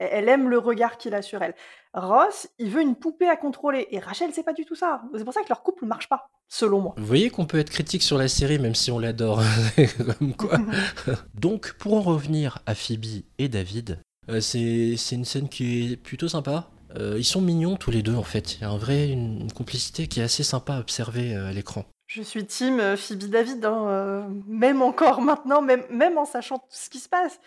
Elle, 0.00 0.30
aime 0.30 0.48
le 0.48 0.58
regard 0.58 0.96
qu'il 0.96 1.14
a 1.14 1.20
sur 1.20 1.42
elle. 1.42 1.54
Ross, 1.92 2.48
il 2.58 2.70
veut 2.70 2.80
une 2.80 2.96
poupée 2.96 3.28
à 3.28 3.36
contrôler 3.36 3.86
et 3.90 3.98
Rachel, 3.98 4.30
c'est 4.32 4.42
pas 4.42 4.54
du 4.54 4.64
tout 4.64 4.74
ça. 4.74 5.02
C'est 5.14 5.24
pour 5.24 5.34
ça 5.34 5.42
que 5.42 5.48
leur 5.50 5.62
couple 5.62 5.84
marche 5.84 6.08
pas, 6.08 6.30
selon 6.48 6.80
moi. 6.80 6.94
Vous 6.96 7.04
voyez 7.04 7.28
qu'on 7.28 7.44
peut 7.44 7.58
être 7.58 7.68
critique 7.68 8.02
sur 8.02 8.16
la 8.16 8.26
série 8.26 8.58
même 8.58 8.74
si 8.74 8.90
on 8.90 8.98
l'adore. 8.98 9.42
Comme 10.18 10.34
quoi. 10.34 10.58
Donc, 11.34 11.74
pour 11.74 11.94
en 11.94 12.00
revenir 12.00 12.60
à 12.64 12.74
Phoebe 12.74 13.24
et 13.38 13.48
David, 13.48 13.98
euh, 14.30 14.40
c'est 14.40 14.94
c'est 14.96 15.16
une 15.16 15.26
scène 15.26 15.50
qui 15.50 15.92
est 15.92 15.96
plutôt 15.96 16.28
sympa. 16.28 16.68
Euh, 16.96 17.16
ils 17.18 17.24
sont 17.24 17.42
mignons 17.42 17.76
tous 17.76 17.90
les 17.90 18.02
deux 18.02 18.16
en 18.16 18.22
fait. 18.22 18.54
Il 18.54 18.62
y 18.62 18.64
a 18.64 18.70
un 18.70 18.78
vrai, 18.78 19.10
une, 19.10 19.42
une 19.42 19.52
complicité 19.52 20.08
qui 20.08 20.20
est 20.20 20.24
assez 20.24 20.42
sympa 20.42 20.76
à 20.76 20.80
observer 20.80 21.34
euh, 21.34 21.48
à 21.48 21.52
l'écran. 21.52 21.84
Je 22.06 22.22
suis 22.22 22.44
team 22.44 22.96
Phoebe 22.96 23.24
David, 23.24 23.64
hein, 23.64 24.28
même 24.48 24.82
encore 24.82 25.20
maintenant, 25.20 25.62
même, 25.62 25.84
même 25.90 26.18
en 26.18 26.24
sachant 26.24 26.58
tout 26.58 26.66
ce 26.70 26.90
qui 26.90 26.98
se 26.98 27.08
passe. 27.08 27.38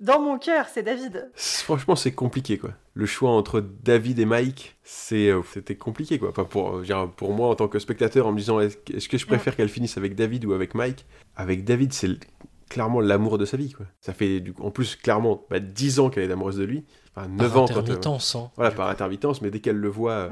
Dans 0.00 0.20
mon 0.20 0.38
cœur, 0.38 0.66
c'est 0.72 0.82
David. 0.82 1.30
Franchement, 1.34 1.94
c'est 1.94 2.12
compliqué, 2.12 2.56
quoi. 2.56 2.70
Le 2.94 3.04
choix 3.06 3.30
entre 3.30 3.60
David 3.60 4.18
et 4.18 4.24
Mike, 4.24 4.76
c'est, 4.82 5.28
euh, 5.28 5.42
c'était 5.52 5.76
compliqué, 5.76 6.18
quoi. 6.18 6.32
Pas 6.32 6.44
pour, 6.46 6.76
euh, 6.78 6.82
dire, 6.82 7.08
pour 7.16 7.32
moi, 7.34 7.48
en 7.48 7.54
tant 7.54 7.68
que 7.68 7.78
spectateur, 7.78 8.26
en 8.26 8.32
me 8.32 8.38
disant, 8.38 8.60
est-ce 8.60 9.08
que- 9.08 9.18
je 9.18 9.26
préfère 9.26 9.56
qu'elle 9.56 9.68
finisse 9.68 9.98
avec 9.98 10.14
David 10.14 10.46
ou 10.46 10.52
avec 10.54 10.74
Mike? 10.74 11.04
Avec 11.36 11.64
David, 11.64 11.92
c'est 11.92 12.08
clairement 12.70 13.00
l'amour 13.00 13.36
de 13.36 13.44
sa 13.44 13.56
vie, 13.58 13.72
quoi. 13.72 13.84
Ça 14.00 14.14
fait, 14.14 14.40
du 14.40 14.52
coup, 14.54 14.62
en 14.62 14.70
plus, 14.70 14.96
clairement, 14.96 15.44
bah, 15.50 15.60
10 15.60 16.00
ans 16.00 16.08
qu'elle 16.08 16.28
est 16.28 16.32
amoureuse 16.32 16.56
de 16.56 16.64
lui. 16.64 16.84
Enfin, 17.14 17.28
9 17.28 17.52
Par 17.52 17.62
ans 17.62 17.66
quand... 17.66 17.76
euh, 17.76 17.80
intermittence, 17.80 18.34
hein. 18.36 18.50
voilà, 18.56 18.70
par 18.70 18.86
coup. 18.86 18.92
intermittence, 18.92 19.42
mais 19.42 19.50
dès 19.50 19.60
qu'elle 19.60 19.76
le 19.76 19.88
voit, 19.88 20.30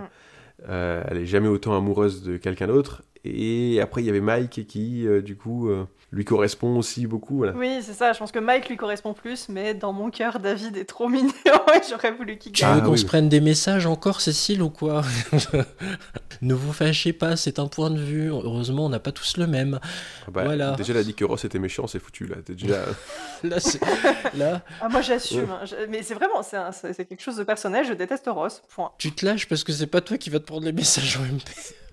euh, 0.68 1.02
elle 1.08 1.18
est 1.18 1.26
jamais 1.26 1.48
autant 1.48 1.76
amoureuse 1.76 2.22
de 2.22 2.36
quelqu'un 2.36 2.68
d'autre. 2.68 3.02
Et 3.24 3.80
après, 3.82 4.02
il 4.02 4.06
y 4.06 4.10
avait 4.10 4.20
Mike 4.20 4.66
qui, 4.66 5.06
euh, 5.06 5.20
du 5.20 5.36
coup, 5.36 5.68
euh, 5.68 5.84
lui 6.10 6.24
correspond 6.24 6.78
aussi 6.78 7.06
beaucoup. 7.06 7.36
Voilà. 7.38 7.52
Oui, 7.52 7.80
c'est 7.82 7.92
ça. 7.92 8.12
Je 8.14 8.18
pense 8.18 8.32
que 8.32 8.38
Mike 8.38 8.68
lui 8.70 8.76
correspond 8.78 9.12
plus, 9.12 9.48
mais 9.50 9.74
dans 9.74 9.92
mon 9.92 10.10
cœur, 10.10 10.38
David 10.38 10.76
est 10.78 10.86
trop 10.86 11.06
mignon 11.08 11.30
et 11.74 11.80
j'aurais 11.88 12.12
voulu 12.12 12.38
qu'il 12.38 12.52
Tu 12.52 12.62
gagne. 12.62 12.74
veux 12.76 12.80
Ah, 12.82 12.84
qu'on 12.86 12.92
oui, 12.92 12.98
se 12.98 13.04
prenne 13.06 13.28
des 13.28 13.40
messages 13.40 13.84
encore, 13.86 14.20
Cécile, 14.22 14.62
ou 14.62 14.70
quoi? 14.70 15.02
Ne 16.40 16.54
vous 16.54 16.72
fâchez 16.72 17.12
pas, 17.12 17.34
c'est 17.36 17.58
un 17.58 17.66
point 17.66 17.90
de 17.90 17.98
vue. 18.00 18.28
Heureusement, 18.30 18.86
on 18.86 18.88
n'a 18.88 19.00
pas 19.00 19.10
tous 19.10 19.36
le 19.38 19.48
même. 19.48 19.80
Ah 19.82 20.30
bah, 20.30 20.44
Voilà. 20.44 20.72
Déjà, 20.76 20.92
elle 20.92 21.00
a 21.00 21.02
dit 21.02 21.14
que 21.14 21.24
Ross 21.24 21.44
était 21.44 21.58
méchant, 21.58 21.88
c'est 21.88 21.98
foutu 21.98 22.26
là. 22.28 22.36
T'es 22.44 22.54
déjà... 22.54 22.76
Là, 23.42 23.58
c'est- 23.60 23.80
là, 24.34 24.62
Ah, 24.80 24.88
moi 24.88 25.00
j'assume. 25.00 25.48
hein. 25.50 25.64
Je- 25.64 25.86
Mais 25.88 26.02
c'est 26.04 26.14
vraiment, 26.14 26.42
c'est 26.44 26.56
un- 26.56 26.70
c'est 26.72 26.92
c'est 26.92 27.04
quelque 27.06 27.22
chose 27.22 27.36
de 27.36 27.42
personnel. 27.44 27.84
Je 27.86 27.92
déteste 27.92 28.24
Ross. 28.28 28.62
Point. 28.74 28.92
tu 28.98 29.10
te 29.12 29.24
lâches 29.26 29.46
parce 29.48 29.64
que 29.64 29.72
c'est 29.72 29.86
pas 29.88 30.00
toi 30.00 30.16
qui 30.18 30.30
vas 30.30 30.38
te 30.40 30.44
prendre 30.44 30.64
les 30.64 30.72
messages 30.72 31.16
en 31.16 31.22
MP. 31.22 31.48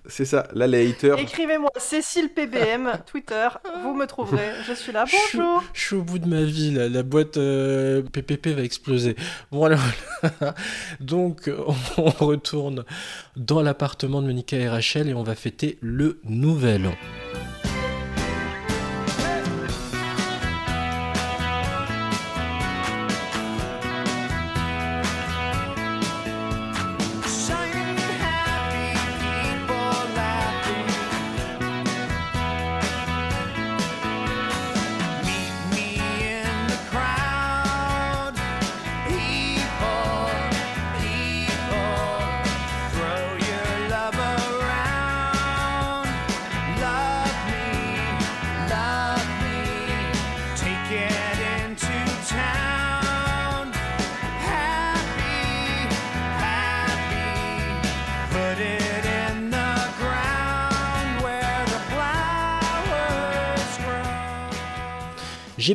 C'est 0.08 0.24
ça. 0.24 0.48
Là, 0.54 0.66
les 0.66 0.90
haters. 0.90 1.18
Écrivez-moi 1.18 1.70
Cécile 1.76 2.28
PBM, 2.28 2.92
Twitter. 3.06 3.48
Vous 3.82 3.94
me 3.94 4.06
trouverez. 4.06 4.50
Je 4.66 4.72
suis 4.72 4.92
là. 4.92 5.04
Bonjour. 5.04 5.62
Je 5.72 5.80
suis 5.80 5.96
au 5.96 6.02
bout 6.02 6.18
de 6.18 6.28
ma 6.28 6.42
vie, 6.42 6.72
là. 6.72 6.88
la 6.88 7.02
boîte 7.02 7.36
euh, 7.36 8.02
PPP 8.02 8.48
va 8.48 8.62
exploser. 8.62 9.16
Bon, 9.50 9.64
alors, 9.64 9.80
voilà. 10.22 10.54
Donc, 11.00 11.50
on 11.96 12.10
retourne 12.10 12.84
dans 13.36 13.62
l'appartement 13.62 14.22
de 14.22 14.26
Monica 14.26 14.56
et 14.56 14.68
Rachel 14.68 15.08
et 15.08 15.14
on 15.14 15.22
va 15.22 15.34
fêter 15.34 15.78
le 15.80 16.20
nouvel 16.24 16.86
an. 16.86 16.94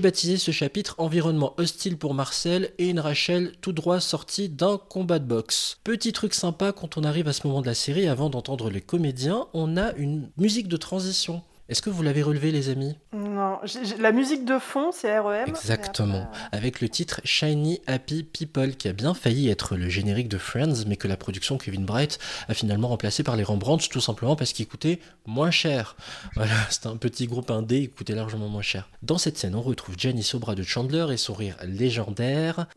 Baptisé 0.02 0.38
ce 0.38 0.52
chapitre 0.52 0.96
Environnement 0.98 1.54
hostile 1.58 1.98
pour 1.98 2.14
Marcel 2.14 2.72
et 2.78 2.90
une 2.90 3.00
Rachel 3.00 3.54
tout 3.62 3.72
droit 3.72 4.00
sortie 4.00 4.50
d'un 4.50 4.78
combat 4.78 5.20
de 5.20 5.26
boxe. 5.26 5.78
Petit 5.84 6.12
truc 6.12 6.34
sympa 6.34 6.72
quand 6.72 6.98
on 6.98 7.04
arrive 7.04 7.28
à 7.28 7.34
ce 7.34 7.48
moment 7.48 7.62
de 7.62 7.68
la 7.68 7.74
série, 7.74 8.08
avant 8.08 8.30
d'entendre 8.30 8.70
les 8.70 8.82
comédiens, 8.82 9.48
on 9.54 9.78
a 9.78 9.94
une 9.94 10.30
musique 10.38 10.68
de 10.68 10.78
transition. 10.78 11.42
Est-ce 11.72 11.82
que 11.82 11.90
vous 11.90 12.04
l'avez 12.04 12.22
relevé 12.22 12.52
les 12.52 12.68
amis? 12.68 12.98
Non, 13.14 13.58
la 13.98 14.12
musique 14.12 14.44
de 14.44 14.60
fond, 14.60 14.92
c'est 14.92 15.18
REM. 15.18 15.48
Exactement, 15.48 16.24
après, 16.24 16.58
avec 16.58 16.82
le 16.82 16.90
titre 16.90 17.22
Shiny 17.24 17.80
Happy 17.88 18.24
People 18.24 18.76
qui 18.76 18.90
a 18.90 18.94
bien 18.94 19.14
failli 19.14 19.48
être 19.48 19.78
le 19.78 19.88
générique 19.88 20.28
de 20.28 20.38
Friends, 20.38 20.84
mais 20.86 20.98
que 20.98 21.08
la 21.08 21.16
production 21.16 21.58
Kevin 21.58 21.86
Bright 21.86 22.20
a 22.50 22.54
finalement 22.54 22.90
remplacé 22.90 23.24
par 23.24 23.38
les 23.38 23.46
Rembrandts 23.46 23.88
tout 23.90 24.02
simplement 24.02 24.36
parce 24.36 24.52
qu'il 24.52 24.68
coûtait 24.68 25.00
moins 25.26 25.50
cher. 25.50 25.96
Voilà, 26.36 26.52
c'était 26.70 26.88
un 26.88 26.98
petit 26.98 27.26
groupe 27.26 27.50
indé, 27.50 27.78
il 27.80 27.90
coûtait 27.90 28.16
largement 28.16 28.50
moins 28.50 28.62
cher. 28.62 28.90
Dans 29.02 29.18
cette 29.18 29.38
scène, 29.38 29.56
on 29.56 29.62
retrouve 29.62 29.96
Janice 29.98 30.36
au 30.36 30.40
bras 30.40 30.56
de 30.56 30.64
Chandler 30.64 31.06
et 31.14 31.16
son 31.16 31.34
rire 31.34 31.56
légendaire, 31.64 32.68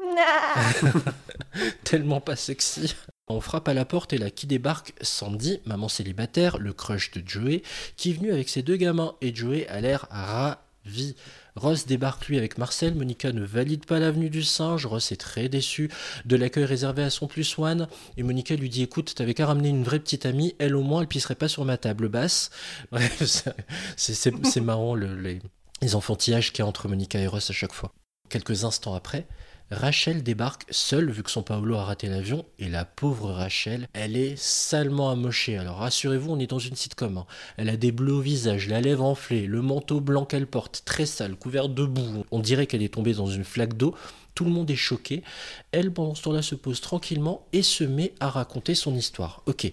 euh, 0.85 0.89
tellement 1.83 2.21
pas 2.21 2.37
sexy. 2.37 2.95
On 3.29 3.41
frappe 3.41 3.69
à 3.69 3.75
la 3.75 3.85
porte 3.87 4.13
et 4.13 4.19
là 4.19 4.31
qui 4.31 4.47
débarque 4.47 4.93
Sandy, 5.01 5.61
maman 5.65 5.89
célibataire, 5.89 6.59
le 6.59 6.73
crush 6.75 7.11
de 7.13 7.23
Joey, 7.27 7.63
qui 7.97 8.11
est 8.11 8.15
venu 8.15 8.31
avec 8.33 8.49
ses 8.51 8.63
deux 8.63 8.77
gamins 8.77 9.15
et 9.23 9.35
Joey 9.35 9.67
a 9.69 9.81
l'air 9.81 10.07
ravi. 10.11 11.17
Ross 11.57 11.87
débarque 11.87 12.27
lui 12.27 12.37
avec 12.37 12.59
Marcel, 12.59 12.95
Monica 12.95 13.33
ne 13.33 13.43
valide 13.43 13.87
pas 13.87 13.99
l'avenue 13.99 14.29
du 14.29 14.43
singe, 14.43 14.85
Ross 14.85 15.11
est 15.13 15.17
très 15.17 15.49
déçu 15.49 15.89
de 16.27 16.37
l'accueil 16.37 16.65
réservé 16.67 17.03
à 17.03 17.09
son 17.11 17.27
plus 17.27 17.59
one, 17.59 17.87
et 18.19 18.23
Monica 18.23 18.57
lui 18.57 18.69
dit 18.69 18.83
écoute, 18.83 19.15
t'avais 19.15 19.33
qu'à 19.35 19.47
ramener 19.47 19.69
une 19.71 19.85
vraie 19.85 20.01
petite 20.01 20.27
amie, 20.27 20.55
elle 20.59 20.75
au 20.77 20.83
moins 20.83 21.01
elle 21.01 21.07
pisserait 21.09 21.37
pas 21.37 21.49
sur 21.49 21.65
ma 21.65 21.79
table 21.79 22.09
basse. 22.09 22.51
Bref, 22.93 23.23
c'est- 23.97 24.61
marrant 24.61 24.95
le- 24.95 25.19
les, 25.19 25.41
les 25.81 25.95
enfantillages 25.95 26.53
qu'il 26.53 26.59
y 26.59 26.63
a 26.63 26.67
entre 26.67 26.89
Monica 26.89 27.19
et 27.19 27.27
Ross 27.29 27.49
à 27.49 27.55
chaque 27.55 27.73
fois. 27.73 27.95
Quelques 28.29 28.65
instants 28.65 28.95
après, 28.95 29.27
Rachel 29.71 30.23
débarque 30.23 30.67
seule 30.71 31.11
vu 31.11 31.23
que 31.23 31.31
son 31.31 31.43
Paolo 31.43 31.75
a 31.77 31.85
raté 31.85 32.09
l'avion 32.09 32.45
et 32.59 32.69
la 32.69 32.85
pauvre 32.85 33.31
Rachel, 33.33 33.89
elle 33.95 34.17
est 34.17 34.37
salement 34.37 35.11
amochée. 35.11 35.57
Alors 35.57 35.79
rassurez-vous, 35.79 36.31
on 36.33 36.39
est 36.39 36.47
dans 36.47 36.59
une 36.59 36.77
sitcom. 36.77 37.19
hein. 37.19 37.27
Elle 37.57 37.71
a 37.71 37.77
des 37.77 37.91
bleus 37.91 38.13
au 38.13 38.21
visage, 38.21 38.69
la 38.69 38.81
lèvre 38.81 39.05
enflée, 39.05 39.47
le 39.47 39.63
manteau 39.63 40.01
blanc 40.01 40.27
qu'elle 40.27 40.47
porte, 40.47 40.83
très 40.85 41.07
sale, 41.07 41.35
couvert 41.35 41.69
de 41.69 41.85
boue. 41.85 42.25
On 42.31 42.41
dirait 42.41 42.67
qu'elle 42.67 42.83
est 42.83 42.93
tombée 42.95 43.15
dans 43.15 43.27
une 43.27 43.45
flaque 43.45 43.77
d'eau. 43.77 43.95
Tout 44.35 44.45
le 44.45 44.51
monde 44.51 44.71
est 44.71 44.77
choqué. 44.77 45.23
Elle, 45.73 45.93
pendant 45.93 46.15
ce 46.15 46.23
temps-là, 46.23 46.43
se 46.43 46.55
pose 46.55 46.81
tranquillement 46.81 47.47
et 47.53 47.63
se 47.63 47.85
met 47.85 48.15
à 48.21 48.29
raconter 48.29 48.75
son 48.75 48.95
histoire. 48.95 49.43
Ok, 49.47 49.73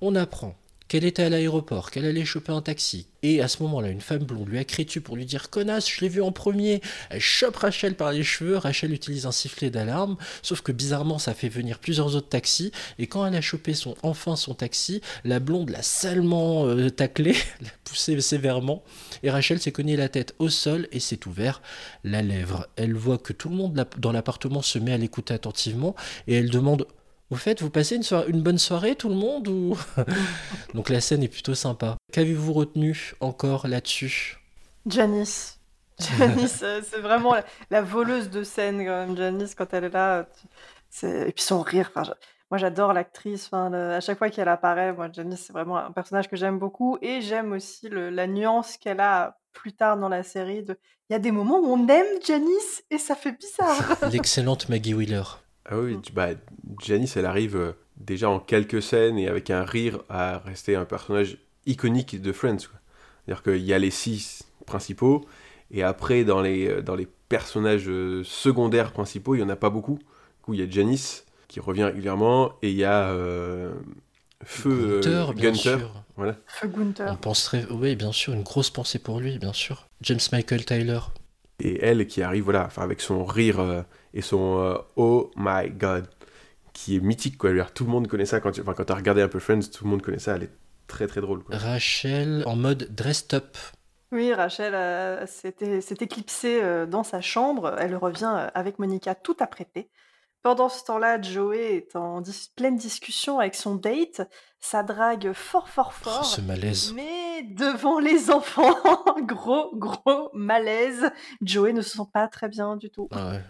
on 0.00 0.14
apprend 0.16 0.54
qu'elle 0.88 1.04
était 1.04 1.22
à 1.22 1.28
l'aéroport, 1.28 1.90
qu'elle 1.90 2.06
allait 2.06 2.24
choper 2.24 2.52
un 2.52 2.62
taxi. 2.62 3.06
Et 3.22 3.42
à 3.42 3.48
ce 3.48 3.62
moment-là, 3.64 3.88
une 3.88 4.00
femme 4.00 4.22
blonde 4.24 4.48
lui 4.48 4.58
a 4.58 4.64
crié 4.64 4.84
dessus 4.84 5.00
pour 5.00 5.16
lui 5.16 5.26
dire 5.26 5.50
Connasse, 5.50 5.90
je 5.90 6.00
l'ai 6.00 6.08
vu 6.08 6.22
en 6.22 6.30
premier. 6.30 6.80
Elle 7.10 7.20
chope 7.20 7.56
Rachel 7.56 7.94
par 7.94 8.12
les 8.12 8.22
cheveux. 8.22 8.56
Rachel 8.56 8.92
utilise 8.92 9.26
un 9.26 9.32
sifflet 9.32 9.70
d'alarme. 9.70 10.16
Sauf 10.42 10.60
que 10.60 10.70
bizarrement, 10.70 11.18
ça 11.18 11.34
fait 11.34 11.48
venir 11.48 11.80
plusieurs 11.80 12.14
autres 12.14 12.28
taxis. 12.28 12.70
Et 12.98 13.08
quand 13.08 13.26
elle 13.26 13.34
a 13.34 13.40
chopé 13.40 13.74
son, 13.74 13.96
enfin 14.02 14.36
son 14.36 14.54
taxi, 14.54 15.00
la 15.24 15.40
blonde 15.40 15.70
l'a 15.70 15.82
salement 15.82 16.66
euh, 16.66 16.90
taclé, 16.90 17.32
l'a 17.60 17.70
poussé 17.84 18.20
sévèrement. 18.20 18.84
Et 19.24 19.30
Rachel 19.30 19.60
s'est 19.60 19.72
cogné 19.72 19.96
la 19.96 20.08
tête 20.08 20.34
au 20.38 20.48
sol 20.48 20.86
et 20.92 21.00
s'est 21.00 21.26
ouvert 21.26 21.60
la 22.04 22.22
lèvre. 22.22 22.68
Elle 22.76 22.94
voit 22.94 23.18
que 23.18 23.32
tout 23.32 23.48
le 23.48 23.56
monde 23.56 23.86
dans 23.98 24.12
l'appartement 24.12 24.62
se 24.62 24.78
met 24.78 24.92
à 24.92 24.96
l'écouter 24.96 25.34
attentivement. 25.34 25.96
Et 26.28 26.34
elle 26.34 26.50
demande 26.50 26.86
au 27.30 27.36
fait, 27.36 27.60
vous 27.60 27.70
passez 27.70 27.96
une, 28.28 28.42
bonne 28.42 28.58
soirée, 28.58 28.96
tout 28.96 29.08
le 29.08 29.14
monde 29.14 29.48
ou... 29.48 29.76
Donc 30.74 30.88
la 30.88 31.00
scène 31.00 31.22
est 31.22 31.28
plutôt 31.28 31.54
sympa. 31.54 31.96
Qu'avez-vous 32.12 32.52
retenu 32.52 33.14
encore 33.20 33.66
là-dessus? 33.68 34.38
Janice. 34.86 35.58
Janice, 36.18 36.60
euh, 36.62 36.80
c'est 36.88 37.00
vraiment 37.00 37.34
la, 37.34 37.44
la 37.70 37.82
voleuse 37.82 38.30
de 38.30 38.42
scène, 38.44 38.78
quand 38.78 39.06
même. 39.06 39.16
Janice, 39.16 39.54
quand 39.54 39.72
elle 39.74 39.84
est 39.84 39.90
là. 39.92 40.26
c'est- 40.90 41.28
Et 41.28 41.32
puis 41.32 41.42
son 41.44 41.60
rire. 41.60 41.90
enfin, 41.94 42.04
je- 42.04 42.12
Moi, 42.50 42.58
j'adore 42.58 42.92
l'actrice. 42.92 43.46
Enfin, 43.46 43.68
le- 43.68 43.92
À 43.94 44.00
chaque 44.00 44.16
fois 44.18 44.30
qu'elle 44.30 44.48
apparaît, 44.48 44.92
moi, 44.92 45.08
Janice, 45.12 45.44
c'est 45.46 45.52
vraiment 45.52 45.76
un 45.78 45.90
personnage 45.92 46.28
que 46.28 46.36
j'aime 46.36 46.58
beaucoup. 46.58 46.98
Et 47.02 47.20
j'aime 47.20 47.52
aussi 47.52 47.88
le- 47.88 48.10
la 48.10 48.26
nuance 48.26 48.76
qu'elle 48.78 49.00
a 49.00 49.36
plus 49.52 49.72
tard 49.72 49.96
dans 49.98 50.08
la 50.08 50.22
série. 50.22 50.62
de- 50.62 50.78
Il 51.10 51.14
y 51.14 51.16
a 51.16 51.18
des 51.18 51.32
moments 51.32 51.58
où 51.58 51.66
on 51.66 51.88
aime 51.88 52.06
Janice 52.24 52.84
et 52.90 52.98
ça 52.98 53.16
fait 53.16 53.32
bizarre. 53.32 53.96
L'excellente 54.12 54.68
Maggie 54.68 54.94
Wheeler. 54.94 55.24
Ah 55.70 55.78
oui, 55.78 56.00
tu- 56.00 56.12
bah, 56.12 56.28
Janice, 56.84 57.16
elle 57.16 57.26
arrive 57.26 57.56
euh, 57.56 57.72
déjà 57.96 58.30
en 58.30 58.40
quelques 58.40 58.82
scènes 58.82 59.18
et 59.18 59.28
avec 59.28 59.50
un 59.50 59.64
rire 59.64 60.00
à 60.08 60.38
rester 60.38 60.76
un 60.76 60.84
personnage 60.84 61.38
iconique 61.66 62.20
de 62.20 62.32
Friends. 62.32 62.58
C'est-à-dire 62.58 63.42
qu'il 63.42 63.62
y 63.64 63.74
a 63.74 63.78
les 63.78 63.90
six 63.90 64.44
principaux 64.66 65.26
et 65.70 65.82
après, 65.82 66.24
dans 66.24 66.40
les, 66.40 66.68
euh, 66.68 66.82
dans 66.82 66.94
les 66.94 67.06
personnages 67.28 67.88
euh, 67.88 68.22
secondaires 68.24 68.92
principaux, 68.92 69.34
il 69.34 69.38
n'y 69.38 69.44
en 69.44 69.50
a 69.50 69.56
pas 69.56 69.70
beaucoup. 69.70 69.96
Du 69.98 70.04
coup, 70.42 70.54
il 70.54 70.60
y 70.60 70.62
a 70.62 70.70
Janice 70.70 71.26
qui 71.48 71.60
revient 71.60 71.84
régulièrement 71.84 72.52
et 72.62 72.70
il 72.70 72.76
y 72.76 72.84
a 72.84 73.10
euh, 73.10 73.74
Feu 74.44 74.70
euh, 74.70 75.00
Gunther, 75.02 75.34
bien 75.34 75.50
Gunther. 75.52 75.78
sûr. 75.78 76.04
Voilà. 76.16 76.36
Feu 76.46 76.68
Gunther. 76.68 77.12
On 77.12 77.16
penserait, 77.16 77.66
oui, 77.70 77.96
bien 77.96 78.12
sûr, 78.12 78.32
une 78.32 78.42
grosse 78.42 78.70
pensée 78.70 78.98
pour 78.98 79.20
lui, 79.20 79.38
bien 79.38 79.52
sûr. 79.52 79.86
James 80.02 80.20
Michael 80.32 80.64
Tyler. 80.64 81.00
Et 81.60 81.84
elle 81.84 82.06
qui 82.06 82.22
arrive, 82.22 82.44
voilà, 82.44 82.66
enfin, 82.66 82.82
avec 82.82 83.00
son 83.00 83.24
rire 83.24 83.58
euh, 83.60 83.82
et 84.14 84.22
son 84.22 84.58
euh, 84.58 84.78
Oh 84.96 85.30
my 85.36 85.70
god, 85.70 86.08
qui 86.72 86.96
est 86.96 87.00
mythique, 87.00 87.38
quoi. 87.38 87.50
Tout 87.74 87.84
le 87.84 87.90
monde 87.90 88.08
connaît 88.08 88.26
ça 88.26 88.40
quand 88.40 88.52
tu 88.52 88.60
enfin, 88.60 88.74
quand 88.74 88.90
as 88.90 88.94
regardé 88.94 89.22
un 89.22 89.28
peu 89.28 89.38
Friends, 89.38 89.60
tout 89.72 89.84
le 89.84 89.90
monde 89.90 90.02
connaît 90.02 90.18
ça, 90.18 90.36
elle 90.36 90.44
est 90.44 90.52
très 90.86 91.06
très 91.06 91.20
drôle. 91.20 91.42
Quoi. 91.44 91.56
Rachel 91.56 92.42
en 92.46 92.56
mode 92.56 92.88
dressed 92.94 93.34
up. 93.34 93.56
Oui, 94.10 94.32
Rachel 94.32 94.74
euh, 94.74 95.26
s'est 95.26 95.54
éclipsée 96.00 96.62
euh, 96.62 96.86
dans 96.86 97.02
sa 97.02 97.20
chambre. 97.20 97.76
Elle 97.78 97.94
revient 97.94 98.32
euh, 98.34 98.48
avec 98.54 98.78
Monica 98.78 99.14
tout 99.14 99.36
apprêtée. 99.40 99.90
Pendant 100.42 100.68
ce 100.68 100.84
temps-là, 100.84 101.20
Joey 101.20 101.76
est 101.76 101.96
en 101.96 102.20
dis- 102.20 102.50
pleine 102.56 102.76
discussion 102.76 103.40
avec 103.40 103.54
son 103.54 103.74
date. 103.74 104.22
Ça 104.60 104.82
drague 104.82 105.32
fort, 105.32 105.68
fort, 105.68 105.92
Oh, 105.96 106.04
fort. 106.04 106.24
ce 106.24 106.40
malaise. 106.40 106.92
Mais 106.94 107.42
devant 107.42 107.98
les 108.00 108.30
enfants, 108.30 108.74
gros, 109.20 109.70
gros 109.76 110.30
malaise. 110.34 111.10
Joey 111.42 111.72
ne 111.72 111.82
se 111.82 111.96
sent 111.96 112.08
pas 112.12 112.28
très 112.28 112.48
bien 112.48 112.76
du 112.76 112.90
tout. 112.90 113.08
Ah 113.12 113.30
ouais. 113.32 113.42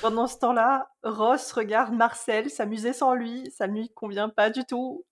Pendant 0.00 0.26
ce 0.26 0.38
temps-là, 0.38 0.90
Ross 1.02 1.52
regarde 1.52 1.94
Marcel 1.94 2.50
s'amuser 2.50 2.92
sans 2.92 3.14
lui. 3.14 3.50
Ça 3.56 3.66
ne 3.68 3.74
lui 3.74 3.90
convient 3.92 4.28
pas 4.28 4.50
du 4.50 4.64
tout. 4.64 5.04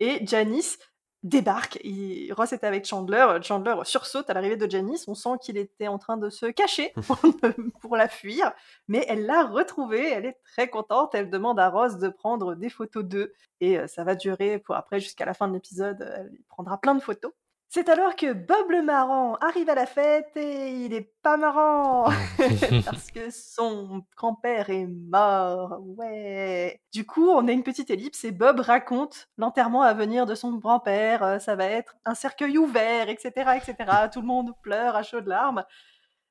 et 0.00 0.26
Janice 0.26 0.78
débarque. 1.22 1.78
Il- 1.84 2.32
Ross 2.32 2.52
était 2.52 2.66
avec 2.66 2.84
Chandler. 2.84 3.26
Chandler 3.42 3.74
sursaute 3.84 4.28
à 4.30 4.34
l'arrivée 4.34 4.56
de 4.56 4.70
Janice. 4.70 5.06
On 5.08 5.14
sent 5.14 5.30
qu'il 5.40 5.56
était 5.56 5.88
en 5.88 5.98
train 5.98 6.16
de 6.16 6.30
se 6.30 6.46
cacher 6.46 6.92
pour 7.80 7.96
la 7.96 8.08
fuir, 8.08 8.52
mais 8.88 9.04
elle 9.08 9.26
l'a 9.26 9.44
retrouvée. 9.44 10.10
Elle 10.10 10.26
est 10.26 10.38
très 10.44 10.68
contente. 10.68 11.14
Elle 11.14 11.30
demande 11.30 11.58
à 11.60 11.68
Ross 11.68 11.98
de 11.98 12.08
prendre 12.08 12.54
des 12.54 12.68
photos 12.70 13.04
d'eux 13.04 13.32
et 13.60 13.78
euh, 13.78 13.86
ça 13.86 14.04
va 14.04 14.14
durer 14.14 14.58
pour 14.58 14.74
après 14.74 15.00
jusqu'à 15.00 15.24
la 15.24 15.34
fin 15.34 15.48
de 15.48 15.54
l'épisode. 15.54 16.12
Elle 16.16 16.32
prendra 16.48 16.78
plein 16.78 16.94
de 16.94 17.02
photos. 17.02 17.32
C'est 17.74 17.88
alors 17.88 18.16
que 18.16 18.34
Bob 18.34 18.70
le 18.70 18.82
marrant 18.82 19.36
arrive 19.36 19.70
à 19.70 19.74
la 19.74 19.86
fête 19.86 20.30
et 20.36 20.72
il 20.72 20.92
est 20.92 21.10
pas 21.22 21.38
marrant 21.38 22.04
parce 22.84 23.10
que 23.10 23.30
son 23.30 24.02
grand-père 24.14 24.68
est 24.68 24.86
mort. 24.86 25.78
Ouais. 25.96 26.82
Du 26.92 27.06
coup, 27.06 27.30
on 27.30 27.48
a 27.48 27.52
une 27.52 27.62
petite 27.62 27.88
ellipse 27.88 28.24
et 28.24 28.30
Bob 28.30 28.60
raconte 28.60 29.30
l'enterrement 29.38 29.80
à 29.80 29.94
venir 29.94 30.26
de 30.26 30.34
son 30.34 30.52
grand-père. 30.52 31.22
Euh, 31.22 31.38
Ça 31.38 31.56
va 31.56 31.64
être 31.64 31.96
un 32.04 32.14
cercueil 32.14 32.58
ouvert, 32.58 33.08
etc., 33.08 33.30
etc. 33.56 33.74
Tout 34.12 34.20
le 34.20 34.26
monde 34.26 34.52
pleure 34.62 34.94
à 34.94 35.02
chaudes 35.02 35.26
larmes. 35.28 35.64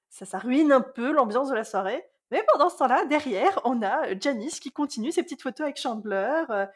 Ça, 0.09 0.25
ça 0.27 0.37
ruine 0.37 0.71
un 0.71 0.81
peu 0.81 1.11
l'ambiance 1.11 1.49
de 1.49 1.55
la 1.55 1.63
soirée. 1.63 2.05
Mais 2.29 2.43
pendant 2.53 2.69
ce 2.69 2.77
temps-là, 2.77 3.05
derrière, 3.05 3.59
on 3.65 3.81
a 3.81 4.13
Janice 4.19 4.59
qui 4.59 4.71
continue 4.71 5.11
ses 5.11 5.23
petites 5.23 5.41
photos 5.41 5.61
avec 5.61 5.77
Chandler. 5.77 6.43
euh, 6.51 6.67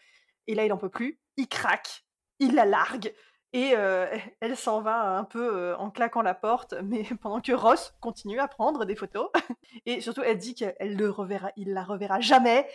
Et 0.47 0.55
là, 0.55 0.65
il 0.65 0.73
en 0.73 0.77
peut 0.77 0.89
plus. 0.89 1.19
Il 1.37 1.47
craque. 1.47 2.03
Il 2.39 2.55
la 2.55 2.65
largue. 2.65 3.13
Et 3.55 3.73
elle 4.41 4.57
s'en 4.57 4.81
va 4.81 5.17
un 5.17 5.23
peu 5.23 5.73
en 5.75 5.89
claquant 5.89 6.21
la 6.21 6.33
porte, 6.33 6.75
mais 6.83 7.03
pendant 7.21 7.41
que 7.41 7.53
Ross 7.53 7.93
continue 8.01 8.39
à 8.39 8.47
prendre 8.47 8.85
des 8.85 8.95
photos. 8.95 9.29
Et 9.85 10.01
surtout, 10.01 10.21
elle 10.23 10.37
dit 10.37 10.55
qu'elle 10.55 10.95
le 10.95 11.09
reverra, 11.09 11.51
il 11.57 11.73
la 11.73 11.83
reverra 11.83 12.19
jamais. 12.19 12.67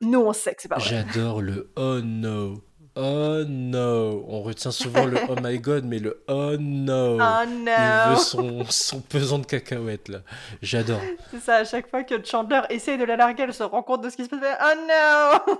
Nous, 0.00 0.20
on 0.20 0.32
sait 0.32 0.54
que 0.54 0.62
c'est 0.62 0.68
pas 0.68 0.78
vrai. 0.78 0.88
J'adore 0.88 1.42
le 1.42 1.72
oh 1.76 2.00
no. 2.02 2.62
Oh 2.96 3.44
no. 3.46 4.24
On 4.28 4.42
retient 4.42 4.70
souvent 4.72 5.06
le 5.06 5.18
oh 5.28 5.36
my 5.40 5.58
god, 5.58 5.84
mais 5.84 5.98
le 5.98 6.22
oh 6.28 6.56
no. 6.58 7.18
Oh 7.20 7.42
Il 7.46 7.64
no. 7.64 8.10
veut 8.10 8.16
son, 8.16 8.64
son 8.68 9.00
pesant 9.00 9.38
de 9.38 9.46
cacahuètes 9.46 10.08
là. 10.08 10.18
J'adore. 10.60 11.00
C'est 11.30 11.40
ça, 11.40 11.56
à 11.56 11.64
chaque 11.64 11.88
fois 11.88 12.02
que 12.02 12.22
Chandler 12.24 12.60
essaye 12.70 12.98
de 12.98 13.04
la 13.04 13.16
larguer, 13.16 13.44
elle 13.44 13.54
se 13.54 13.62
rend 13.62 13.82
compte 13.82 14.02
de 14.02 14.10
ce 14.10 14.16
qui 14.16 14.24
se 14.24 14.28
passe. 14.28 14.40
Oh 14.62 14.74
no 14.86 15.56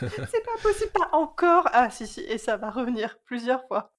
C'est 0.30 0.44
pas 0.44 0.60
possible, 0.62 0.90
pas 0.92 1.16
encore 1.16 1.68
Ah 1.72 1.88
si, 1.90 2.06
si, 2.06 2.20
et 2.22 2.38
ça 2.38 2.56
va 2.56 2.70
revenir 2.70 3.16
plusieurs 3.24 3.64
fois. 3.68 3.92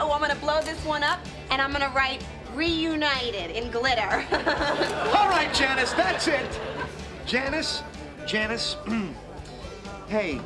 Oh, 0.00 0.10
I'm 0.12 0.20
gonna 0.20 0.34
blow 0.36 0.60
this 0.62 0.78
one 0.86 1.02
up 1.02 1.18
and 1.50 1.60
I'm 1.60 1.72
gonna 1.72 1.90
write 1.94 2.22
reunited 2.56 3.50
in 3.54 3.70
glitter. 3.70 4.24
All 5.14 5.28
right, 5.28 5.52
Janice, 5.52 5.92
that's 5.92 6.26
it. 6.28 6.60
Janice, 7.26 7.82
Janice. 8.26 8.76
hey, 10.08 10.40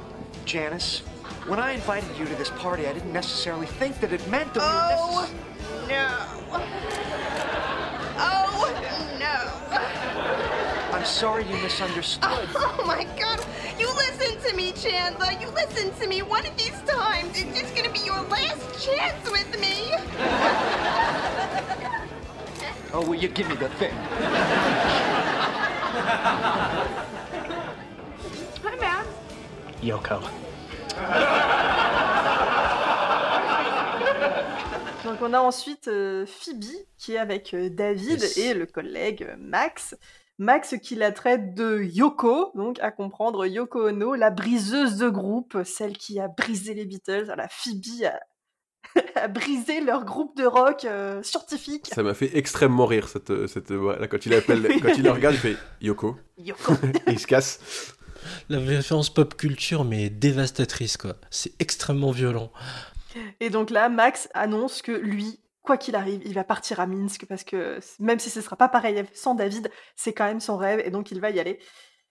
Janice. 0.45 1.03
When 1.47 1.59
I 1.59 1.73
invited 1.73 2.17
you 2.17 2.25
to 2.27 2.35
this 2.37 2.51
party, 2.51 2.87
I 2.87 2.93
didn't 2.93 3.13
necessarily 3.13 3.67
think 3.67 3.99
that 4.01 4.13
it 4.13 4.25
meant 4.29 4.55
that 4.55 4.63
Oh, 4.63 5.29
we 5.29 5.35
no. 5.89 6.09
Oh, 8.17 8.71
no. 9.19 9.37
I'm 10.97 11.05
sorry 11.05 11.45
you 11.45 11.57
misunderstood. 11.57 12.49
Oh 12.55 12.85
my 12.87 13.05
god. 13.19 13.45
You 13.79 13.89
listen 13.89 14.39
to 14.49 14.55
me, 14.57 14.71
Chandler. 14.73 15.33
You 15.41 15.49
listen 15.49 15.93
to 16.01 16.07
me. 16.07 16.23
One 16.23 16.47
of 16.47 16.57
these 16.57 16.79
times, 16.87 17.37
it's 17.41 17.59
just 17.59 17.75
gonna 17.75 17.91
be 17.93 17.99
your 18.01 18.21
last 18.23 18.85
chance 18.85 19.29
with 19.31 19.59
me. 19.61 19.95
Oh, 22.95 23.01
will 23.07 23.15
you 23.15 23.29
give 23.29 23.49
me 23.49 23.55
the 23.55 23.71
thing? 23.71 23.95
Hi, 28.63 28.77
man. 28.79 29.07
Yoko. 29.81 30.29
Donc 35.05 35.19
on 35.21 35.33
a 35.33 35.41
ensuite 35.41 35.89
euh, 35.89 36.27
Phoebe 36.27 36.65
qui 36.97 37.15
est 37.15 37.19
avec 37.19 37.55
euh, 37.55 37.69
David 37.69 38.21
Yes. 38.21 38.37
et 38.39 38.55
le 38.55 38.67
collègue 38.67 39.27
euh, 39.29 39.35
Max. 39.39 39.97
Max 40.39 40.75
qui 40.83 40.95
la 40.95 41.13
traite 41.13 41.55
de 41.55 41.83
Yoko, 41.83 42.53
donc 42.55 42.81
à 42.81 42.91
comprendre 42.91 43.47
Yoko 43.47 43.89
Ono, 43.89 44.15
la 44.15 44.31
briseuse 44.31 44.97
de 44.97 45.09
groupe, 45.09 45.59
celle 45.65 45.97
qui 45.97 46.19
a 46.19 46.29
brisé 46.29 46.75
les 46.75 46.85
Beatles. 46.85 47.25
Voilà, 47.27 47.47
Phoebe 47.49 48.05
a, 48.05 49.01
a 49.21 49.29
brisé 49.29 49.81
leur 49.81 50.05
groupe 50.05 50.37
de 50.37 50.45
rock 50.45 50.85
euh, 50.85 51.23
scientifique. 51.23 51.87
Ça 51.93 52.03
m'a 52.03 52.15
fait 52.15 52.37
extrêmement 52.37 52.87
rire 52.87 53.09
cette, 53.09 53.47
cette. 53.47 53.71
Là, 53.71 54.07
quand 54.09 54.25
il 54.27 54.35
appelle, 54.35 54.67
quand 54.83 54.97
il 54.97 55.09
regarde, 55.09 55.35
il 55.35 55.41
fait 55.41 55.57
Yoko. 55.81 56.17
Yoko. 56.39 56.73
Il 57.09 57.19
se 57.19 57.27
casse. 57.27 57.95
La 58.49 58.59
référence 58.59 59.13
pop 59.13 59.37
culture, 59.37 59.85
mais 59.85 60.11
dévastatrice 60.11 60.97
quoi. 60.97 61.17
C'est 61.31 61.53
extrêmement 61.61 62.11
violent. 62.11 62.51
Et 63.41 63.51
donc 63.51 63.71
là, 63.71 63.89
Max 63.89 64.29
annonce 64.35 64.83
que 64.83 64.93
lui, 64.93 65.41
quoi 65.63 65.77
qu'il 65.77 65.97
arrive, 65.97 66.23
il 66.25 66.35
va 66.35 66.45
partir 66.45 66.81
à 66.81 66.87
Minsk 66.87 67.27
parce 67.27 67.45
que 67.45 67.79
même 67.99 68.19
si 68.19 68.31
ce 68.31 68.41
sera 68.41 68.57
pas 68.57 68.69
pareil 68.69 69.05
sans 69.13 69.35
David, 69.35 69.71
c'est 69.97 70.13
quand 70.13 70.25
même 70.25 70.41
son 70.41 70.57
rêve 70.57 70.81
et 70.85 70.91
donc 70.91 71.11
il 71.11 71.21
va 71.21 71.31
y 71.31 71.41
aller. 71.41 71.59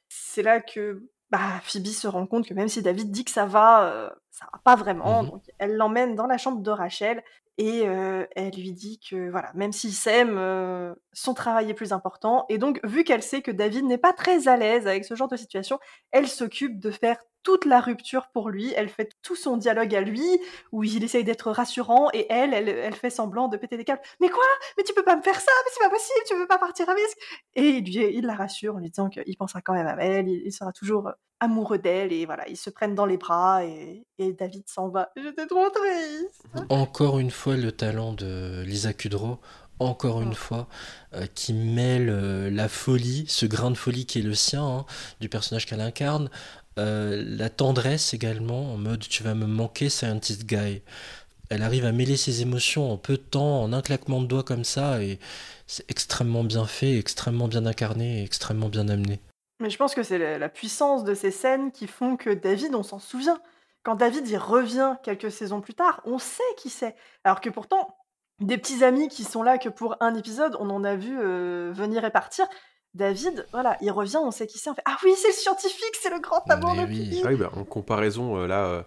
C'est 0.10 0.44
là 0.44 0.60
que 0.60 1.10
bah, 1.30 1.62
Phoebe 1.64 1.88
se 1.88 2.08
rend 2.08 2.28
compte 2.28 2.48
que 2.48 2.54
même 2.54 2.68
si 2.68 2.82
David 2.82 3.12
dit 3.12 3.24
que 3.24 3.32
ça 3.32 3.46
va, 3.46 3.86
euh, 3.86 4.10
ça 4.32 4.46
va 4.52 4.60
pas 4.64 4.76
vraiment. 4.76 5.24
Mhm. 5.24 5.30
Donc 5.30 5.44
elle 5.58 5.76
l'emmène 5.76 6.16
dans 6.16 6.28
la 6.28 6.38
chambre 6.38 6.62
de 6.62 6.72
Rachel 6.72 7.24
et 7.58 7.88
euh, 7.88 8.26
elle 8.36 8.52
lui 8.52 8.72
dit 8.74 9.00
que 9.00 9.30
voilà, 9.30 9.52
même 9.54 9.72
s'ils 9.72 9.94
s'aiment, 9.94 10.38
euh, 10.38 10.94
son 11.14 11.34
travail 11.34 11.70
est 11.70 11.74
plus 11.74 11.92
important. 11.94 12.46
Et 12.50 12.58
donc 12.58 12.80
vu 12.84 13.04
qu'elle 13.04 13.22
sait 13.22 13.42
que 13.42 13.52
David 13.52 13.86
n'est 13.86 13.98
pas 13.98 14.14
très 14.14 14.48
à 14.48 14.58
l'aise 14.58 14.88
avec 14.88 15.06
ce 15.06 15.16
genre 15.16 15.28
de 15.28 15.38
situation, 15.38 15.80
elle 16.12 16.28
s'occupe 16.28 16.80
de 16.80 16.92
faire 16.92 17.18
toute 17.44 17.66
la 17.66 17.80
rupture 17.80 18.28
pour 18.34 18.50
lui. 18.50 18.74
Elle 18.76 18.90
fait 18.90 19.10
tout 19.22 19.36
son 19.36 19.58
dialogue 19.58 19.94
à 19.96 20.02
lui 20.02 20.26
où 20.72 20.84
il 20.84 21.04
essaye 21.04 21.24
d'être 21.24 21.52
rassurant 21.52 22.10
et 22.14 22.26
elle, 22.30 22.54
elle, 22.54 22.94
fait 22.94 23.10
semblant 23.10 23.48
de 23.48 23.58
péter 23.58 23.78
des 23.78 23.84
câbles. 23.84 24.02
Mais 24.20 24.30
quoi? 24.30 24.44
Mais 24.78 24.84
tu 24.84 24.94
peux 24.94 25.04
pas 25.04 25.16
me 25.16 25.22
faire 25.22 25.40
ça? 25.40 25.52
Mais 25.66 25.72
c'est 25.74 25.84
pas 25.84 25.90
possible, 25.90 26.20
tu 26.28 26.36
peux 26.36 26.48
pas 26.48 26.60
partir 26.60 26.90
à 26.90 26.94
Minsk 26.94 27.18
Et 27.56 27.70
il, 27.70 27.86
lui, 27.86 28.16
il 28.16 28.26
la 28.26 28.36
rassure 28.36 28.76
en 28.76 28.80
lui 28.80 28.90
disant 28.90 29.10
qu'il 29.10 29.38
pensera 29.38 29.62
quand 29.62 29.74
même 29.74 29.88
à 29.88 29.96
elle, 30.00 30.28
il, 30.28 30.44
il 30.46 30.52
sera 30.54 30.72
toujours 30.72 31.12
amoureux 31.42 31.80
d'elle 31.80 32.14
et 32.14 32.26
voilà, 32.26 32.48
ils 32.48 32.56
se 32.56 32.70
prennent 32.70 32.96
dans 32.96 33.06
les 33.06 33.18
bras 33.18 33.66
et, 33.66 34.06
et 34.20 34.32
David 34.32 34.64
s'en 34.68 34.88
va. 34.88 35.12
J'étais 35.18 35.48
trop 35.48 35.70
triste. 35.70 36.44
Encore 36.70 37.20
une 37.20 37.32
fois, 37.32 37.58
le 37.58 37.74
talent 37.74 38.14
de 38.14 38.64
Lisa 38.66 38.94
Kudrow, 38.94 39.40
encore 39.80 40.22
une 40.22 40.36
fois, 40.36 40.68
euh, 41.16 41.26
qui 41.34 41.54
mêle 41.54 42.10
euh, 42.10 42.50
la 42.52 42.70
folie, 42.70 43.26
ce 43.28 43.46
grain 43.46 43.72
de 43.72 43.76
folie 43.76 44.06
qui 44.06 44.20
est 44.20 44.24
le 44.24 44.36
sien, 44.36 44.64
hein, 44.64 44.86
du 45.20 45.28
personnage 45.28 45.66
qu'elle 45.66 45.82
incarne, 45.82 46.30
euh, 46.80 47.24
la 47.28 47.50
tendresse 47.50 48.14
également, 48.14 48.74
en 48.74 48.78
mode 48.78 49.00
tu 49.00 49.24
vas 49.24 49.34
me 49.34 49.48
manquer, 49.48 49.90
Scientist 49.90 50.46
Guy. 50.46 50.84
Elle 51.50 51.64
arrive 51.64 51.86
à 51.86 51.92
mêler 51.92 52.16
ses 52.16 52.44
émotions 52.44 52.92
en 52.92 52.98
peu 52.98 53.14
de 53.14 53.24
temps, 53.24 53.64
en 53.64 53.74
un 53.74 53.82
claquement 53.82 54.22
de 54.22 54.28
doigts 54.28 54.44
comme 54.44 54.64
ça, 54.64 55.02
et 55.04 55.20
c'est 55.68 55.90
extrêmement 55.90 56.44
bien 56.44 56.66
fait, 56.66 56.98
extrêmement 56.98 57.48
bien 57.48 57.66
incarné, 57.66 58.22
et 58.22 58.24
extrêmement 58.24 58.70
bien 58.70 58.88
amené. 58.88 59.20
Mais 59.62 59.70
je 59.70 59.78
pense 59.78 59.96
que 59.96 60.04
c'est 60.04 60.18
la, 60.18 60.38
la 60.38 60.50
puissance 60.50 61.04
de 61.06 61.14
ces 61.14 61.32
scènes 61.32 61.72
qui 61.72 61.88
font 61.88 62.18
que 62.18 62.30
David, 62.32 62.76
on 62.76 62.84
s'en 62.84 63.00
souvient. 63.00 63.40
Quand 63.84 63.96
David 63.96 64.28
y 64.28 64.38
revient 64.38 64.96
quelques 65.04 65.32
saisons 65.32 65.62
plus 65.62 65.74
tard, 65.74 66.02
on 66.06 66.18
sait 66.20 66.44
qui 66.58 66.70
c'est. 66.70 66.96
Alors 67.24 67.40
que 67.42 67.50
pourtant, 67.50 67.96
des 68.40 68.58
petits 68.58 68.84
amis 68.84 69.08
qui 69.08 69.24
sont 69.24 69.44
là 69.44 69.58
que 69.58 69.70
pour 69.70 69.96
un 70.02 70.16
épisode, 70.16 70.56
on 70.60 70.70
en 70.70 70.84
a 70.84 70.96
vu 70.96 71.18
euh, 71.20 71.72
venir 71.74 72.04
et 72.04 72.12
partir. 72.12 72.46
David, 72.94 73.48
voilà, 73.54 73.78
il 73.82 73.90
revient, 73.92 74.18
on 74.18 74.32
sait 74.32 74.48
qui 74.48 74.58
c'est. 74.58 74.70
On 74.70 74.76
fait 74.76 74.82
Ah 74.86 74.98
oui, 75.04 75.14
c'est 75.16 75.30
le 75.30 75.34
scientifique, 75.34 75.96
c'est 76.02 76.10
le 76.10 76.20
grand 76.20 76.44
amour 76.52 76.72
de 76.76 76.82
Phoebe. 76.88 77.22
Ah 77.24 77.28
oui, 77.30 77.36
bah, 77.36 77.52
en 77.56 77.64
comparaison, 77.64 78.38
euh, 78.38 78.48
là, 78.48 78.66
euh, 78.66 78.84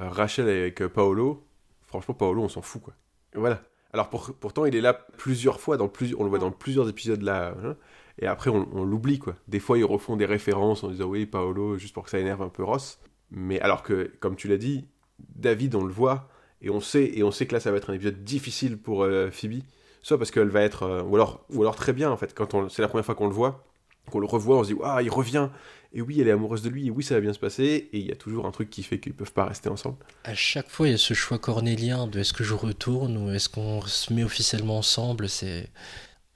euh, 0.00 0.08
Rachel 0.08 0.48
avec 0.48 0.84
Paolo, 0.88 1.46
franchement, 1.82 2.14
Paolo, 2.14 2.42
on 2.42 2.48
s'en 2.48 2.62
fout, 2.62 2.82
quoi. 2.82 2.94
Voilà. 3.34 3.60
Alors, 3.92 4.10
pour- 4.10 4.34
pourtant, 4.34 4.64
il 4.66 4.74
est 4.74 4.80
là 4.80 4.92
plusieurs 4.94 5.60
fois, 5.60 5.76
dans 5.76 5.88
plusieurs, 5.88 6.20
on 6.20 6.24
le 6.24 6.30
voit 6.30 6.38
dans 6.40 6.50
plusieurs 6.50 6.88
épisodes 6.88 7.22
là, 7.22 7.54
hein, 7.64 7.76
et 8.18 8.26
après, 8.26 8.50
on, 8.50 8.84
l'oublie, 8.84 9.18
quoi. 9.18 9.36
Des 9.46 9.60
fois, 9.60 9.78
ils 9.78 9.84
refont 9.84 10.16
des 10.16 10.24
références 10.24 10.82
en 10.84 10.88
disant 10.88 11.06
oui, 11.06 11.26
Paolo, 11.26 11.76
juste 11.76 11.92
pour 11.92 12.04
que 12.04 12.10
ça 12.10 12.18
énerve 12.18 12.42
un 12.42 12.48
peu 12.48 12.64
Ross. 12.64 12.98
Mais 13.30 13.60
alors 13.60 13.82
que, 13.82 14.10
comme 14.20 14.36
tu 14.36 14.48
l'as 14.48 14.56
dit, 14.56 14.86
David, 15.34 15.74
on 15.74 15.84
le 15.84 15.92
voit, 15.92 16.28
et 16.62 16.70
on 16.70 16.80
sait, 16.80 17.10
et 17.14 17.22
on 17.22 17.30
sait 17.30 17.46
que 17.46 17.54
là, 17.54 17.60
ça 17.60 17.70
va 17.70 17.76
être 17.76 17.90
un 17.90 17.94
épisode 17.94 18.24
difficile 18.24 18.78
pour 18.78 19.02
euh, 19.02 19.30
Phoebe, 19.30 19.62
soit 20.02 20.16
parce 20.16 20.30
qu'elle 20.30 20.48
va 20.48 20.62
être, 20.62 20.84
euh, 20.84 21.02
ou 21.02 21.16
alors, 21.16 21.44
ou 21.50 21.60
alors 21.60 21.76
très 21.76 21.92
bien, 21.92 22.10
en 22.10 22.16
fait, 22.16 22.34
quand 22.34 22.70
c'est 22.70 22.82
la 22.82 22.88
première 22.88 23.04
fois 23.04 23.14
qu'on 23.14 23.28
le 23.28 23.34
voit, 23.34 23.66
qu'on 24.10 24.20
le 24.20 24.26
revoit, 24.26 24.58
on 24.58 24.64
se 24.64 24.72
dit 24.72 24.80
ah, 24.82 25.02
il 25.02 25.10
revient. 25.10 25.50
Et 25.92 26.02
oui, 26.02 26.20
elle 26.20 26.28
est 26.28 26.32
amoureuse 26.32 26.62
de 26.62 26.68
lui, 26.68 26.86
et 26.86 26.90
oui, 26.90 27.02
ça 27.02 27.14
va 27.14 27.20
bien 27.20 27.32
se 27.32 27.38
passer, 27.38 27.88
et 27.92 27.98
il 27.98 28.06
y 28.06 28.12
a 28.12 28.16
toujours 28.16 28.46
un 28.46 28.50
truc 28.50 28.68
qui 28.70 28.82
fait 28.82 28.98
qu'ils 28.98 29.14
peuvent 29.14 29.32
pas 29.32 29.46
rester 29.46 29.68
ensemble. 29.68 29.96
À 30.24 30.34
chaque 30.34 30.68
fois, 30.68 30.88
il 30.88 30.90
y 30.90 30.94
a 30.94 30.98
ce 30.98 31.14
choix 31.14 31.38
cornélien 31.38 32.06
de 32.06 32.20
est-ce 32.20 32.32
que 32.32 32.44
je 32.44 32.54
retourne 32.54 33.16
ou 33.16 33.30
est-ce 33.30 33.48
qu'on 33.48 33.80
se 33.82 34.12
met 34.12 34.24
officiellement 34.24 34.78
ensemble. 34.78 35.28
C'est 35.28 35.70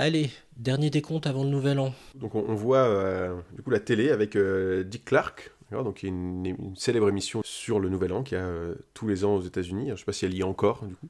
allez, 0.00 0.30
dernier 0.56 0.90
décompte 0.90 1.26
avant 1.26 1.44
le 1.44 1.50
nouvel 1.50 1.78
an. 1.78 1.92
Donc 2.14 2.34
on, 2.34 2.54
voit 2.54 2.78
euh, 2.78 3.38
du 3.54 3.62
coup 3.62 3.70
la 3.70 3.80
télé 3.80 4.10
avec 4.10 4.34
euh, 4.34 4.82
Dick 4.82 5.04
Clark, 5.04 5.52
donc 5.70 6.02
y 6.02 6.06
a 6.06 6.08
une, 6.08 6.46
une 6.46 6.76
célèbre 6.76 7.08
émission 7.08 7.42
sur 7.44 7.78
le 7.78 7.88
Nouvel 7.88 8.12
An 8.12 8.24
qui 8.24 8.34
a 8.34 8.40
euh, 8.40 8.74
tous 8.92 9.06
les 9.06 9.24
ans 9.24 9.36
aux 9.36 9.42
États-Unis. 9.42 9.90
Je 9.90 9.96
sais 9.96 10.04
pas 10.04 10.12
si 10.12 10.24
elle 10.24 10.34
y 10.34 10.40
est 10.40 10.44
encore 10.44 10.84
du 10.84 10.96
coup, 10.96 11.08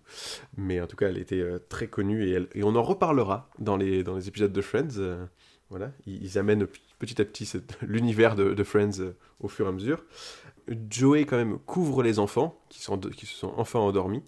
mais 0.58 0.80
en 0.80 0.86
tout 0.86 0.96
cas 0.96 1.08
elle 1.08 1.18
était 1.18 1.42
très 1.68 1.86
connue 1.86 2.28
et, 2.28 2.62
on 2.62 2.76
en 2.76 2.82
reparlera 2.82 3.48
dans 3.58 3.76
les 3.76 4.28
épisodes 4.28 4.52
de 4.52 4.60
Friends. 4.60 5.28
voilà, 5.70 5.92
ils, 6.06 6.36
amènent 6.36 6.66
petit 6.98 7.22
à 7.22 7.24
petit 7.24 7.50
l'univers 7.82 8.36
de, 8.36 8.64
Friends 8.64 9.14
au 9.38 9.48
fur 9.48 9.66
et 9.66 9.68
à 9.68 9.72
mesure. 9.72 10.04
Joey 10.90 11.24
quand 11.24 11.38
même 11.38 11.58
couvre 11.58 12.02
les 12.02 12.18
enfants 12.18 12.60
qui, 12.68 12.84
qui 13.16 13.26
se 13.26 13.34
sont 13.34 13.54
enfin 13.56 13.78
endormis. 13.78 14.22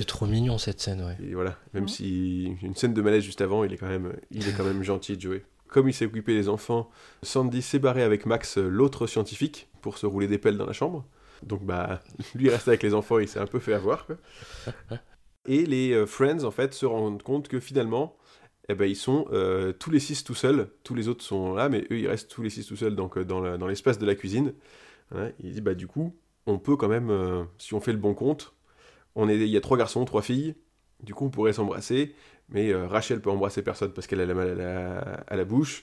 C'est 0.00 0.06
trop 0.06 0.24
mignon 0.24 0.56
cette 0.56 0.80
scène, 0.80 1.04
ouais. 1.04 1.14
Et 1.22 1.34
voilà, 1.34 1.58
même 1.74 1.86
si 1.86 2.56
une 2.62 2.74
scène 2.74 2.94
de 2.94 3.02
malaise 3.02 3.22
juste 3.22 3.42
avant, 3.42 3.64
il 3.64 3.74
est 3.74 3.76
quand 3.76 3.86
même, 3.86 4.14
il 4.30 4.48
est 4.48 4.56
quand 4.56 4.64
même 4.64 4.82
gentil, 4.82 5.20
Joey. 5.20 5.44
Comme 5.68 5.90
il 5.90 5.92
s'est 5.92 6.06
occupé 6.06 6.32
des 6.32 6.48
enfants, 6.48 6.88
Sandy 7.22 7.60
s'est 7.60 7.78
barré 7.78 8.02
avec 8.02 8.24
Max, 8.24 8.56
l'autre 8.56 9.06
scientifique, 9.06 9.68
pour 9.82 9.98
se 9.98 10.06
rouler 10.06 10.26
des 10.26 10.38
pelles 10.38 10.56
dans 10.56 10.64
la 10.64 10.72
chambre. 10.72 11.04
Donc 11.42 11.66
bah, 11.66 12.00
lui 12.34 12.46
il 12.46 12.50
reste 12.50 12.66
avec 12.68 12.82
les 12.82 12.94
enfants, 12.94 13.18
il 13.18 13.28
s'est 13.28 13.40
un 13.40 13.46
peu 13.46 13.58
fait 13.58 13.74
avoir. 13.74 14.06
quoi. 14.06 14.16
Et 15.46 15.66
les 15.66 15.92
euh, 15.92 16.06
Friends, 16.06 16.44
en 16.44 16.50
fait, 16.50 16.72
se 16.72 16.86
rendent 16.86 17.22
compte 17.22 17.48
que 17.48 17.60
finalement, 17.60 18.16
eh 18.70 18.74
ben, 18.74 18.86
ils 18.88 18.96
sont 18.96 19.26
euh, 19.34 19.74
tous 19.74 19.90
les 19.90 20.00
six 20.00 20.24
tout 20.24 20.34
seuls. 20.34 20.70
Tous 20.82 20.94
les 20.94 21.08
autres 21.08 21.22
sont 21.24 21.52
là, 21.52 21.68
mais 21.68 21.86
eux, 21.90 21.98
ils 21.98 22.08
restent 22.08 22.30
tous 22.30 22.40
les 22.40 22.48
six 22.48 22.64
tout 22.66 22.76
seuls 22.76 22.96
donc, 22.96 23.18
euh, 23.18 23.24
dans, 23.26 23.40
la- 23.42 23.58
dans 23.58 23.66
l'espace 23.66 23.98
de 23.98 24.06
la 24.06 24.14
cuisine. 24.14 24.54
Hein, 25.14 25.30
il 25.40 25.52
dit, 25.52 25.60
bah 25.60 25.74
du 25.74 25.86
coup, 25.86 26.16
on 26.46 26.58
peut 26.58 26.76
quand 26.76 26.88
même, 26.88 27.10
euh, 27.10 27.44
si 27.58 27.74
on 27.74 27.80
fait 27.80 27.92
le 27.92 27.98
bon 27.98 28.14
compte, 28.14 28.54
on 29.14 29.28
est, 29.28 29.36
il 29.36 29.48
y 29.48 29.56
a 29.56 29.60
trois 29.60 29.76
garçons, 29.76 30.04
trois 30.04 30.22
filles, 30.22 30.54
du 31.02 31.14
coup 31.14 31.26
on 31.26 31.30
pourrait 31.30 31.52
s'embrasser, 31.52 32.14
mais 32.48 32.70
euh, 32.70 32.86
Rachel 32.86 33.20
peut 33.20 33.30
embrasser 33.30 33.62
personne 33.62 33.92
parce 33.92 34.06
qu'elle 34.06 34.20
a 34.20 34.26
la 34.26 34.34
mal 34.34 34.50
à 34.50 34.54
la, 34.54 34.98
à 35.26 35.36
la 35.36 35.44
bouche. 35.44 35.82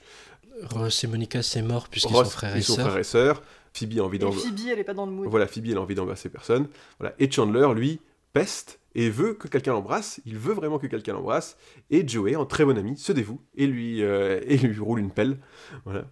Ross 0.62 1.04
et 1.04 1.06
Monica, 1.06 1.42
c'est 1.42 1.62
mort 1.62 1.88
puisqu'ils 1.88 2.14
sont 2.14 2.24
frères 2.24 2.56
et 2.56 2.62
frères 2.62 2.98
et 2.98 3.04
sœurs. 3.04 3.42
Phoebe 3.72 3.98
a 3.98 4.02
envie 4.02 4.18
d'embrasser. 4.18 4.48
Phoebe, 4.48 4.68
elle 4.72 4.78
est 4.78 4.84
pas 4.84 4.94
dans 4.94 5.06
le 5.06 5.12
mood. 5.12 5.28
Voilà, 5.28 5.46
Phoebe, 5.46 5.66
elle 5.68 5.76
a 5.76 5.80
envie 5.80 5.94
d'embrasser 5.94 6.28
personne. 6.28 6.68
Voilà. 6.98 7.14
Et 7.18 7.30
Chandler, 7.30 7.68
lui, 7.74 8.00
peste 8.32 8.80
et 8.94 9.10
veut 9.10 9.34
que 9.34 9.46
quelqu'un 9.46 9.72
l'embrasse. 9.72 10.20
Il 10.26 10.36
veut 10.36 10.54
vraiment 10.54 10.78
que 10.78 10.86
quelqu'un 10.86 11.12
l'embrasse. 11.12 11.56
Et 11.90 12.06
Joey, 12.06 12.34
en 12.34 12.46
très 12.46 12.64
bon 12.64 12.76
ami, 12.76 12.96
se 12.96 13.12
dévoue 13.12 13.40
et 13.54 13.66
lui, 13.66 14.02
euh, 14.02 14.40
et 14.46 14.56
lui 14.56 14.80
roule 14.80 14.98
une 14.98 15.10
pelle. 15.10 15.38
Voilà. 15.84 16.06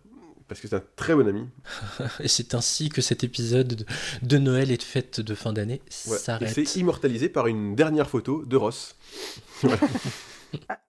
Parce 0.49 0.61
que 0.61 0.69
c'est 0.69 0.77
un 0.77 0.83
très 0.95 1.15
bon 1.15 1.27
ami. 1.27 1.49
Et 2.21 2.29
c'est 2.29 2.55
ainsi 2.55 2.89
que 2.89 3.01
cet 3.03 3.25
épisode 3.25 3.85
de- 4.23 4.39
Noël 4.39 4.71
et 4.71 4.77
de 4.77 4.83
fête 4.83 5.21
de 5.21 5.35
fin 5.35 5.53
d'année 5.53 5.81
Ouais. 6.07 6.15
Et 6.15 6.19
s'arrête. 6.19 6.49
c'est 6.55 6.77
immortalisé 6.77 7.29
par 7.29 7.47
une 7.49 7.75
dernière 7.75 8.09
photo 8.09 8.45
de 8.45 8.57
Ross. 8.57 8.97
Voilà. 9.63 9.79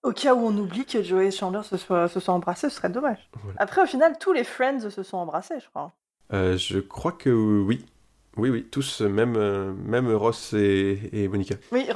Au 0.04 0.12
cas 0.12 0.36
où 0.36 0.40
on 0.46 0.56
oublie 0.58 0.86
que 0.86 1.02
Joey 1.02 1.28
et 1.28 1.32
Chandler 1.32 1.62
se 1.64 1.78
soient, 1.78 2.08
se 2.08 2.20
soient 2.20 2.36
embrassés, 2.36 2.70
ce 2.70 2.76
serait 2.76 2.90
dommage. 2.92 3.30
Voilà. 3.44 3.56
Après, 3.60 3.82
au 3.82 3.86
final, 3.88 4.16
tous 4.20 4.32
les 4.32 4.44
Friends 4.44 4.90
se 4.92 5.02
sont 5.04 5.18
embrassés, 5.18 5.56
je 5.60 5.68
crois. 5.70 5.94
Euh, 6.32 6.58
je 6.58 6.78
crois 6.80 7.12
que 7.12 7.30
oui. 7.30 7.84
Oui, 8.38 8.50
oui, 8.50 8.68
tous, 8.70 9.02
même, 9.02 9.36
euh, 9.36 9.74
même 9.86 10.14
Ross 10.14 10.54
et, 10.54 11.00
et 11.12 11.28
Monica. 11.28 11.56
Oui, 11.72 11.88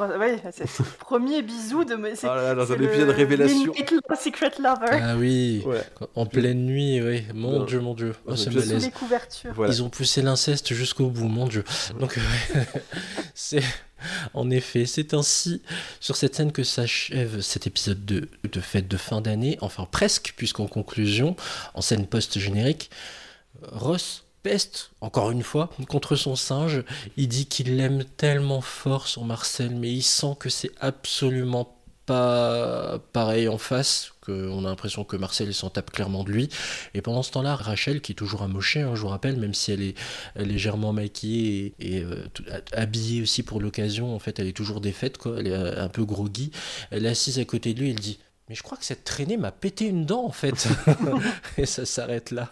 c'est 0.52 0.64
le 0.80 0.86
premier 1.00 1.42
bisou 1.42 1.84
de. 1.86 1.94
Ah 2.24 2.36
là 2.36 2.42
là, 2.42 2.56
dans 2.56 2.72
un 2.72 2.76
le 2.76 2.86
épisode 2.86 3.10
révélation. 3.10 3.58
Midnight 3.72 3.92
Love, 3.92 4.20
Secret 4.20 4.52
Lover. 4.58 5.00
Ah 5.02 5.16
oui, 5.18 5.64
Ouais. 5.66 5.82
en 6.16 6.26
pleine 6.26 6.66
nuit, 6.66 7.02
oui. 7.02 7.24
Mon 7.34 7.64
dieu, 7.64 7.80
mon 7.80 7.94
dieu. 7.94 8.14
Oh, 8.26 8.36
c'est 8.36 8.50
malaise. 8.50 8.84
les 8.86 8.92
couvertures. 8.92 9.54
Voilà. 9.54 9.72
Ils 9.74 9.84
ont 9.84 9.90
poussé 9.90 10.22
l'inceste 10.22 10.74
jusqu'au 10.74 11.08
bout, 11.10 11.28
mon 11.28 11.48
dieu. 11.48 11.64
Donc, 12.00 12.18
ouais, 12.18 12.66
c'est. 13.36 13.64
En 14.34 14.50
effet, 14.50 14.88
c'est 14.88 15.14
ainsi 15.14 15.62
sur 16.00 16.16
cette 16.16 16.34
scène 16.34 16.52
que 16.52 16.64
s'achève 16.64 17.42
cet 17.42 17.68
épisode 17.68 18.04
de, 18.04 18.28
de 18.52 18.60
fête 18.60 18.88
de 18.88 18.98
fin 18.98 19.22
d'année, 19.22 19.60
enfin 19.62 19.88
presque, 19.90 20.34
puisqu'en 20.36 20.66
conclusion, 20.66 21.36
en 21.76 21.82
scène 21.82 22.08
post-générique, 22.08 22.90
Ross 23.62 24.24
peste, 24.44 24.92
encore 25.02 25.32
une 25.32 25.44
fois, 25.44 25.70
contre 25.90 26.16
son 26.16 26.36
singe. 26.36 26.84
Il 27.18 27.28
dit 27.28 27.46
qu'il 27.46 27.78
l'aime 27.78 28.04
tellement 28.18 28.62
fort, 28.62 29.08
son 29.08 29.24
Marcel, 29.24 29.76
mais 29.76 29.92
il 29.92 30.04
sent 30.04 30.36
que 30.40 30.50
c'est 30.50 30.72
absolument 30.80 31.76
pas 32.06 33.00
pareil 33.14 33.48
en 33.48 33.58
face, 33.58 34.14
qu'on 34.26 34.66
a 34.66 34.70
l'impression 34.70 35.04
que 35.04 35.16
Marcel 35.16 35.54
s'en 35.54 35.70
tape 35.70 35.92
clairement 35.92 36.24
de 36.24 36.32
lui. 36.32 36.50
Et 36.94 37.02
pendant 37.02 37.24
ce 37.24 37.32
temps-là, 37.32 37.56
Rachel, 37.56 38.02
qui 38.02 38.14
est 38.14 38.16
toujours 38.16 38.42
amochée, 38.42 38.82
hein, 38.82 38.96
je 38.96 39.02
vous 39.02 39.08
rappelle, 39.08 39.38
même 39.38 39.54
si 39.54 39.72
elle 39.72 39.82
est 39.82 39.96
légèrement 40.36 40.94
maquillée 40.94 41.74
et, 41.80 42.02
euh, 42.02 42.26
habillée 42.74 43.22
aussi 43.22 43.44
pour 43.44 43.62
l'occasion, 43.62 44.16
en 44.16 44.20
fait, 44.20 44.40
elle 44.40 44.48
est 44.48 44.58
toujours 44.58 44.82
défaite, 44.82 45.18
quoi. 45.18 45.36
Elle 45.38 45.48
est 45.48 45.54
euh, 45.54 45.84
un 45.84 45.90
peu 45.90 46.04
groggy. 46.04 46.52
Elle 46.90 47.06
est 47.06 47.10
assise 47.10 47.40
à 47.40 47.46
côté 47.46 47.74
de 47.74 47.82
lui, 47.82 47.92
elle 47.92 48.00
dit 48.00 48.20
mais 48.52 48.56
je 48.56 48.64
crois 48.64 48.78
que 48.78 48.84
cette 48.84 49.06
traînée 49.06 49.38
m'a 49.38 49.54
pété 49.54 49.86
une 49.86 50.06
dent 50.06 50.26
en 50.26 50.32
fait. 50.34 50.68
et 51.58 51.66
ça 51.66 51.86
s'arrête 51.86 52.32
là. 52.32 52.50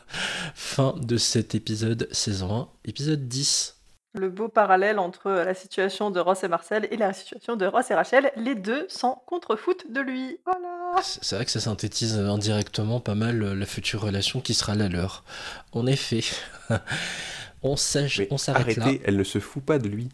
Fin 0.56 0.96
de 0.98 1.18
cet 1.18 1.56
épisode 1.56 2.08
saison 2.14 2.56
1, 2.56 2.70
épisode 2.86 3.28
10. 3.28 3.76
Le 4.14 4.30
beau 4.30 4.48
parallèle 4.48 4.98
entre 4.98 5.30
la 5.30 5.54
situation 5.54 6.10
de 6.10 6.22
Ross 6.22 6.42
et 6.46 6.48
Marcel 6.48 6.88
et 6.90 6.96
la 6.96 7.12
situation 7.12 7.58
de 7.58 7.66
Ross 7.66 7.92
et 7.92 7.96
Rachel, 7.96 8.32
les 8.38 8.56
deux 8.56 8.86
s'en 8.88 9.22
contrefoutent 9.26 9.92
de 9.92 10.00
lui. 10.00 10.38
Voilà. 10.46 11.02
C'est 11.02 11.36
vrai 11.36 11.44
que 11.44 11.52
ça 11.52 11.60
synthétise 11.60 12.18
indirectement 12.18 13.02
pas 13.02 13.16
mal 13.16 13.38
la 13.38 13.66
future 13.66 14.00
relation 14.00 14.40
qui 14.40 14.54
sera 14.54 14.76
la 14.76 14.88
leur. 14.88 15.26
En 15.74 15.86
effet, 15.86 16.22
on 17.62 17.76
s'arrête 17.76 18.30
là. 18.30 18.54
Arrêtez, 18.56 19.02
elle 19.04 19.18
ne 19.18 19.24
se 19.26 19.40
fout 19.40 19.66
pas 19.66 19.80
de 19.80 19.90
lui. 19.90 20.08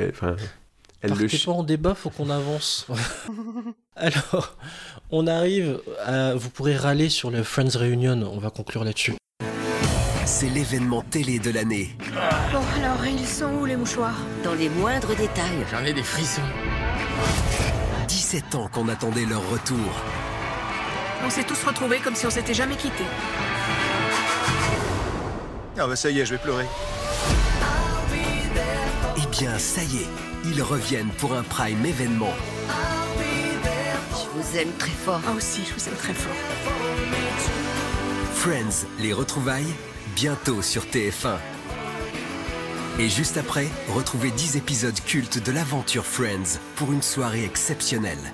Euh, 0.00 0.10
Enfin, 0.10 0.34
elle 1.02 1.10
Partez 1.10 1.38
pas 1.38 1.52
en 1.52 1.62
débat, 1.62 1.94
faut 1.94 2.10
qu'on 2.10 2.30
avance. 2.30 2.86
Alors, 3.96 4.56
on 5.10 5.26
arrive 5.26 5.80
à... 6.04 6.34
Vous 6.34 6.50
pourrez 6.50 6.76
râler 6.76 7.08
sur 7.08 7.30
le 7.30 7.42
Friends 7.42 7.78
Reunion, 7.78 8.30
on 8.32 8.38
va 8.38 8.50
conclure 8.50 8.84
là-dessus. 8.84 9.14
C'est 10.26 10.48
l'événement 10.48 11.02
télé 11.02 11.38
de 11.38 11.50
l'année. 11.50 11.96
Bon, 12.52 12.60
alors, 12.78 13.04
ils 13.06 13.26
sont 13.26 13.52
où 13.54 13.64
les 13.64 13.76
mouchoirs? 13.76 14.18
Dans 14.44 14.54
les 14.54 14.68
moindres 14.68 15.16
détails. 15.16 15.66
J'en 15.70 15.84
ai 15.84 15.92
des 15.92 16.02
frissons. 16.02 16.42
17 18.06 18.54
ans 18.54 18.68
qu'on 18.72 18.88
attendait 18.88 19.26
leur 19.26 19.48
retour. 19.50 19.76
On 21.24 21.30
s'est 21.30 21.44
tous 21.44 21.62
retrouvés 21.64 21.98
comme 21.98 22.14
si 22.14 22.26
on 22.26 22.30
s'était 22.30 22.54
jamais 22.54 22.76
quittés. 22.76 23.04
Ah 25.78 25.86
bah 25.86 25.96
ça 25.96 26.10
y 26.10 26.20
est, 26.20 26.26
je 26.26 26.34
vais 26.34 26.40
pleurer. 26.40 26.66
Eh 29.32 29.36
bien, 29.36 29.58
ça 29.58 29.82
y 29.84 29.98
est, 29.98 30.08
ils 30.44 30.62
reviennent 30.62 31.10
pour 31.18 31.34
un 31.34 31.42
prime 31.42 31.84
événement. 31.86 32.32
Je 34.10 34.40
vous 34.40 34.58
aime 34.58 34.72
très 34.78 34.90
fort. 34.90 35.20
Moi 35.20 35.34
aussi, 35.36 35.60
je 35.68 35.74
vous 35.74 35.88
aime 35.88 35.96
très 35.96 36.14
fort. 36.14 36.34
Friends, 38.34 38.86
les 38.98 39.12
retrouvailles, 39.12 39.72
bientôt 40.16 40.62
sur 40.62 40.82
TF1. 40.84 41.36
Et 42.98 43.08
juste 43.08 43.36
après, 43.36 43.68
retrouvez 43.88 44.30
10 44.32 44.56
épisodes 44.56 45.00
cultes 45.06 45.42
de 45.42 45.52
l'aventure 45.52 46.06
Friends 46.06 46.58
pour 46.74 46.92
une 46.92 47.02
soirée 47.02 47.44
exceptionnelle. 47.44 48.32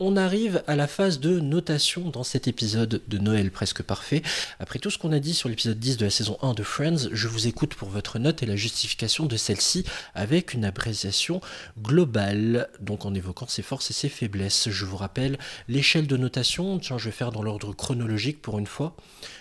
On 0.00 0.16
arrive 0.16 0.62
à 0.68 0.76
la 0.76 0.86
phase 0.86 1.18
de 1.18 1.40
notation 1.40 2.10
dans 2.10 2.22
cet 2.22 2.46
épisode 2.46 3.02
de 3.08 3.18
Noël 3.18 3.50
presque 3.50 3.82
parfait. 3.82 4.22
Après 4.60 4.78
tout 4.78 4.90
ce 4.90 4.98
qu'on 4.98 5.10
a 5.10 5.18
dit 5.18 5.34
sur 5.34 5.48
l'épisode 5.48 5.80
10 5.80 5.96
de 5.96 6.04
la 6.04 6.10
saison 6.10 6.38
1 6.40 6.54
de 6.54 6.62
Friends, 6.62 7.08
je 7.10 7.26
vous 7.26 7.48
écoute 7.48 7.74
pour 7.74 7.88
votre 7.88 8.20
note 8.20 8.40
et 8.44 8.46
la 8.46 8.54
justification 8.54 9.26
de 9.26 9.36
celle-ci 9.36 9.84
avec 10.14 10.54
une 10.54 10.64
appréciation 10.64 11.40
globale, 11.82 12.68
donc 12.78 13.06
en 13.06 13.14
évoquant 13.14 13.48
ses 13.48 13.62
forces 13.62 13.90
et 13.90 13.92
ses 13.92 14.08
faiblesses. 14.08 14.68
Je 14.70 14.84
vous 14.84 14.96
rappelle 14.96 15.36
l'échelle 15.66 16.06
de 16.06 16.16
notation, 16.16 16.78
tiens 16.78 16.96
je 16.96 17.06
vais 17.06 17.10
faire 17.10 17.32
dans 17.32 17.42
l'ordre 17.42 17.72
chronologique 17.72 18.40
pour 18.40 18.60
une 18.60 18.68
fois. 18.68 18.94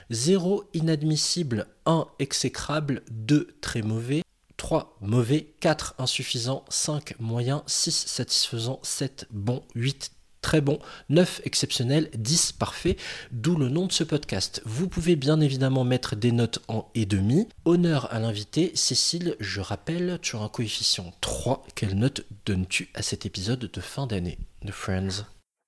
0 0.10 0.68
inadmissible, 0.74 1.68
1 1.86 2.08
exécrable, 2.18 3.04
2 3.12 3.56
très 3.62 3.84
mauvais, 3.84 4.24
3 4.58 4.98
mauvais, 5.02 5.54
4 5.60 5.94
insuffisant, 6.00 6.66
5 6.70 7.14
moyen, 7.20 7.62
6 7.68 8.06
satisfaisant, 8.08 8.80
7 8.82 9.28
bon, 9.30 9.62
8 9.76 10.17
très 10.42 10.62
bon, 10.62 10.80
9 11.10 11.42
exceptionnel, 11.46 12.10
10 12.14 12.54
parfait, 12.54 12.98
d'où 13.32 13.56
le 13.56 13.70
nom 13.70 13.88
de 13.88 13.92
ce 13.92 14.04
podcast. 14.04 14.62
Vous 14.66 14.88
pouvez 14.88 15.16
bien 15.16 15.40
évidemment 15.42 15.84
mettre 15.84 16.16
des 16.16 16.32
notes 16.32 16.60
en 16.68 16.90
et 16.96 17.06
demi. 17.06 17.48
Honneur 17.66 18.14
à 18.14 18.20
l'invité, 18.20 18.72
Cécile, 18.76 19.36
je 19.40 19.62
rappelle, 19.62 20.20
tu 20.22 20.36
as 20.36 20.40
un 20.40 20.50
coefficient 20.50 21.12
3. 21.22 21.64
Quelle 21.76 21.96
note 21.96 22.26
donnes-tu 22.46 22.90
à 22.94 23.02
cet 23.02 23.26
épisode 23.26 23.60
de 23.72 23.82
fin 23.82 24.08
d'année 24.08 24.38
de 24.64 24.72
Friends? 24.72 25.26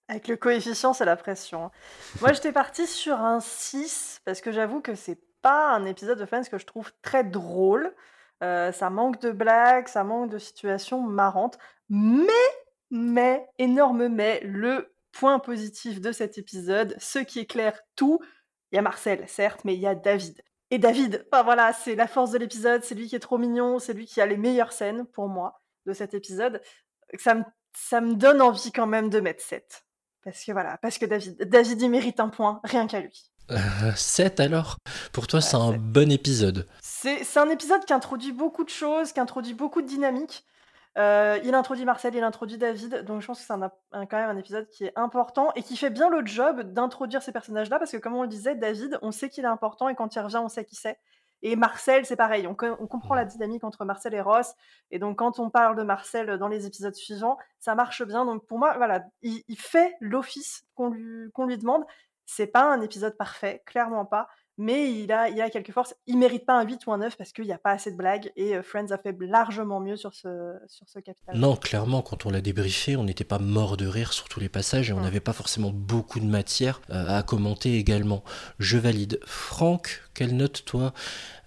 Avec 0.07 0.27
le 0.27 0.37
coefficient, 0.37 0.93
c'est 0.93 1.05
la 1.05 1.15
pression. 1.15 1.65
hein. 1.65 1.71
Moi, 2.21 2.33
j'étais 2.33 2.51
partie 2.51 2.87
sur 2.87 3.15
un 3.19 3.39
6 3.39 4.21
parce 4.25 4.41
que 4.41 4.51
j'avoue 4.51 4.81
que 4.81 4.95
c'est 4.95 5.19
pas 5.41 5.71
un 5.73 5.85
épisode 5.85 6.19
de 6.19 6.25
Friends 6.25 6.43
que 6.51 6.57
je 6.57 6.65
trouve 6.65 6.91
très 7.01 7.23
drôle. 7.23 7.93
Euh, 8.43 8.71
ça 8.71 8.89
manque 8.89 9.21
de 9.21 9.31
blagues, 9.31 9.87
ça 9.87 10.03
manque 10.03 10.31
de 10.31 10.39
situations 10.39 11.01
marrantes. 11.01 11.59
Mais, 11.89 12.27
mais, 12.91 13.45
énorme 13.57 14.07
mais, 14.07 14.41
le 14.43 14.93
point 15.11 15.39
positif 15.39 16.01
de 16.01 16.11
cet 16.11 16.37
épisode, 16.37 16.95
ce 16.99 17.19
qui 17.19 17.39
éclaire 17.39 17.79
tout, 17.95 18.19
il 18.71 18.75
y 18.75 18.79
a 18.79 18.81
Marcel, 18.81 19.23
certes, 19.27 19.61
mais 19.65 19.73
il 19.73 19.79
y 19.79 19.87
a 19.87 19.95
David. 19.95 20.41
Et 20.71 20.77
David, 20.77 21.25
enfin 21.31 21.43
voilà, 21.43 21.73
c'est 21.73 21.95
la 21.95 22.07
force 22.07 22.31
de 22.31 22.37
l'épisode, 22.37 22.83
c'est 22.83 22.95
lui 22.95 23.07
qui 23.07 23.15
est 23.15 23.19
trop 23.19 23.39
mignon, 23.39 23.79
c'est 23.79 23.93
lui 23.93 24.05
qui 24.05 24.21
a 24.21 24.25
les 24.25 24.37
meilleures 24.37 24.71
scènes 24.71 25.05
pour 25.07 25.27
moi 25.27 25.61
de 25.87 25.93
cet 25.93 26.13
épisode. 26.13 26.61
Ça 27.17 27.33
me, 27.33 27.43
ça 27.75 28.01
me 28.01 28.13
donne 28.13 28.41
envie 28.41 28.71
quand 28.71 28.85
même 28.85 29.09
de 29.09 29.19
mettre 29.19 29.43
7. 29.43 29.83
Parce 30.23 30.43
que 30.43 30.51
voilà, 30.51 30.77
parce 30.77 30.97
que 30.97 31.05
David, 31.05 31.41
David 31.49 31.81
il 31.81 31.89
mérite 31.89 32.19
un 32.19 32.29
point, 32.29 32.59
rien 32.63 32.85
qu'à 32.85 32.99
lui. 32.99 33.31
7 33.95 34.39
alors? 34.39 34.77
Pour 35.11 35.25
toi, 35.25 35.41
c'est 35.41 35.55
un 35.55 35.71
bon 35.71 36.11
épisode. 36.11 36.67
C'est 36.81 37.23
c'est 37.23 37.39
un 37.39 37.49
épisode 37.49 37.83
qui 37.85 37.93
introduit 37.93 38.31
beaucoup 38.31 38.63
de 38.63 38.69
choses, 38.69 39.11
qui 39.11 39.19
introduit 39.19 39.55
beaucoup 39.55 39.81
de 39.81 39.87
dynamique. 39.87 40.45
Euh, 40.97 41.39
il 41.43 41.53
introduit 41.55 41.85
Marcel, 41.85 42.15
il 42.15 42.23
introduit 42.23 42.57
David, 42.57 43.03
donc 43.05 43.21
je 43.21 43.27
pense 43.27 43.39
que 43.39 43.45
c'est 43.45 43.53
un, 43.53 43.71
un- 43.91 44.05
quand 44.05 44.17
même 44.17 44.29
un 44.29 44.37
épisode 44.37 44.67
qui 44.69 44.85
est 44.85 44.91
important 44.97 45.51
et 45.55 45.61
qui 45.63 45.77
fait 45.77 45.91
bien 45.91 46.09
le 46.09 46.25
job 46.25 46.61
d'introduire 46.73 47.21
ces 47.21 47.31
personnages-là, 47.31 47.77
parce 47.77 47.91
que 47.91 47.97
comme 47.97 48.15
on 48.15 48.23
le 48.23 48.27
disait, 48.27 48.55
David, 48.55 48.97
on 49.01 49.11
sait 49.11 49.29
qu'il 49.29 49.45
est 49.45 49.47
important 49.47 49.87
et 49.87 49.95
quand 49.95 50.13
il 50.15 50.19
revient, 50.19 50.41
on 50.43 50.49
sait 50.49 50.65
qui 50.65 50.75
c'est. 50.75 50.99
Et 51.41 51.55
Marcel, 51.55 52.05
c'est 52.05 52.17
pareil. 52.17 52.47
On, 52.47 52.55
co- 52.55 52.75
on 52.81 52.87
comprend 52.87 53.15
la 53.15 53.23
dynamique 53.23 53.63
entre 53.63 53.85
Marcel 53.85 54.13
et 54.13 54.19
Ross. 54.19 54.55
Et 54.91 54.99
donc, 54.99 55.19
quand 55.19 55.39
on 55.39 55.49
parle 55.49 55.77
de 55.77 55.83
Marcel 55.83 56.37
dans 56.37 56.49
les 56.49 56.65
épisodes 56.65 56.93
suivants, 56.93 57.37
ça 57.59 57.75
marche 57.75 58.03
bien. 58.03 58.25
Donc, 58.25 58.45
pour 58.45 58.59
moi, 58.59 58.75
voilà, 58.75 59.05
il, 59.21 59.41
il 59.47 59.57
fait 59.57 59.95
l'office 60.01 60.65
qu'on 60.75 60.89
lui, 60.89 61.31
qu'on 61.31 61.45
lui 61.45 61.57
demande. 61.57 61.85
C'est 62.25 62.47
pas 62.47 62.63
un 62.63 62.81
épisode 62.81 63.15
parfait, 63.15 63.63
clairement 63.65 64.03
pas. 64.05 64.27
Mais 64.61 64.91
il 64.91 65.11
a, 65.13 65.29
il 65.29 65.39
a 65.41 65.49
quelques 65.49 65.71
forces. 65.71 65.95
Il 66.05 66.17
mérite 66.17 66.45
pas 66.45 66.59
un 66.59 66.65
8 66.65 66.85
ou 66.85 66.91
un 66.91 66.97
9 66.97 67.15
parce 67.17 67.31
qu'il 67.31 67.45
n'y 67.45 67.53
a 67.53 67.57
pas 67.57 67.71
assez 67.71 67.91
de 67.91 67.95
blagues. 67.95 68.31
Et 68.35 68.55
euh, 68.57 68.61
Friends 68.61 68.91
a 68.91 68.97
fait 68.97 69.15
largement 69.21 69.79
mieux 69.79 69.95
sur 69.95 70.13
ce, 70.13 70.53
sur 70.67 70.87
ce 70.89 70.99
capital. 70.99 71.37
Non, 71.37 71.55
clairement, 71.55 72.01
quand 72.01 72.25
on 72.25 72.29
l'a 72.29 72.41
débriefé, 72.41 72.97
on 72.97 73.05
n'était 73.05 73.23
pas 73.23 73.39
mort 73.39 73.77
de 73.77 73.87
rire 73.87 74.11
sur 74.11 74.27
tous 74.27 74.41
les 74.41 74.49
passages 74.49 74.89
et 74.89 74.93
on 74.93 74.99
n'avait 74.99 75.21
pas 75.21 75.31
forcément 75.33 75.71
beaucoup 75.71 76.19
de 76.19 76.25
matière 76.25 76.81
euh, 76.89 77.05
à 77.07 77.23
commenter 77.23 77.77
également. 77.77 78.23
Je 78.59 78.77
valide. 78.77 79.19
Franck, 79.25 80.01
quelle 80.13 80.35
note 80.35 80.65
toi 80.65 80.93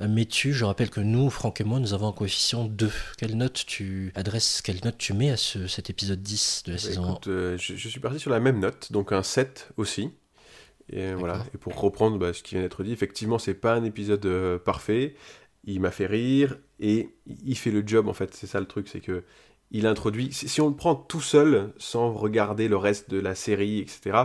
mets-tu? 0.01 0.53
Je 0.55 0.65
rappelle 0.65 0.89
que 0.91 1.01
nous, 1.01 1.29
Franck 1.29 1.61
et 1.61 1.65
moi, 1.65 1.79
nous 1.81 1.93
avons 1.93 2.09
un 2.09 2.13
coefficient 2.13 2.65
2. 2.65 2.91
Quelle 3.19 3.37
note 3.37 3.65
tu 3.67 4.11
adresses, 4.15 4.63
quelle 4.63 4.81
note 4.85 4.97
tu 4.97 5.13
mets 5.13 5.31
à 5.31 5.37
ce- 5.37 5.67
cet 5.67 5.91
épisode 5.91 6.23
10 6.23 6.63
de 6.65 6.71
la 6.73 6.77
Bah, 6.77 6.83
saison 6.83 7.11
écoute, 7.11 7.29
euh, 7.29 7.59
je, 7.59 7.77
je 7.77 7.89
suis 7.89 8.01
parti 8.01 8.19
sur 8.19 8.31
la 8.31 8.41
même 8.41 8.59
note, 8.59 8.91
donc 8.91 9.13
un 9.13 9.23
7 9.23 9.69
aussi. 9.77 10.11
Et 10.93 11.15
voilà. 11.15 11.45
Et 11.55 11.59
pour 11.59 11.79
reprendre 11.81 12.19
bah, 12.19 12.33
ce 12.33 12.43
qui 12.43 12.55
vient 12.55 12.63
d'être 12.63 12.83
dit, 12.85 12.93
effectivement, 12.93 13.39
c'est 13.39 13.55
pas 13.55 13.75
un 13.75 13.85
épisode 13.85 14.25
euh, 14.27 14.59
parfait. 14.59 15.15
Il 15.65 15.81
m'a 15.81 15.91
fait 15.91 16.07
rire 16.07 16.59
et 16.81 17.09
il 17.27 17.57
fait 17.57 17.71
le 17.71 17.83
job 17.87 18.09
en 18.09 18.13
fait. 18.13 18.35
C'est 18.35 18.47
ça 18.47 18.61
le 18.61 18.67
truc, 18.67 18.89
c'est 18.89 19.01
que 19.01 19.23
il 19.71 19.87
introduit. 19.87 20.33
Si, 20.33 20.61
on 20.61 20.69
le 20.69 20.77
prend 20.77 20.95
tout 20.95 21.23
seul, 21.23 21.73
sans 21.79 22.13
regarder 22.13 22.69
le 22.69 22.77
reste 22.77 23.09
de 23.11 23.19
la 23.19 23.35
série, 23.35 23.79
etc. 23.79 24.25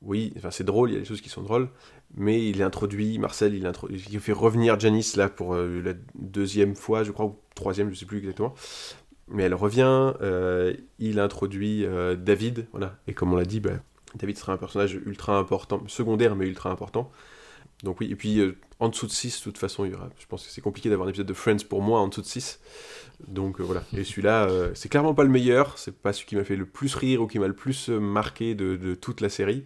Oui, 0.00 0.32
enfin 0.36 0.50
c'est 0.50 0.64
drôle, 0.64 0.90
il 0.90 0.92
y 0.94 0.96
a 0.96 1.00
des 1.00 1.06
choses 1.06 1.20
qui 1.20 1.28
sont 1.28 1.42
drôles, 1.42 1.68
mais 2.14 2.48
il 2.48 2.62
introduit 2.62 3.18
Marcel, 3.18 3.54
il, 3.54 3.66
introduit, 3.66 4.02
il 4.10 4.20
fait 4.20 4.32
revenir 4.32 4.78
Janice 4.78 5.16
là 5.16 5.28
pour 5.28 5.54
euh, 5.54 5.82
la 5.82 5.92
deuxième 6.14 6.76
fois, 6.76 7.02
je 7.02 7.10
crois, 7.10 7.26
ou 7.26 7.36
troisième, 7.54 7.90
je 7.90 7.98
sais 7.98 8.06
plus 8.06 8.18
exactement. 8.18 8.54
Mais 9.28 9.42
elle 9.42 9.54
revient, 9.54 10.14
euh, 10.22 10.74
il 10.98 11.18
introduit 11.20 11.84
David, 12.18 12.66
voilà. 12.70 12.96
Et 13.06 13.12
comme 13.14 13.32
on 13.32 13.36
l'a 13.36 13.44
dit, 13.44 13.60
bah, 13.60 13.80
David 14.14 14.38
sera 14.38 14.52
un 14.52 14.56
personnage 14.56 14.94
ultra 14.94 15.38
important, 15.38 15.82
secondaire 15.86 16.36
mais 16.36 16.46
ultra 16.46 16.70
important. 16.70 17.10
Donc 17.82 18.00
oui, 18.00 18.08
et 18.10 18.16
puis 18.16 18.40
euh, 18.40 18.56
en 18.78 18.88
dessous 18.88 19.06
de 19.06 19.12
6, 19.12 19.38
de 19.38 19.44
toute 19.44 19.58
façon, 19.58 19.86
je 19.86 20.26
pense 20.26 20.44
que 20.44 20.52
c'est 20.52 20.60
compliqué 20.60 20.90
d'avoir 20.90 21.06
un 21.06 21.10
épisode 21.10 21.26
de 21.26 21.34
Friends 21.34 21.64
pour 21.68 21.82
moi 21.82 22.00
en 22.00 22.08
dessous 22.08 22.20
de 22.20 22.26
6. 22.26 22.60
Donc 23.26 23.60
euh, 23.60 23.62
voilà, 23.62 23.82
et 23.96 24.04
celui-là, 24.04 24.44
euh, 24.44 24.70
c'est 24.74 24.88
clairement 24.88 25.14
pas 25.14 25.24
le 25.24 25.30
meilleur, 25.30 25.78
c'est 25.78 25.96
pas 25.96 26.12
celui 26.12 26.26
qui 26.26 26.36
m'a 26.36 26.44
fait 26.44 26.56
le 26.56 26.66
plus 26.66 26.94
rire 26.94 27.22
ou 27.22 27.26
qui 27.26 27.38
m'a 27.38 27.48
le 27.48 27.54
plus 27.54 27.88
marqué 27.88 28.54
de, 28.54 28.94
toute 28.94 29.20
la 29.20 29.28
série, 29.28 29.64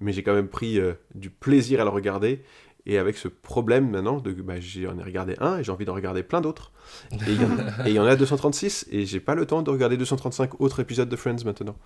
mais 0.00 0.12
j'ai 0.12 0.22
quand 0.22 0.34
même 0.34 0.48
pris 0.48 0.80
du 1.14 1.30
plaisir 1.30 1.80
à 1.80 1.84
le 1.84 1.90
regarder. 1.90 2.42
Et 2.84 2.98
avec 2.98 3.16
ce 3.16 3.28
problème 3.28 3.90
maintenant, 3.90 4.18
de, 4.18 4.32
bah, 4.32 4.54
j'en 4.58 4.98
ai 4.98 5.02
regardé 5.04 5.36
un 5.40 5.58
et 5.58 5.64
j'ai 5.64 5.70
envie 5.70 5.84
d'en 5.84 5.94
regarder 5.94 6.24
plein 6.24 6.40
d'autres. 6.40 6.72
Et 7.12 7.16
il 7.28 7.92
y, 7.92 7.98
en- 7.98 8.06
y 8.06 8.10
a 8.10 8.16
236 8.16 8.86
et 8.90 9.06
j'ai 9.06 9.20
pas 9.20 9.36
le 9.36 9.46
temps 9.46 9.62
de 9.62 9.70
regarder 9.70 9.96
235 9.96 10.60
autres 10.60 10.80
épisodes 10.80 11.08
de 11.08 11.14
Friends 11.16 11.44
maintenant. 11.44 11.76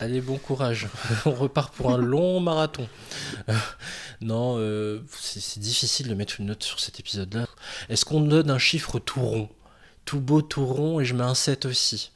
Allez, 0.00 0.22
bon 0.22 0.38
courage. 0.38 0.88
On 1.26 1.32
repart 1.32 1.74
pour 1.74 1.90
un 1.92 1.98
long 1.98 2.40
marathon. 2.40 2.88
Euh, 3.50 3.54
non, 4.22 4.56
euh, 4.58 5.00
c'est 5.10 5.40
c'est 5.40 5.60
difficile 5.60 6.08
de 6.08 6.14
mettre 6.14 6.40
une 6.40 6.46
note 6.46 6.62
sur 6.62 6.80
cet 6.80 7.00
épisode-là. 7.00 7.46
Est-ce 7.90 8.06
qu'on 8.06 8.22
donne 8.22 8.50
un 8.50 8.58
chiffre 8.58 8.98
tout 8.98 9.20
rond? 9.20 9.48
Tout 10.06 10.20
beau, 10.20 10.40
tout 10.40 10.64
rond, 10.64 11.00
et 11.00 11.04
je 11.04 11.14
mets 11.14 11.24
un 11.24 11.34
7 11.34 11.66
aussi. 11.66 12.12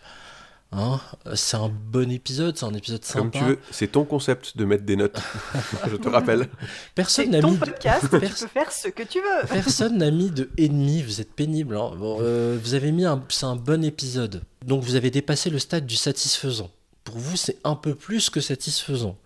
Hein 0.72 1.00
c'est 1.34 1.56
un 1.56 1.68
bon 1.68 2.10
épisode, 2.12 2.56
c'est 2.56 2.64
un 2.64 2.74
épisode 2.74 3.04
sympa. 3.04 3.20
Comme 3.20 3.30
tu 3.32 3.44
veux, 3.44 3.58
c'est 3.72 3.88
ton 3.90 4.04
concept 4.04 4.56
de 4.56 4.64
mettre 4.64 4.84
des 4.84 4.94
notes. 4.96 5.18
je 5.90 5.96
te 5.96 6.08
rappelle. 6.08 6.48
Personne 6.94 7.24
C'est 7.24 7.30
n'a 7.32 7.40
ton 7.40 7.50
mis 7.50 7.56
de- 7.56 7.64
podcast, 7.64 8.02
tu 8.10 8.18
Pers- 8.20 8.20
peux 8.20 8.46
faire 8.46 8.70
ce 8.72 8.88
que 8.88 9.02
tu 9.02 9.18
veux. 9.20 9.48
Personne 9.48 9.98
n'a 9.98 10.10
mis 10.12 10.30
de 10.30 10.48
ennemi, 10.58 11.02
vous 11.02 11.20
êtes 11.20 11.32
pénible. 11.34 11.76
hein. 11.76 11.90
Bon, 11.96 12.18
euh, 12.20 12.56
vous 12.62 12.74
avez 12.74 12.92
mis 12.92 13.04
un, 13.04 13.20
c'est 13.30 13.46
un 13.46 13.56
bon 13.56 13.82
épisode. 13.84 14.42
Donc 14.64 14.82
vous 14.84 14.94
avez 14.94 15.10
dépassé 15.10 15.50
le 15.50 15.58
stade 15.58 15.86
du 15.86 15.96
satisfaisant. 15.96 16.70
Pour 17.02 17.18
vous, 17.18 17.36
c'est 17.36 17.56
un 17.64 17.74
peu 17.74 17.94
plus 17.96 18.30
que 18.30 18.40
satisfaisant. 18.40 19.16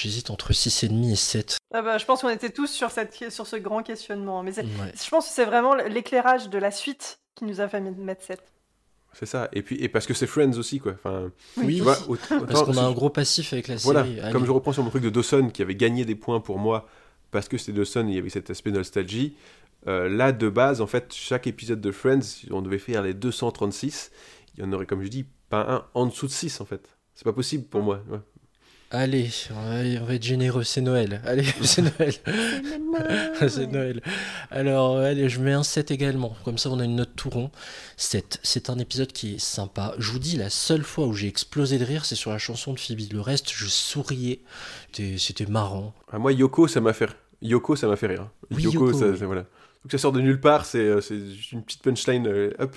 J'hésite 0.00 0.30
entre 0.30 0.52
6,5 0.52 1.10
et 1.12 1.16
7. 1.16 1.56
Ah 1.74 1.82
bah, 1.82 1.98
je 1.98 2.04
pense 2.04 2.20
qu'on 2.22 2.28
était 2.30 2.50
tous 2.50 2.68
sur, 2.70 2.90
cette, 2.90 3.14
sur 3.32 3.46
ce 3.46 3.56
grand 3.56 3.82
questionnement. 3.82 4.42
Mais 4.42 4.56
Ouais. 4.58 4.64
je 4.94 5.10
pense 5.10 5.26
que 5.28 5.34
c'est 5.34 5.44
vraiment 5.44 5.74
l'éclairage 5.74 6.48
de 6.48 6.58
la 6.58 6.70
suite 6.70 7.18
qui 7.34 7.44
nous 7.44 7.60
a 7.60 7.68
fait 7.68 7.80
mettre 7.80 8.24
7. 8.24 8.40
C'est 9.14 9.26
ça. 9.26 9.48
Et 9.52 9.62
puis 9.62 9.76
et 9.82 9.88
parce 9.88 10.06
que 10.06 10.14
c'est 10.14 10.26
Friends 10.26 10.52
aussi 10.58 10.78
quoi. 10.80 10.92
Enfin, 10.92 11.30
Oui, 11.56 11.76
tu 11.76 11.82
vois, 11.82 11.96
oui. 12.08 12.18
aut- 12.30 12.38
Parce 12.46 12.60
autant- 12.60 12.64
qu'on 12.66 12.76
a 12.78 12.82
un 12.82 12.92
gros 12.92 13.10
passif 13.10 13.52
avec 13.52 13.68
la 13.68 13.76
Voilà. 13.76 14.04
série. 14.04 14.20
Allez. 14.20 14.32
Comme 14.32 14.46
je 14.46 14.50
reprends 14.52 14.72
sur 14.72 14.82
mon 14.84 14.90
truc 14.90 15.02
de 15.02 15.10
Dawson 15.10 15.50
qui 15.52 15.62
avait 15.62 15.74
gagné 15.74 16.04
des 16.04 16.14
points 16.14 16.40
pour 16.40 16.58
moi 16.58 16.86
parce 17.30 17.48
que 17.48 17.58
c'était 17.58 17.72
Dawson, 17.72 18.06
il 18.08 18.14
y 18.14 18.18
avait 18.18 18.28
cet 18.30 18.50
aspect 18.50 18.70
nostalgie. 18.70 19.34
Euh, 19.86 20.08
là 20.08 20.32
de 20.32 20.48
base 20.48 20.80
en 20.80 20.86
fait 20.86 21.12
chaque 21.14 21.46
épisode 21.46 21.80
de 21.80 21.90
Friends, 21.92 22.20
on 22.50 22.62
devait 22.62 22.78
faire 22.78 23.02
les 23.02 23.14
236, 23.14 24.10
il 24.56 24.60
y 24.60 24.66
en 24.66 24.72
aurait 24.72 24.86
comme 24.86 25.02
je 25.02 25.08
dis 25.08 25.24
pas 25.48 25.62
un 25.72 25.84
en 25.94 26.06
dessous 26.06 26.26
de 26.26 26.32
6 26.32 26.60
en 26.60 26.64
fait. 26.64 26.96
C'est 27.14 27.24
pas 27.24 27.32
possible 27.32 27.64
pour 27.64 27.82
moi. 27.82 28.02
ouais. 28.10 28.18
Allez, 28.90 29.28
on 29.50 29.54
va, 29.54 30.00
on 30.02 30.04
va 30.06 30.14
être 30.14 30.22
généreux, 30.22 30.64
c'est 30.64 30.80
Noël. 30.80 31.20
Allez, 31.26 31.44
c'est 31.62 31.82
Noël. 31.82 32.14
c'est 33.48 33.66
Noël. 33.70 34.00
Alors, 34.50 34.96
euh, 34.96 35.10
allez, 35.10 35.28
je 35.28 35.40
mets 35.40 35.52
un 35.52 35.62
7 35.62 35.90
également. 35.90 36.34
Comme 36.42 36.56
ça, 36.56 36.70
on 36.70 36.80
a 36.80 36.84
une 36.86 36.96
note 36.96 37.10
tout 37.14 37.28
rond. 37.28 37.50
7. 37.98 38.40
C'est 38.42 38.70
un 38.70 38.78
épisode 38.78 39.12
qui 39.12 39.34
est 39.34 39.38
sympa. 39.38 39.94
Je 39.98 40.10
vous 40.10 40.18
dis, 40.18 40.36
la 40.38 40.48
seule 40.48 40.82
fois 40.82 41.06
où 41.06 41.12
j'ai 41.12 41.28
explosé 41.28 41.76
de 41.78 41.84
rire, 41.84 42.06
c'est 42.06 42.14
sur 42.14 42.30
la 42.30 42.38
chanson 42.38 42.72
de 42.72 42.80
Phoebe. 42.80 43.12
Le 43.12 43.20
reste, 43.20 43.50
je 43.54 43.66
souriais. 43.66 44.40
C'était- 44.92 45.44
marrant. 45.46 45.92
Ah, 46.10 46.18
moi 46.18 46.32
Yoko 46.32 46.66
ça 46.66 46.80
m'a 46.80 46.92
fait 46.94 47.08
Yoko 47.42 47.76
ça 47.76 47.86
m'a 47.88 47.96
fait 47.96 48.06
rire. 48.08 48.28
Oui, 48.50 48.62
Yoko, 48.62 48.86
Yoko, 48.86 48.98
ça, 48.98 49.06
oui. 49.08 49.18
ça- 49.18 49.26
voilà. 49.26 49.42
Donc 49.42 49.92
ça 49.92 49.98
sort 49.98 50.12
de 50.12 50.20
nulle 50.20 50.40
part, 50.40 50.64
c'est 50.64 50.78
euh, 50.80 51.00
une 51.52 51.62
petite 51.62 51.82
punchline 51.82 52.26
euh, 52.26 52.50
up. 52.58 52.74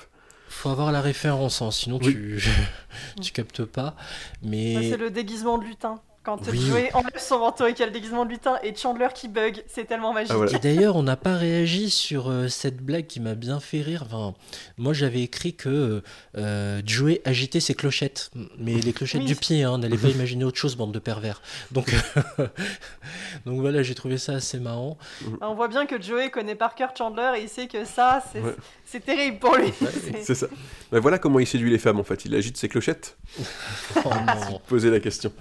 Faut 0.51 0.69
avoir 0.69 0.91
la 0.91 1.01
référence, 1.01 1.61
hein, 1.61 1.71
sinon 1.71 1.97
Oui. 2.03 2.13
tu, 2.13 2.43
tu 3.21 3.31
captes 3.31 3.63
pas. 3.63 3.95
Ça, 3.97 4.43
Mais 4.43 4.89
C'est 4.89 4.97
le 4.97 5.09
déguisement 5.09 5.57
de 5.57 5.63
lutin. 5.63 6.01
Quand 6.23 6.37
Oui. 6.51 6.59
Joey 6.59 6.89
enlève 6.93 7.17
son 7.17 7.39
manteau 7.39 7.65
et 7.65 7.71
qu'il 7.73 7.79
y 7.79 7.83
a 7.83 7.87
le 7.87 7.91
déguisement 7.91 8.25
de 8.25 8.29
lutin 8.29 8.59
et 8.61 8.75
Chandler 8.75 9.07
qui 9.15 9.27
bug, 9.27 9.63
c'est 9.67 9.85
tellement 9.85 10.13
magique. 10.13 10.35
Et 10.53 10.59
d'ailleurs, 10.59 10.95
on 10.95 11.01
n'a 11.01 11.15
pas 11.17 11.35
réagi 11.35 11.89
sur 11.89 12.29
euh, 12.29 12.47
cette 12.47 12.77
blague 12.77 13.07
qui 13.07 13.19
m'a 13.19 13.33
bien 13.33 13.59
fait 13.59 13.81
rire. 13.81 14.03
Enfin, 14.05 14.35
moi, 14.77 14.93
j'avais 14.93 15.21
écrit 15.23 15.55
que 15.55 16.03
euh, 16.37 16.81
Joey 16.85 17.21
agitait 17.25 17.59
ses 17.59 17.73
clochettes, 17.73 18.29
mais 18.59 18.73
les 18.75 18.93
clochettes 18.93 19.21
Oui. 19.21 19.27
du 19.27 19.35
pied. 19.35 19.63
Hein, 19.63 19.79
N'allez 19.79 19.97
pas 19.97 20.09
imaginer 20.09 20.43
autre 20.45 20.59
chose, 20.59 20.75
bande 20.75 20.91
de 20.91 20.99
pervers. 20.99 21.41
Donc, 21.71 21.91
donc 23.47 23.59
voilà, 23.59 23.81
j'ai 23.81 23.95
trouvé 23.95 24.19
ça 24.19 24.33
assez 24.33 24.59
marrant. 24.59 24.99
On 25.41 25.55
voit 25.55 25.69
bien 25.69 25.87
que 25.87 25.99
Joey 25.99 26.29
connaît 26.29 26.53
par 26.55 26.75
cœur 26.75 26.93
Chandler 26.95 27.31
et 27.39 27.41
il 27.43 27.49
sait 27.49 27.67
que 27.67 27.83
ça, 27.83 28.23
c'est 28.31 28.41
Ouais. 28.41 28.99
terrible 29.03 29.39
pour 29.39 29.55
lui. 29.55 29.73
C'est- 29.79 30.21
C'est 30.21 30.35
ça. 30.35 30.47
Ben 30.91 30.99
voilà 30.99 31.17
comment 31.17 31.39
il 31.39 31.47
séduit 31.47 31.71
les 31.71 31.79
femmes 31.79 31.99
en 31.99 32.03
fait. 32.03 32.25
Il 32.25 32.35
agite 32.35 32.57
ses 32.57 32.69
clochettes. 32.69 33.17
Oh 34.05 34.09
non. 34.49 34.59
Poser 34.67 34.89
la 34.89 34.99
question. 34.99 35.31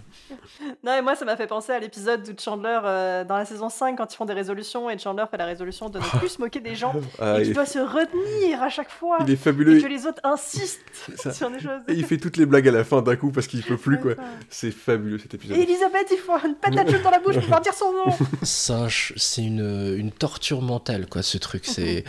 Non, 0.84 0.94
et 0.94 1.02
moi, 1.02 1.14
ça 1.16 1.24
m'a 1.24 1.36
fait 1.36 1.46
penser 1.46 1.72
à 1.72 1.78
l'épisode 1.78 2.22
de 2.22 2.38
Chandler 2.38 2.78
euh, 2.84 3.24
dans 3.24 3.36
la 3.36 3.44
saison 3.44 3.68
5 3.68 3.96
quand 3.96 4.12
ils 4.12 4.16
font 4.16 4.24
des 4.24 4.32
résolutions 4.34 4.88
et 4.90 4.98
Chandler 4.98 5.24
fait 5.30 5.36
la 5.36 5.46
résolution 5.46 5.88
de 5.90 5.98
ne 5.98 6.04
plus 6.18 6.28
se 6.30 6.40
moquer 6.40 6.60
des 6.60 6.74
gens 6.74 6.92
Ah, 7.18 7.40
et 7.40 7.48
est- 7.48 7.52
doit 7.52 7.66
se 7.66 7.78
retenir 7.78 8.62
à 8.62 8.68
chaque 8.68 8.90
fois. 8.90 9.18
Il 9.26 9.30
est 9.30 9.36
fabuleux. 9.36 9.78
Et 9.78 9.82
que 9.82 9.86
les 9.88 10.06
autres 10.06 10.20
insistent 10.24 10.80
Ça. 11.16 11.32
sur 11.32 11.50
des 11.50 11.60
choses. 11.60 11.80
Et 11.88 11.94
il 11.94 12.04
fait 12.04 12.18
toutes 12.18 12.36
les 12.36 12.46
blagues 12.46 12.68
à 12.68 12.72
la 12.72 12.84
fin 12.84 13.02
d'un 13.02 13.16
coup 13.16 13.30
parce 13.30 13.46
qu'il 13.46 13.62
peut 13.62 13.76
plus 13.76 13.98
quoi. 13.98 14.12
C'est 14.48 14.70
fabuleux 14.70 15.18
cet 15.18 15.34
épisode. 15.34 15.56
Et 15.56 15.62
Elisabeth, 15.62 16.08
il 16.10 16.18
faut 16.18 16.32
une 16.46 16.54
patate 16.54 16.90
chaude 16.90 17.02
dans 17.02 17.10
la 17.10 17.18
bouche 17.20 17.34
pour 17.34 17.42
pouvoir 17.42 17.60
dire 17.60 17.74
son 17.74 17.92
nom. 17.92 18.12
Ça, 18.42 18.86
c'est 19.16 19.42
une, 19.42 19.94
une 19.96 20.12
torture 20.12 20.62
mentale, 20.62 21.06
quoi, 21.08 21.22
ce 21.22 21.38
truc. 21.38 21.64
C'est 21.66 22.04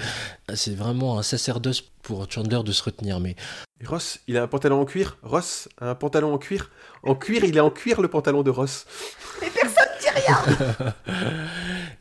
c'est 0.53 0.75
vraiment 0.75 1.17
un 1.17 1.23
sacerdoce 1.23 1.81
pour 2.01 2.29
Chandler 2.29 2.61
de 2.65 2.71
se 2.71 2.83
retenir. 2.83 3.19
Mais 3.19 3.35
Et 3.81 3.85
Ross, 3.85 4.19
il 4.27 4.37
a 4.37 4.43
un 4.43 4.47
pantalon 4.47 4.81
en 4.81 4.85
cuir? 4.85 5.17
Ross 5.23 5.69
a 5.79 5.89
un 5.91 5.95
pantalon 5.95 6.33
en 6.33 6.37
cuir? 6.37 6.69
En 7.03 7.15
cuir, 7.15 7.43
il 7.43 7.55
est 7.55 7.61
en 7.61 7.69
cuir 7.69 8.01
le 8.01 8.07
pantalon? 8.07 8.40
De 8.43 8.49
Ross. 8.49 8.85
Et 9.41 9.49
personne 9.49 9.85
dit 10.01 10.07
rien. 10.25 10.37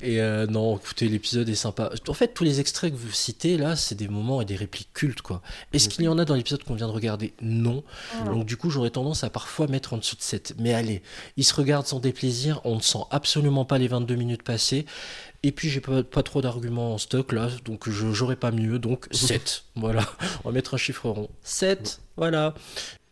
Et 0.02 0.20
euh, 0.20 0.46
non, 0.46 0.78
écoutez, 0.78 1.08
l'épisode 1.08 1.48
est 1.48 1.54
sympa. 1.54 1.90
En 2.08 2.14
fait, 2.14 2.28
tous 2.28 2.44
les 2.44 2.58
extraits 2.60 2.90
que 2.92 2.98
vous 2.98 3.12
citez 3.12 3.58
là, 3.58 3.76
c'est 3.76 3.94
des 3.94 4.08
moments 4.08 4.40
et 4.40 4.46
des 4.46 4.56
répliques 4.56 4.92
cultes, 4.94 5.20
quoi. 5.20 5.42
Est-ce 5.74 5.88
qu'il 5.90 6.04
y 6.04 6.08
en 6.08 6.18
a 6.18 6.24
dans 6.24 6.34
l'épisode 6.34 6.64
qu'on 6.64 6.74
vient 6.74 6.86
de 6.88 6.92
regarder? 6.92 7.34
Non. 7.42 7.84
Non. 8.24 8.32
Donc 8.36 8.46
du 8.46 8.56
coup, 8.56 8.70
j'aurais 8.70 8.90
tendance 8.90 9.24
à 9.24 9.30
parfois 9.30 9.66
mettre 9.66 9.92
en 9.92 9.98
dessous 9.98 10.16
de 10.16 10.22
7. 10.22 10.54
Mais 10.58 10.72
allez, 10.72 11.02
il 11.36 11.44
se 11.44 11.52
regarde 11.54 11.86
sans 11.86 12.00
déplaisir, 12.00 12.60
on 12.64 12.76
ne 12.76 12.80
sent 12.80 13.00
absolument 13.10 13.64
pas 13.66 13.76
les 13.78 13.88
22 13.88 14.14
minutes 14.14 14.42
passées. 14.42 14.86
Et 15.42 15.52
puis 15.52 15.70
j'ai 15.70 15.80
pas, 15.80 16.02
pas 16.02 16.22
trop 16.22 16.42
d'arguments 16.42 16.94
en 16.94 16.98
stock 16.98 17.32
là, 17.32 17.48
donc 17.64 17.88
je- 17.88 18.12
j'aurais 18.12 18.36
pas 18.36 18.50
mieux, 18.50 18.78
donc 18.78 19.06
7. 19.12 19.64
Voilà, 19.76 20.04
on 20.44 20.48
va 20.50 20.54
mettre 20.54 20.74
un 20.74 20.78
chiffre 20.78 21.08
rond. 21.08 21.28
7, 21.42 22.00
voilà. 22.16 22.54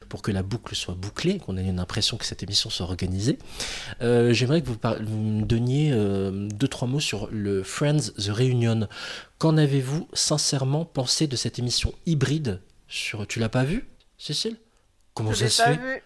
Pour 0.09 0.23
que 0.23 0.31
la 0.31 0.43
boucle 0.43 0.75
soit 0.75 0.95
bouclée, 0.95 1.39
qu'on 1.39 1.57
ait 1.57 1.65
une 1.67 1.79
impression 1.81 2.17
que 2.17 2.25
cette 2.25 2.43
émission 2.43 2.71
soit 2.71 2.87
organisée, 2.87 3.39
euh, 4.01 4.33
j'aimerais 4.33 4.63
que 4.63 4.69
vous, 4.69 4.79
me 5.19 5.45
donniez 5.45 5.91
euh, 5.93 6.49
deux, 6.49 6.69
trois 6.69 6.89
mots 6.89 7.01
sur 7.01 7.29
le 7.31 7.63
Friends 7.63 8.13
The 8.17 8.29
Reunion. 8.31 8.89
Qu'en 9.39 9.57
avez-vous 9.57 10.09
sincèrement 10.15 10.85
pensé 10.85 11.27
de 11.27 11.37
cette 11.37 11.59
émission 11.59 11.93
hybride 12.07 12.61
sur... 12.89 13.27
Tu 13.27 13.39
l'as 13.39 13.49
pas 13.49 13.65
vu, 13.65 13.87
Cécile? 14.17 14.57
Comment 15.15 15.31
Je 15.33 15.37
ça 15.37 15.45
l'ai 15.45 15.51
se 15.51 15.63
pas 15.63 15.75
fait? 15.75 15.77
vu. 15.77 16.03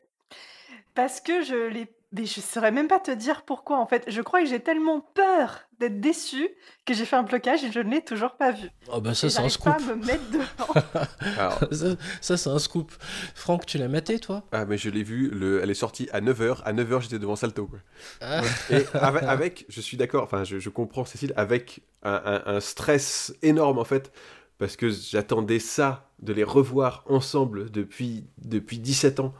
Parce 0.95 1.21
que 1.21 1.45
je 1.45 1.69
l'ai 1.73 1.87
Mais 2.15 2.27
je 2.27 2.41
saurais 2.41 2.73
même 2.73 2.89
pas 2.89 3.01
te 3.01 3.11
dire 3.11 3.43
pourquoi 3.43 3.79
en 3.79 3.87
fait. 3.87 4.05
Je 4.09 4.21
crois 4.21 4.41
que 4.43 4.47
j'ai 4.49 4.61
tellement 4.61 5.01
peur 5.01 5.61
d'être 5.81 5.99
déçue 6.01 6.51
que 6.85 6.93
j'ai 6.95 7.05
fait 7.07 7.17
un 7.17 7.23
blocage 7.23 7.65
et 7.65 7.73
je 7.73 7.79
ne 7.81 7.91
l'ai 7.91 8.03
toujours 8.05 8.33
pas 8.33 8.51
vu. 8.53 8.69
Oh 8.93 9.01
bah 9.01 9.15
ça 9.15 9.31
c'est 9.31 9.39
un 9.39 9.45
pas 9.45 9.49
scoop. 9.49 9.73
à 9.75 9.79
me 9.79 9.95
mettre. 9.95 10.23
Alors, 11.39 11.59
ça, 11.73 11.87
ça, 12.21 12.37
c'est 12.37 12.51
un 12.51 12.59
scoop. 12.59 12.93
Franck, 13.35 13.65
tu 13.67 13.79
l'as 13.79 13.89
maté 13.89 14.19
toi? 14.19 14.43
Ah, 14.53 14.65
mais 14.67 14.77
je 14.79 14.91
l'ai 14.91 15.03
vu, 15.03 15.31
le... 15.31 15.63
elle 15.63 15.71
est 15.71 15.75
sortie 15.75 16.09
à 16.13 16.21
9h. 16.21 16.63
À 16.65 16.73
9h, 16.73 17.01
j'étais 17.03 17.19
devant 17.19 17.37
Salto. 17.37 17.67
Quoi. 17.67 17.79
Ah. 18.21 18.43
Et 18.71 18.85
avec, 18.95 19.23
avec- 19.25 19.67
je 19.69 19.81
suis 19.81 19.97
d'accord, 19.97 20.25
enfin, 20.25 20.45
je, 20.45 20.59
je 20.59 20.69
comprends 20.69 21.05
Cécile, 21.05 21.33
avec 21.37 21.81
un, 22.03 22.21
un- 22.47 22.57
un 22.57 22.61
stress 22.61 23.35
énorme 23.43 23.79
en 23.79 23.85
fait, 23.85 24.13
parce 24.59 24.77
que 24.77 24.91
j'attendais 24.91 25.59
ça, 25.59 26.12
de 26.23 26.33
les 26.33 26.45
revoir 26.45 27.05
ensemble 27.07 27.71
depuis, 27.71 28.25
depuis 28.39 28.79
17 28.79 29.21
ans, 29.21 29.35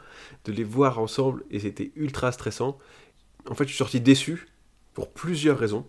de 0.45 0.53
les 0.53 0.65
voir 0.65 0.99
ensemble, 0.99 1.45
et 1.51 1.61
c'était 1.61 1.93
ultra 1.97 2.33
stressant. 2.33 2.79
En 3.49 3.55
fait, 3.55 3.65
je 3.65 3.69
suis 3.69 3.79
sorti 3.79 4.01
déçu 4.01 4.49
pour 4.95 5.13
plusieurs 5.13 5.59
raisons. 5.59 5.87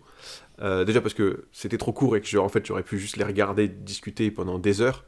Euh, 0.62 0.86
déjà 0.86 1.02
parce 1.02 1.16
que 1.16 1.46
c'était 1.52 1.78
trop 1.78 1.91
court 1.91 2.16
et 2.16 2.22
que 2.22 2.38
en 2.38 2.50
fait, 2.50 2.66
j'aurais 2.66 2.84
pu 2.84 3.00
juste 3.00 3.18
les 3.18 3.24
regarder 3.24 3.68
discuter 3.68 4.32
pendant 4.32 4.60
des 4.60 4.82
heures. 4.82 5.04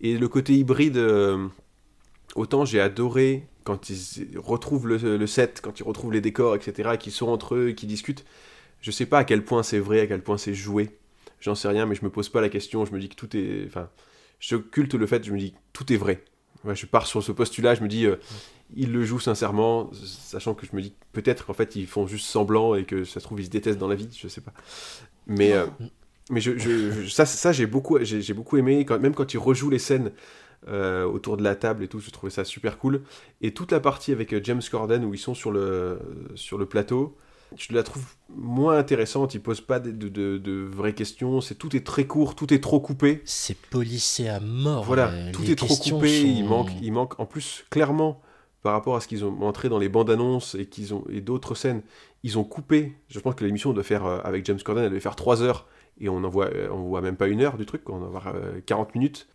Et 0.00 0.18
le 0.18 0.28
côté 0.28 0.54
hybride, 0.54 0.98
euh, 0.98 1.48
autant 2.34 2.64
j'ai 2.64 2.80
adoré 2.80 3.46
quand 3.64 3.88
ils 3.88 4.38
retrouvent 4.38 4.88
le, 4.88 4.96
le 5.16 5.26
set, 5.26 5.60
quand 5.62 5.80
ils 5.80 5.84
retrouvent 5.84 6.12
les 6.12 6.20
décors, 6.20 6.54
etc., 6.56 6.90
et 6.94 6.98
qu'ils 6.98 7.12
sont 7.12 7.28
entre 7.28 7.54
eux 7.54 7.72
qu'ils 7.72 7.88
discutent. 7.88 8.24
Je 8.80 8.90
sais 8.90 9.06
pas 9.06 9.18
à 9.18 9.24
quel 9.24 9.44
point 9.44 9.62
c'est 9.62 9.78
vrai, 9.78 10.00
à 10.00 10.06
quel 10.06 10.22
point 10.22 10.36
c'est 10.36 10.54
joué. 10.54 10.90
J'en 11.40 11.54
sais 11.54 11.68
rien, 11.68 11.86
mais 11.86 11.94
je 11.94 12.04
me 12.04 12.10
pose 12.10 12.28
pas 12.28 12.40
la 12.40 12.48
question. 12.48 12.84
Je 12.84 12.92
me 12.92 13.00
dis 13.00 13.08
que 13.08 13.14
tout 13.14 13.36
est. 13.36 13.64
Enfin, 13.66 13.88
je 14.42 14.56
culte 14.56 14.94
le 14.94 15.06
fait, 15.06 15.24
je 15.24 15.32
me 15.32 15.38
dis 15.38 15.54
tout 15.72 15.90
est 15.92 15.96
vrai. 15.96 16.24
Je 16.74 16.86
pars 16.86 17.06
sur 17.06 17.22
ce 17.22 17.32
postulat, 17.32 17.74
je 17.74 17.82
me 17.82 17.88
dis, 17.88 18.06
euh, 18.06 18.16
ils 18.74 18.92
le 18.92 19.04
jouent 19.04 19.20
sincèrement, 19.20 19.90
sachant 19.94 20.54
que 20.54 20.66
je 20.66 20.74
me 20.76 20.82
dis 20.82 20.94
peut-être 21.12 21.46
qu'en 21.46 21.54
fait 21.54 21.76
ils 21.76 21.86
font 21.86 22.06
juste 22.06 22.26
semblant 22.26 22.74
et 22.74 22.84
que 22.84 23.04
ça 23.04 23.20
se 23.20 23.24
trouve 23.24 23.40
ils 23.40 23.46
se 23.46 23.50
détestent 23.50 23.78
dans 23.78 23.88
la 23.88 23.94
vie, 23.94 24.08
je 24.16 24.28
sais 24.28 24.40
pas. 24.40 24.52
Mais, 25.26 25.52
euh, 25.52 25.66
mais 26.30 26.40
ça, 27.08 27.24
ça 27.24 27.52
j'ai 27.52 27.66
beaucoup, 27.66 27.98
j'ai 28.02 28.34
beaucoup 28.34 28.56
aimé, 28.56 28.84
même 29.00 29.14
quand 29.14 29.32
ils 29.32 29.38
rejouent 29.38 29.70
les 29.70 29.78
scènes 29.78 30.12
euh, 30.68 31.04
autour 31.04 31.36
de 31.36 31.42
la 31.42 31.56
table 31.56 31.82
et 31.82 31.88
tout, 31.88 32.00
je 32.00 32.10
trouvais 32.10 32.30
ça 32.30 32.44
super 32.44 32.78
cool. 32.78 33.02
Et 33.40 33.52
toute 33.52 33.72
la 33.72 33.80
partie 33.80 34.12
avec 34.12 34.32
euh, 34.32 34.40
James 34.42 34.62
Corden 34.70 35.04
où 35.04 35.14
ils 35.14 35.18
sont 35.18 35.34
sur 35.34 35.50
le, 35.50 35.98
sur 36.34 36.58
le 36.58 36.66
plateau, 36.66 37.16
je 37.58 37.72
la 37.74 37.82
trouve 37.82 38.04
moins 38.34 38.76
intéressante. 38.78 39.34
Ils 39.34 39.40
posent 39.40 39.60
pas 39.60 39.80
de, 39.80 39.90
de- 39.90 40.08
de- 40.08 40.38
de 40.38 40.52
vraies 40.70 40.94
questions. 40.94 41.40
C'est 41.40 41.54
tout 41.54 41.74
est 41.76 41.84
très 41.86 42.06
court, 42.06 42.34
tout 42.34 42.52
est 42.52 42.60
trop 42.62 42.80
coupé. 42.80 43.22
C'est 43.24 43.56
policé 43.56 44.28
à 44.28 44.40
mort. 44.40 44.84
Voilà, 44.84 45.08
euh, 45.10 45.32
tout 45.32 45.42
est 45.50 45.56
trop 45.56 45.74
coupé. 45.76 46.08
sont- 46.20 46.26
Il 46.26 46.44
manque, 46.44 46.70
il 46.82 46.92
manque. 46.92 47.18
En 47.20 47.26
plus, 47.26 47.64
clairement, 47.70 48.20
par 48.62 48.72
rapport 48.72 48.96
à 48.96 49.00
ce 49.00 49.08
qu'ils 49.08 49.24
ont 49.24 49.30
montré 49.30 49.68
dans 49.68 49.78
les 49.78 49.88
bandes 49.88 50.10
annonces 50.10 50.54
et 50.54 50.66
qu'ils 50.66 50.94
ont 50.94 51.04
et 51.10 51.20
d'autres 51.20 51.54
scènes, 51.54 51.82
ils 52.22 52.38
ont 52.38 52.44
coupé. 52.44 52.94
Je 53.08 53.18
pense 53.20 53.34
que 53.34 53.44
l'émission 53.44 53.72
doit 53.72 53.82
faire 53.82 54.06
euh, 54.06 54.18
avec 54.24 54.44
James 54.46 54.60
Corden, 54.64 54.84
elle 54.84 54.90
devait 54.90 55.00
faire 55.00 55.16
3 55.16 55.42
heures 55.42 55.66
et 56.00 56.08
on 56.08 56.22
en 56.24 56.28
voit, 56.28 56.46
euh, 56.46 56.68
on 56.70 56.82
voit 56.84 57.00
même 57.00 57.16
pas 57.16 57.26
une 57.28 57.40
heure 57.40 57.56
du 57.58 57.66
truc. 57.66 57.88
On 57.90 57.98
va 57.98 58.06
voir 58.06 58.28
euh, 58.34 58.60
40 58.64 58.94
minutes. 58.94 59.28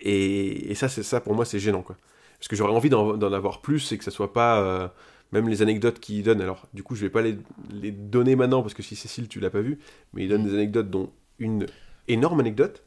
Et, 0.00 0.70
et 0.70 0.74
ça, 0.74 0.88
c'est 0.88 1.02
ça 1.02 1.20
pour 1.20 1.34
moi, 1.34 1.44
c'est 1.44 1.58
gênant, 1.58 1.82
quoi. 1.82 1.96
Parce 2.38 2.48
que 2.48 2.54
j'aurais 2.56 2.72
envie 2.72 2.88
d'en 2.90 3.32
avoir 3.32 3.60
plus 3.60 3.90
et 3.90 3.98
que 3.98 4.04
ça 4.04 4.10
soit 4.12 4.32
pas 4.32 4.92
même 5.32 5.48
les 5.48 5.62
anecdotes 5.62 6.00
qu'ils 6.00 6.22
donnent. 6.22 6.40
Alors, 6.40 6.66
du 6.74 6.82
coup, 6.82 6.94
je 6.94 7.02
vais 7.02 7.10
pas 7.10 7.22
les, 7.22 7.36
les 7.70 7.90
donner 7.92 8.36
maintenant 8.36 8.62
parce 8.62 8.74
que 8.74 8.82
si 8.82 8.96
Cécile, 8.96 9.28
tu 9.28 9.40
l'as 9.40 9.50
pas 9.50 9.60
vu, 9.60 9.78
mais 10.12 10.24
il 10.24 10.28
donne 10.28 10.44
des 10.44 10.54
anecdotes, 10.54 10.90
dont 10.90 11.10
une 11.38 11.66
énorme 12.08 12.40
anecdote 12.40 12.82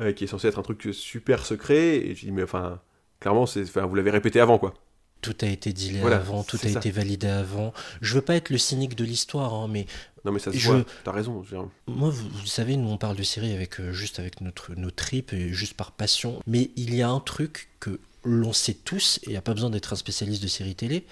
euh, 0.00 0.12
qui 0.12 0.24
est 0.24 0.26
censée 0.26 0.48
être 0.48 0.58
un 0.58 0.62
truc 0.62 0.88
super 0.92 1.44
secret. 1.46 1.96
Et 1.96 2.14
je 2.14 2.26
dis, 2.26 2.32
mais 2.32 2.42
enfin, 2.42 2.80
clairement, 3.20 3.46
c'est, 3.46 3.62
enfin, 3.62 3.86
vous 3.86 3.94
l'avez 3.94 4.10
répété 4.10 4.40
avant, 4.40 4.58
quoi. 4.58 4.74
Tout 5.22 5.34
a 5.40 5.46
été 5.46 5.72
dealé 5.72 6.00
Voilà, 6.00 6.16
avant, 6.16 6.44
tout 6.44 6.58
a 6.62 6.68
ça. 6.68 6.78
été 6.78 6.90
validé 6.90 7.26
avant. 7.26 7.72
Je 8.02 8.14
veux 8.14 8.20
pas 8.20 8.34
être 8.36 8.50
le 8.50 8.58
cynique 8.58 8.94
de 8.94 9.04
l'histoire, 9.04 9.54
hein, 9.54 9.66
mais 9.68 9.86
Non, 10.26 10.30
mais 10.30 10.38
ça 10.38 10.52
se 10.52 10.58
je- 10.58 10.70
voit. 10.70 10.84
T'as 11.04 11.10
raison. 11.12 11.42
je. 11.42 11.56
Moi, 11.86 12.10
vous, 12.10 12.28
vous 12.28 12.46
savez, 12.46 12.76
nous 12.76 12.88
on 12.88 12.98
parle 12.98 13.16
de 13.16 13.22
séries 13.22 13.52
avec 13.54 13.80
euh, 13.80 13.92
juste 13.92 14.18
avec 14.18 14.40
notre 14.42 14.74
nos 14.74 14.90
tripes 14.90 15.32
et 15.32 15.52
juste 15.54 15.72
par 15.74 15.92
passion. 15.92 16.38
Mais 16.46 16.70
il 16.76 16.94
y 16.94 17.00
a 17.00 17.08
un 17.08 17.20
truc 17.20 17.70
que 17.80 17.98
l'on 18.26 18.52
sait 18.52 18.74
tous 18.74 19.18
et 19.22 19.26
il 19.26 19.30
n'y 19.30 19.36
a 19.36 19.42
pas 19.42 19.54
besoin 19.54 19.70
d'être 19.70 19.92
un 19.92 19.96
spécialiste 19.96 20.42
de 20.42 20.48
séries 20.48 20.74
télé, 20.74 21.06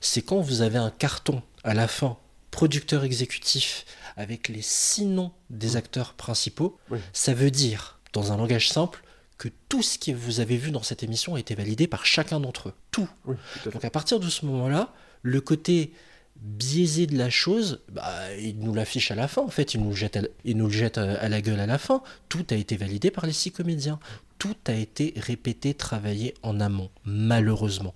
c'est 0.00 0.22
quand 0.22 0.40
vous 0.40 0.62
avez 0.62 0.78
un 0.78 0.90
carton 0.90 1.42
à 1.64 1.74
la 1.74 1.88
fin, 1.88 2.16
producteur 2.50 3.02
exécutif 3.04 3.84
avec 4.16 4.48
les 4.48 4.62
six 4.62 5.04
noms 5.06 5.32
des 5.50 5.76
acteurs 5.76 6.14
principaux, 6.14 6.78
Oui. 6.90 6.98
ça 7.12 7.32
veut 7.34 7.50
dire, 7.50 7.98
dans 8.12 8.32
un 8.32 8.36
langage 8.36 8.68
simple, 8.68 9.02
que 9.38 9.48
tout 9.70 9.82
ce 9.82 9.98
que 9.98 10.10
vous 10.12 10.40
avez 10.40 10.56
vu 10.58 10.70
dans 10.70 10.82
cette 10.82 11.02
émission 11.02 11.34
a 11.36 11.40
été 11.40 11.54
validé 11.54 11.86
par 11.86 12.04
chacun 12.04 12.40
d'entre 12.40 12.68
eux. 12.68 12.74
Tout. 12.90 13.08
Oui, 13.24 13.36
tout 13.54 13.58
à 13.60 13.62
fait. 13.62 13.70
Donc 13.70 13.84
à 13.84 13.90
partir 13.90 14.20
de 14.20 14.28
ce 14.28 14.44
moment-là, 14.44 14.92
le 15.22 15.40
côté 15.40 15.92
biaisé 16.36 17.06
de 17.06 17.16
la 17.16 17.30
chose, 17.30 17.80
bah, 17.90 18.34
il 18.38 18.58
nous 18.58 18.74
l'affiche 18.74 19.10
à 19.10 19.14
la 19.14 19.28
fin 19.28 19.42
en 19.42 19.48
fait, 19.48 19.74
il 19.74 19.80
nous, 19.82 19.90
le 19.90 19.96
jette 19.96 20.16
à, 20.16 20.22
il 20.44 20.56
nous 20.56 20.66
le 20.66 20.72
jette 20.72 20.98
à, 20.98 21.18
à 21.20 21.28
la 21.28 21.40
gueule 21.40 21.60
à 21.60 21.66
la 21.66 21.78
fin. 21.78 22.02
Tout 22.28 22.44
a 22.50 22.54
été 22.54 22.76
validé 22.76 23.10
par 23.10 23.24
les 23.26 23.32
six 23.32 23.50
comédiens. 23.52 23.98
Tout 24.40 24.56
a 24.66 24.72
été 24.72 25.12
répété, 25.18 25.74
travaillé 25.74 26.34
en 26.42 26.58
amont, 26.60 26.90
malheureusement. 27.04 27.94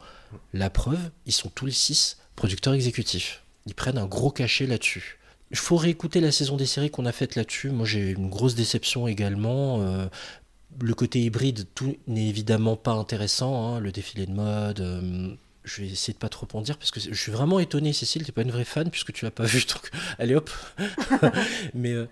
La 0.53 0.68
preuve, 0.70 1.11
ils 1.26 1.32
sont 1.32 1.49
tous 1.49 1.64
les 1.66 1.72
six 1.72 2.18
producteurs 2.36 2.74
exécutifs. 2.74 3.42
Ils 3.66 3.74
prennent 3.74 3.97
un 3.99 4.05
gros 4.07 4.30
cachet 4.30 4.66
là-dessus. 4.66 5.18
Il 5.51 5.57
faut 5.57 5.76
réécouter 5.76 6.20
la 6.20 6.30
saison 6.30 6.57
des 6.57 6.66
séries 6.66 6.90
qu'on 6.90 7.07
a 7.07 7.12
faite 7.12 7.34
là-dessus. 7.34 7.70
Moi, 7.70 7.86
j'ai 7.86 8.11
une 8.11 8.28
grosse 8.28 8.55
déception 8.55 9.09
également. 9.09 9.80
Euh, 9.80 10.07
le 10.82 10.95
côté 10.95 11.20
hybride, 11.22 11.66
tout 11.74 11.97
n'est 12.09 12.28
évidemment 12.28 12.76
pas 12.76 12.92
intéressant. 12.92 13.76
hein, 13.76 13.80
le 13.80 13.90
défilé 13.90 14.26
de 14.26 14.32
mode. 14.32 14.80
euh, 14.80 15.34
je 15.64 15.80
vais 15.80 15.88
essayer 15.88 16.12
de 16.12 16.18
pas 16.18 16.28
trop 16.28 16.47
en 16.53 16.61
dire 16.61 16.76
parce 16.76 16.90
que 16.90 17.01
je 17.01 17.14
suis 17.14 17.32
vraiment 17.32 17.59
étonné, 17.59 17.95
Cécile, 17.95 18.22
t'es 18.24 18.32
pas 18.32 18.42
une 18.42 18.51
vraie 18.51 18.64
fan 18.66 18.90
puisque 18.90 19.14
tu 19.14 19.24
l'as 19.24 19.30
pas 19.30 19.45
vu. 19.47 19.64
Donc, 19.64 19.90
allez 20.18 20.34
hop. 20.34 20.51
Mais 21.74 21.92
euh, 21.92 22.07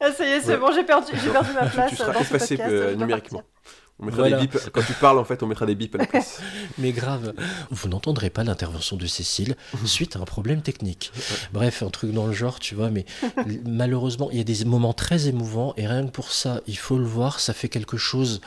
Ah, 0.00 0.12
ça 0.12 0.24
y 0.26 0.30
est, 0.32 0.40
c'est 0.40 0.52
Ouais. 0.52 0.58
bon, 0.58 0.72
j'ai 0.72 0.84
perdu, 0.84 1.12
j'ai 1.22 1.30
perdu 1.30 1.50
ma 1.52 1.66
place. 1.70 1.90
tu 1.90 1.96
seras 1.96 2.12
dans 2.12 2.20
ce 2.20 2.24
effacé 2.34 2.56
podcast, 2.56 2.72
euh, 2.74 2.94
numériquement. 2.94 3.38
partir. 3.40 3.52
On 3.98 4.04
mettra 4.04 4.20
Voilà. 4.22 4.36
des 4.40 4.46
bips. 4.46 4.70
Quand 4.72 4.82
tu 4.82 4.92
parles, 4.92 5.18
en 5.18 5.24
fait, 5.24 5.42
on 5.42 5.46
mettra 5.46 5.64
des 5.64 5.74
bips 5.74 5.94
à 5.94 5.98
la 5.98 6.06
place. 6.06 6.40
mais 6.78 6.92
grave, 6.92 7.32
vous 7.70 7.88
n'entendrez 7.88 8.28
pas 8.28 8.44
l'intervention 8.44 8.96
de 8.96 9.06
Cécile 9.06 9.56
suite 9.86 10.16
à 10.16 10.18
un 10.18 10.24
problème 10.24 10.60
technique. 10.60 11.12
Bref, 11.52 11.82
un 11.82 11.88
truc 11.88 12.12
dans 12.12 12.26
le 12.26 12.32
genre, 12.34 12.60
tu 12.60 12.74
vois, 12.74 12.90
mais 12.90 13.06
malheureusement, 13.66 14.30
il 14.30 14.36
y 14.36 14.40
a 14.40 14.44
des 14.44 14.64
moments 14.66 14.92
très 14.92 15.28
émouvants 15.28 15.72
et 15.78 15.86
rien 15.86 16.04
que 16.06 16.10
pour 16.10 16.30
ça, 16.30 16.60
il 16.66 16.76
faut 16.76 16.98
le 16.98 17.06
voir, 17.06 17.40
ça 17.40 17.54
fait 17.54 17.68
quelque 17.70 17.96
chose. 17.96 18.40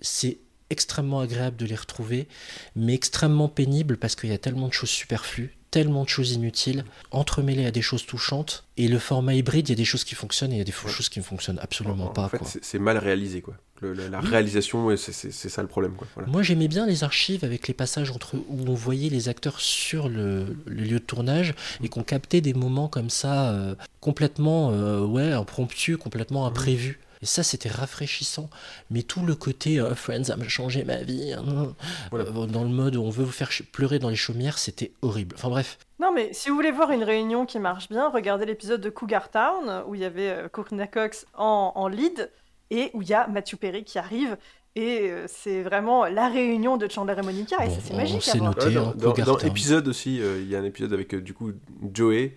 C'est 0.00 0.38
extrêmement 0.70 1.20
agréable 1.20 1.56
de 1.56 1.66
les 1.66 1.74
retrouver, 1.76 2.26
mais 2.74 2.94
extrêmement 2.94 3.48
pénible 3.48 3.98
parce 3.98 4.14
qu'il 4.16 4.30
y 4.30 4.32
a 4.34 4.38
tellement 4.38 4.68
de 4.68 4.72
choses 4.72 4.88
superflues, 4.88 5.56
tellement 5.70 6.04
de 6.04 6.08
choses 6.08 6.32
inutiles, 6.32 6.84
entremêlées 7.10 7.66
à 7.66 7.70
des 7.70 7.82
choses 7.82 8.04
touchantes. 8.06 8.64
Et 8.76 8.88
le 8.88 8.98
format 8.98 9.34
hybride, 9.34 9.68
il 9.68 9.72
y 9.72 9.74
a 9.74 9.76
des 9.76 9.84
choses 9.84 10.04
qui 10.04 10.14
fonctionnent 10.14 10.52
et 10.52 10.56
il 10.56 10.58
y 10.58 10.62
a 10.62 10.64
des 10.64 10.72
choses 10.72 11.08
qui 11.08 11.18
ne 11.18 11.24
fonctionnent 11.24 11.58
absolument 11.62 12.08
pas. 12.08 12.24
en 12.24 12.28
fait, 12.28 12.40
c'est- 12.62 12.78
mal 12.78 12.98
réalisé, 12.98 13.40
quoi. 13.42 13.54
Le- 13.82 13.94
la 14.08 14.20
réalisation, 14.20 14.90
et 14.90 14.96
c'est- 14.98 15.12
ça 15.30 15.62
le 15.62 15.68
problème, 15.68 15.92
quoi. 15.94 16.06
Voilà. 16.14 16.28
Moi, 16.30 16.42
j'aimais 16.42 16.68
bien 16.68 16.86
les 16.86 17.02
archives 17.02 17.44
avec 17.44 17.66
les 17.66 17.72
passages 17.74 18.10
entre 18.10 18.36
où 18.36 18.64
on 18.68 18.74
voyait 18.74 19.08
les 19.08 19.28
acteurs 19.30 19.58
sur 19.60 20.08
le, 20.10 20.56
le 20.66 20.82
lieu 20.84 20.98
de 20.98 21.04
tournage 21.04 21.54
et 21.82 21.88
qu'on 21.88 22.02
captait 22.02 22.40
des 22.42 22.52
moments 22.52 22.88
comme 22.88 23.08
ça 23.08 23.50
euh, 23.52 23.74
complètement 24.00 24.70
euh, 24.72 25.00
ouais 25.04 25.32
impromptus, 25.32 25.96
complètement 25.96 26.46
imprévus. 26.46 27.00
Et 27.22 27.26
ça, 27.26 27.42
c'était 27.42 27.68
rafraîchissant. 27.68 28.48
Mais 28.90 29.02
tout 29.02 29.24
le 29.26 29.34
côté 29.34 29.78
euh, 29.78 29.94
Friends 29.94 30.30
a 30.30 30.48
changé 30.48 30.84
ma 30.84 30.96
vie, 31.02 31.32
hein, 31.34 31.74
euh, 32.14 32.46
dans 32.46 32.62
le 32.62 32.70
mode 32.70 32.96
où 32.96 33.02
on 33.02 33.10
veut 33.10 33.24
vous 33.24 33.30
faire 33.32 33.50
pleurer 33.72 33.98
dans 33.98 34.08
les 34.08 34.16
chaumières, 34.16 34.56
c'était 34.58 34.92
horrible. 35.02 35.34
Enfin 35.36 35.50
bref, 35.50 35.78
Non, 36.00 36.12
mais 36.14 36.32
si 36.32 36.48
vous 36.48 36.54
voulez 36.54 36.72
voir 36.72 36.90
une 36.92 37.04
réunion 37.04 37.44
qui 37.44 37.58
marche 37.58 37.88
bien, 37.90 38.08
regardez 38.10 38.46
l'épisode 38.46 38.80
de 38.80 38.88
Cougar 38.90 39.30
Town 39.30 39.82
où 39.86 39.94
il 39.94 40.00
y 40.00 40.04
avait 40.06 40.30
euh, 40.30 40.48
Courtney 40.48 40.88
Cox 40.90 41.26
en, 41.34 41.72
en 41.74 41.88
lead 41.88 42.30
et 42.70 42.90
où 42.94 43.02
il 43.02 43.08
y 43.08 43.14
a 43.14 43.26
Matthew 43.26 43.56
Perry 43.56 43.84
qui 43.84 43.98
arrive. 43.98 44.38
Et 44.76 45.10
euh, 45.10 45.26
c'est 45.28 45.62
vraiment 45.62 46.06
la 46.06 46.28
réunion 46.28 46.76
de 46.78 46.88
Chandler 46.88 47.16
et 47.18 47.22
Monica. 47.22 47.66
et 47.66 47.70
ça, 47.70 47.80
c'est 47.84 47.92
magique 47.94 48.26
à 48.28 48.38
voir. 48.38 48.56
Ouais, 48.56 48.72
dans, 48.72 48.92
dans- 49.12 49.24
dans 49.24 49.38
épisode 49.38 49.88
aussi, 49.88 50.22
euh, 50.22 50.40
il 50.40 50.48
y 50.48 50.56
a 50.56 50.58
un 50.60 50.64
épisode 50.64 50.92
avec 50.94 51.12
euh, 51.14 51.20
du 51.20 51.34
coup 51.34 51.50
Joey 51.92 52.36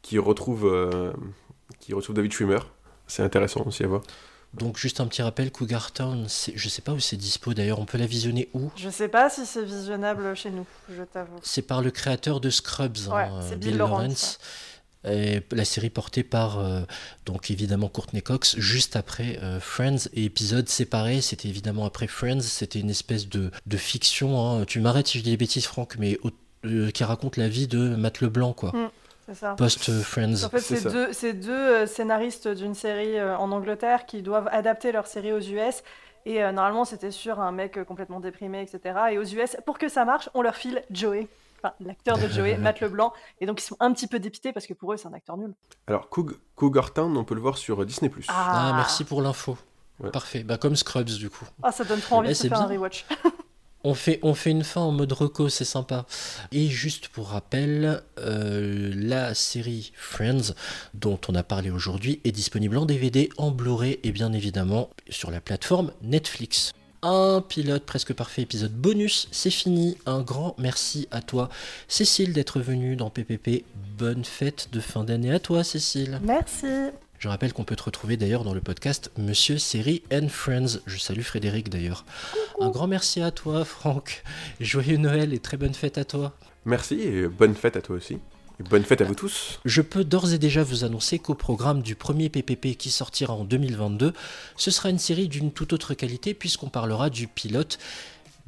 qui 0.00 0.18
retrouve, 0.18 0.64
euh, 0.66 1.12
qui 1.80 1.92
retrouve 1.92 2.14
David 2.16 2.32
Schwimmer. 2.32 2.60
C'est 3.12 3.22
intéressant 3.22 3.62
aussi 3.66 3.84
à 3.84 3.86
voir. 3.88 4.02
donc 4.54 4.78
juste 4.78 5.00
un 5.00 5.06
petit 5.06 5.20
rappel, 5.22 5.50
Cougar 5.52 5.92
Town, 5.92 6.26
je 6.54 6.68
sais 6.68 6.82
pas 6.82 6.92
où 6.92 7.00
c'est 7.00 7.16
dispo 7.16 7.52
d'ailleurs, 7.54 7.78
on 7.78 7.84
peut 7.84 7.98
la 7.98 8.06
visionner 8.06 8.48
où? 8.54 8.70
Je 8.76 8.88
sais 8.88 9.08
pas 9.08 9.28
si 9.28 9.44
c'est 9.44 9.64
visionnable 9.64 10.34
chez 10.34 10.50
nous, 10.50 10.66
je 10.88 11.02
t'avoue. 11.02 11.38
C'est 11.42 11.62
par 11.62 11.82
le 11.82 11.90
créateur 11.90 12.40
de 12.40 12.48
Scrubs, 12.50 12.96
hein, 13.10 13.14
Ouais, 13.14 13.28
euh, 13.30 13.40
c'est 13.48 13.58
Bill, 13.58 13.70
Bill 13.70 13.78
Lawrence. 13.78 14.00
Lawrence, 14.04 14.38
Et 15.04 15.42
la 15.54 15.64
série 15.64 15.90
portée 15.90 16.22
par, 16.22 16.58
euh, 16.58 16.82
donc 17.26 17.50
évidemment, 17.50 17.88
Courtney 17.88 18.22
Cox, 18.22 18.56
juste 18.58 18.94
après 18.96 19.38
euh, 19.42 19.58
Friends, 19.60 20.08
et 20.14 20.24
épisode 20.24 20.68
séparé, 20.68 21.20
c'était 21.20 21.48
évidemment 21.48 21.84
après 21.84 22.06
Friends, 22.06 22.40
c'était 22.40 22.78
une 22.80 22.90
espèce 22.90 23.28
de, 23.28 23.50
de 23.66 23.76
fiction, 23.76 24.40
hein. 24.60 24.64
tu 24.64 24.80
m'arrêtes 24.80 25.08
si 25.08 25.18
je 25.18 25.24
dis 25.24 25.30
des 25.32 25.36
bêtises, 25.36 25.66
Franck, 25.66 25.96
mais 25.98 26.18
au- 26.22 26.30
euh, 26.64 26.90
qui 26.92 27.02
raconte 27.04 27.36
la 27.36 27.48
vie 27.48 27.66
de 27.66 27.96
Matt 27.96 28.20
Leblanc, 28.20 28.52
quoi. 28.52 28.70
Mm. 28.72 28.90
Post-Friends. 29.56 30.44
En 30.44 30.48
fait, 30.48 30.60
c'est 30.60 30.90
deux, 30.90 31.12
c'est 31.12 31.32
deux 31.32 31.52
euh, 31.52 31.86
scénaristes 31.86 32.48
d'une 32.48 32.74
série 32.74 33.18
euh, 33.18 33.36
en 33.36 33.50
Angleterre 33.52 34.06
qui 34.06 34.22
doivent 34.22 34.48
adapter 34.52 34.92
leur 34.92 35.06
série 35.06 35.32
aux 35.32 35.40
US. 35.40 35.82
Et 36.24 36.42
euh, 36.42 36.52
normalement, 36.52 36.84
c'était 36.84 37.10
sur 37.10 37.40
un 37.40 37.52
mec 37.52 37.82
complètement 37.84 38.20
déprimé, 38.20 38.62
etc. 38.62 38.98
Et 39.12 39.18
aux 39.18 39.24
US, 39.24 39.56
pour 39.66 39.78
que 39.78 39.88
ça 39.88 40.04
marche, 40.04 40.28
on 40.34 40.42
leur 40.42 40.54
file 40.54 40.82
Joey. 40.90 41.26
enfin 41.62 41.74
l'acteur 41.80 42.18
de 42.18 42.28
Joey, 42.28 42.56
Matt 42.58 42.80
Leblanc, 42.80 43.12
et 43.40 43.46
donc 43.46 43.60
ils 43.60 43.64
sont 43.64 43.76
un 43.80 43.92
petit 43.92 44.06
peu 44.06 44.18
dépités 44.20 44.52
parce 44.52 44.66
que 44.66 44.74
pour 44.74 44.92
eux 44.92 44.96
c'est 44.96 45.08
un 45.08 45.12
acteur 45.14 45.36
nul. 45.36 45.52
Alors, 45.88 46.08
Coug- 46.08 46.36
Cougar 46.54 46.92
Town, 46.92 47.16
on 47.16 47.24
peut 47.24 47.34
le 47.34 47.40
voir 47.40 47.58
sur 47.58 47.84
Disney+. 47.84 48.10
Ah. 48.28 48.70
Ah, 48.70 48.72
merci 48.76 49.04
pour 49.04 49.20
l'info. 49.22 49.56
Parfait. 50.12 50.42
Bah, 50.42 50.56
comme 50.58 50.74
Scrubs, 50.74 51.04
du 51.10 51.30
coup. 51.30 51.44
Ah, 51.62 51.70
ça 51.70 51.84
donne 51.84 52.00
trop 52.00 52.16
envie 52.16 52.28
de 52.28 52.34
faire 52.34 52.60
un 52.60 52.66
rewatch. 52.66 53.04
On 53.84 53.94
fait, 53.94 54.20
une 54.46 54.64
fin 54.64 54.80
en 54.80 54.92
mode 54.92 55.12
reco, 55.12 55.48
c'est 55.48 55.64
sympa. 55.64 56.06
Et 56.52 56.68
juste 56.68 57.08
pour 57.08 57.28
rappel, 57.28 58.02
euh, 58.18 58.92
la 58.94 59.34
série 59.34 59.92
Friends, 59.96 60.54
dont 60.94 61.18
on 61.28 61.34
a 61.34 61.42
parlé 61.42 61.70
aujourd'hui, 61.70 62.20
est 62.24 62.32
disponible 62.32 62.78
en 62.78 62.86
DVD, 62.86 63.28
en 63.38 63.50
Blu-ray 63.50 63.98
et 64.02 64.12
bien 64.12 64.32
évidemment 64.32 64.90
sur 65.08 65.30
la 65.30 65.40
plateforme 65.40 65.92
Netflix. 66.02 66.72
Un 67.02 67.42
pilote 67.46 67.84
presque 67.84 68.12
parfait 68.12 68.42
épisode 68.42 68.72
bonus, 68.72 69.26
c'est 69.32 69.50
fini. 69.50 69.98
Un 70.06 70.20
grand 70.20 70.54
merci 70.58 71.08
à 71.10 71.20
toi, 71.20 71.48
Cécile, 71.88 72.32
d'être 72.32 72.60
venue 72.60 72.94
dans 72.94 73.10
PPP. 73.10 73.64
Bonne 73.98 74.24
fête 74.24 74.68
de 74.72 74.78
fin 74.78 75.02
d'année 75.02 75.32
à 75.32 75.40
toi, 75.40 75.64
Cécile. 75.64 76.20
Merci. 76.22 76.92
Je 77.22 77.28
rappelle 77.28 77.52
qu'on 77.52 77.62
peut 77.62 77.76
te 77.76 77.84
retrouver 77.84 78.16
d'ailleurs 78.16 78.42
dans 78.42 78.52
le 78.52 78.60
podcast 78.60 79.12
Monsieur 79.16 79.56
Série 79.56 80.02
and 80.12 80.26
Friends. 80.28 80.80
Je 80.86 80.98
salue 80.98 81.20
Frédéric 81.20 81.68
d'ailleurs. 81.68 82.04
Un 82.60 82.68
grand 82.68 82.88
merci 82.88 83.22
à 83.22 83.30
toi, 83.30 83.64
Franck. 83.64 84.24
Joyeux 84.58 84.96
Noël 84.96 85.32
et 85.32 85.38
très 85.38 85.56
bonne 85.56 85.72
fête 85.72 85.98
à 85.98 86.04
toi. 86.04 86.36
Merci 86.64 87.00
et 87.00 87.28
bonne 87.28 87.54
fête 87.54 87.76
à 87.76 87.80
toi 87.80 87.94
aussi. 87.94 88.14
Et 88.58 88.64
bonne 88.64 88.82
fête 88.82 89.02
à 89.02 89.04
vous 89.04 89.14
tous. 89.14 89.60
Je 89.64 89.82
peux 89.82 90.02
d'ores 90.02 90.32
et 90.32 90.38
déjà 90.38 90.64
vous 90.64 90.82
annoncer 90.82 91.20
qu'au 91.20 91.36
programme 91.36 91.80
du 91.80 91.94
premier 91.94 92.28
PPP 92.28 92.76
qui 92.76 92.90
sortira 92.90 93.34
en 93.34 93.44
2022, 93.44 94.14
ce 94.56 94.70
sera 94.72 94.90
une 94.90 94.98
série 94.98 95.28
d'une 95.28 95.52
toute 95.52 95.72
autre 95.72 95.94
qualité 95.94 96.34
puisqu'on 96.34 96.70
parlera 96.70 97.08
du 97.08 97.28
pilote 97.28 97.78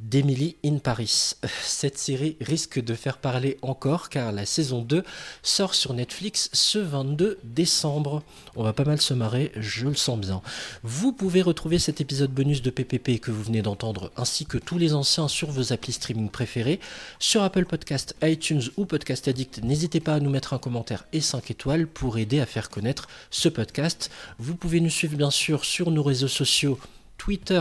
d'Emily 0.09 0.55
in 0.63 0.77
Paris. 0.77 1.33
Cette 1.63 1.97
série 1.97 2.37
risque 2.39 2.79
de 2.79 2.93
faire 2.93 3.17
parler 3.17 3.57
encore 3.61 4.09
car 4.09 4.31
la 4.31 4.45
saison 4.45 4.81
2 4.81 5.03
sort 5.41 5.73
sur 5.73 5.93
Netflix 5.93 6.49
ce 6.53 6.77
22 6.77 7.39
décembre. 7.43 8.21
On 8.55 8.63
va 8.63 8.73
pas 8.73 8.83
mal 8.83 9.01
se 9.01 9.13
marrer, 9.13 9.51
je 9.55 9.87
le 9.87 9.95
sens 9.95 10.19
bien. 10.19 10.41
Vous 10.83 11.11
pouvez 11.11 11.41
retrouver 11.41 11.79
cet 11.79 12.01
épisode 12.01 12.31
bonus 12.31 12.61
de 12.61 12.69
PPP 12.69 13.19
que 13.19 13.31
vous 13.31 13.43
venez 13.43 13.61
d'entendre 13.61 14.11
ainsi 14.15 14.45
que 14.45 14.57
tous 14.57 14.77
les 14.77 14.93
anciens 14.93 15.27
sur 15.27 15.49
vos 15.49 15.73
applis 15.73 15.93
streaming 15.93 16.29
préférés, 16.29 16.79
sur 17.19 17.41
Apple 17.41 17.65
Podcast, 17.65 18.15
iTunes 18.21 18.63
ou 18.77 18.85
Podcast 18.85 19.27
Addict. 19.27 19.63
N'hésitez 19.63 19.99
pas 19.99 20.15
à 20.15 20.19
nous 20.19 20.29
mettre 20.29 20.53
un 20.53 20.59
commentaire 20.59 21.05
et 21.13 21.21
5 21.21 21.49
étoiles 21.51 21.87
pour 21.87 22.17
aider 22.17 22.39
à 22.39 22.45
faire 22.45 22.69
connaître 22.69 23.07
ce 23.31 23.49
podcast. 23.49 24.11
Vous 24.37 24.55
pouvez 24.55 24.81
nous 24.81 24.89
suivre 24.89 25.17
bien 25.17 25.31
sûr 25.31 25.65
sur 25.65 25.89
nos 25.89 26.03
réseaux 26.03 26.27
sociaux 26.27 26.79
Twitter, 27.25 27.59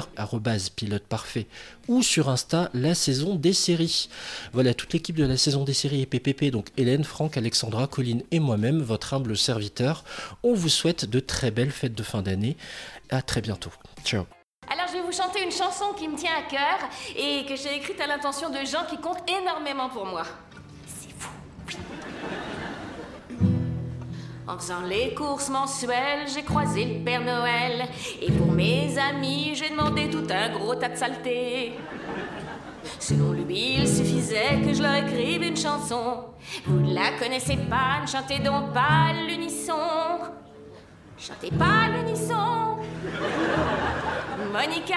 pilote 0.76 1.04
parfait, 1.04 1.46
ou 1.88 2.02
sur 2.02 2.28
Insta, 2.28 2.68
la 2.74 2.94
saison 2.94 3.34
des 3.34 3.54
séries. 3.54 4.10
Voilà, 4.52 4.74
toute 4.74 4.92
l'équipe 4.92 5.16
de 5.16 5.24
la 5.24 5.38
saison 5.38 5.64
des 5.64 5.72
séries 5.72 6.02
et 6.02 6.06
PPP, 6.06 6.50
donc 6.50 6.68
Hélène, 6.76 7.02
Franck, 7.02 7.38
Alexandra, 7.38 7.86
Colline 7.86 8.22
et 8.30 8.40
moi-même, 8.40 8.82
votre 8.82 9.14
humble 9.14 9.38
serviteur, 9.38 10.04
on 10.42 10.52
vous 10.52 10.68
souhaite 10.68 11.06
de 11.06 11.18
très 11.18 11.50
belles 11.50 11.70
fêtes 11.70 11.94
de 11.94 12.02
fin 12.02 12.20
d'année. 12.20 12.58
À 13.08 13.22
très 13.22 13.40
bientôt. 13.40 13.72
Ciao. 14.04 14.26
Alors 14.70 14.86
je 14.88 14.98
vais 14.98 15.02
vous 15.02 15.12
chanter 15.12 15.42
une 15.42 15.50
chanson 15.50 15.94
qui 15.96 16.08
me 16.08 16.18
tient 16.18 16.36
à 16.36 16.42
cœur 16.42 16.86
et 17.16 17.46
que 17.46 17.56
j'ai 17.56 17.74
écrite 17.74 17.98
à 18.02 18.06
l'intention 18.06 18.50
de 18.50 18.66
gens 18.66 18.84
qui 18.90 18.98
comptent 18.98 19.24
énormément 19.30 19.88
pour 19.88 20.04
moi. 20.04 20.24
C'est 20.84 21.14
vous. 21.18 21.30
En 24.46 24.58
faisant 24.58 24.82
les 24.82 25.14
courses 25.14 25.48
mensuelles, 25.48 26.28
j'ai 26.32 26.42
croisé 26.42 26.84
le 26.84 27.04
Père 27.04 27.22
Noël. 27.22 27.88
Et 28.20 28.30
pour 28.30 28.52
mes 28.52 28.94
amis, 28.98 29.52
j'ai 29.54 29.70
demandé 29.70 30.10
tout 30.10 30.26
un 30.30 30.50
gros 30.50 30.74
tas 30.74 30.90
de 30.90 30.96
saletés. 30.96 31.72
Selon 32.98 33.32
lui, 33.32 33.76
il 33.78 33.88
suffisait 33.88 34.60
que 34.62 34.74
je 34.74 34.82
leur 34.82 34.96
écrive 34.96 35.42
une 35.42 35.56
chanson. 35.56 36.24
Vous 36.66 36.78
ne 36.78 36.94
la 36.94 37.12
connaissez 37.18 37.56
pas, 37.56 38.02
ne 38.02 38.06
chantez 38.06 38.38
donc 38.38 38.74
pas 38.74 39.12
l'unisson. 39.26 39.72
Chantez 41.16 41.50
pas 41.50 41.88
l'unisson. 41.88 42.76
Monica, 44.52 44.94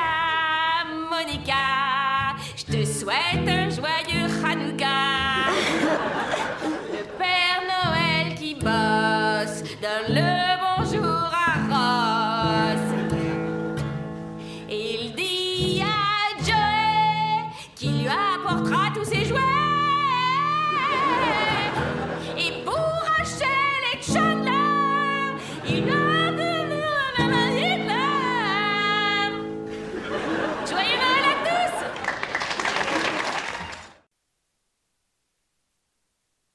Monica, 1.10 2.36
je 2.58 2.66
te 2.66 2.86
souhaite 2.86 3.48
un 3.48 3.70
joyeux 3.70 4.28
Hanouka. 4.46 4.88
love. 10.10 10.57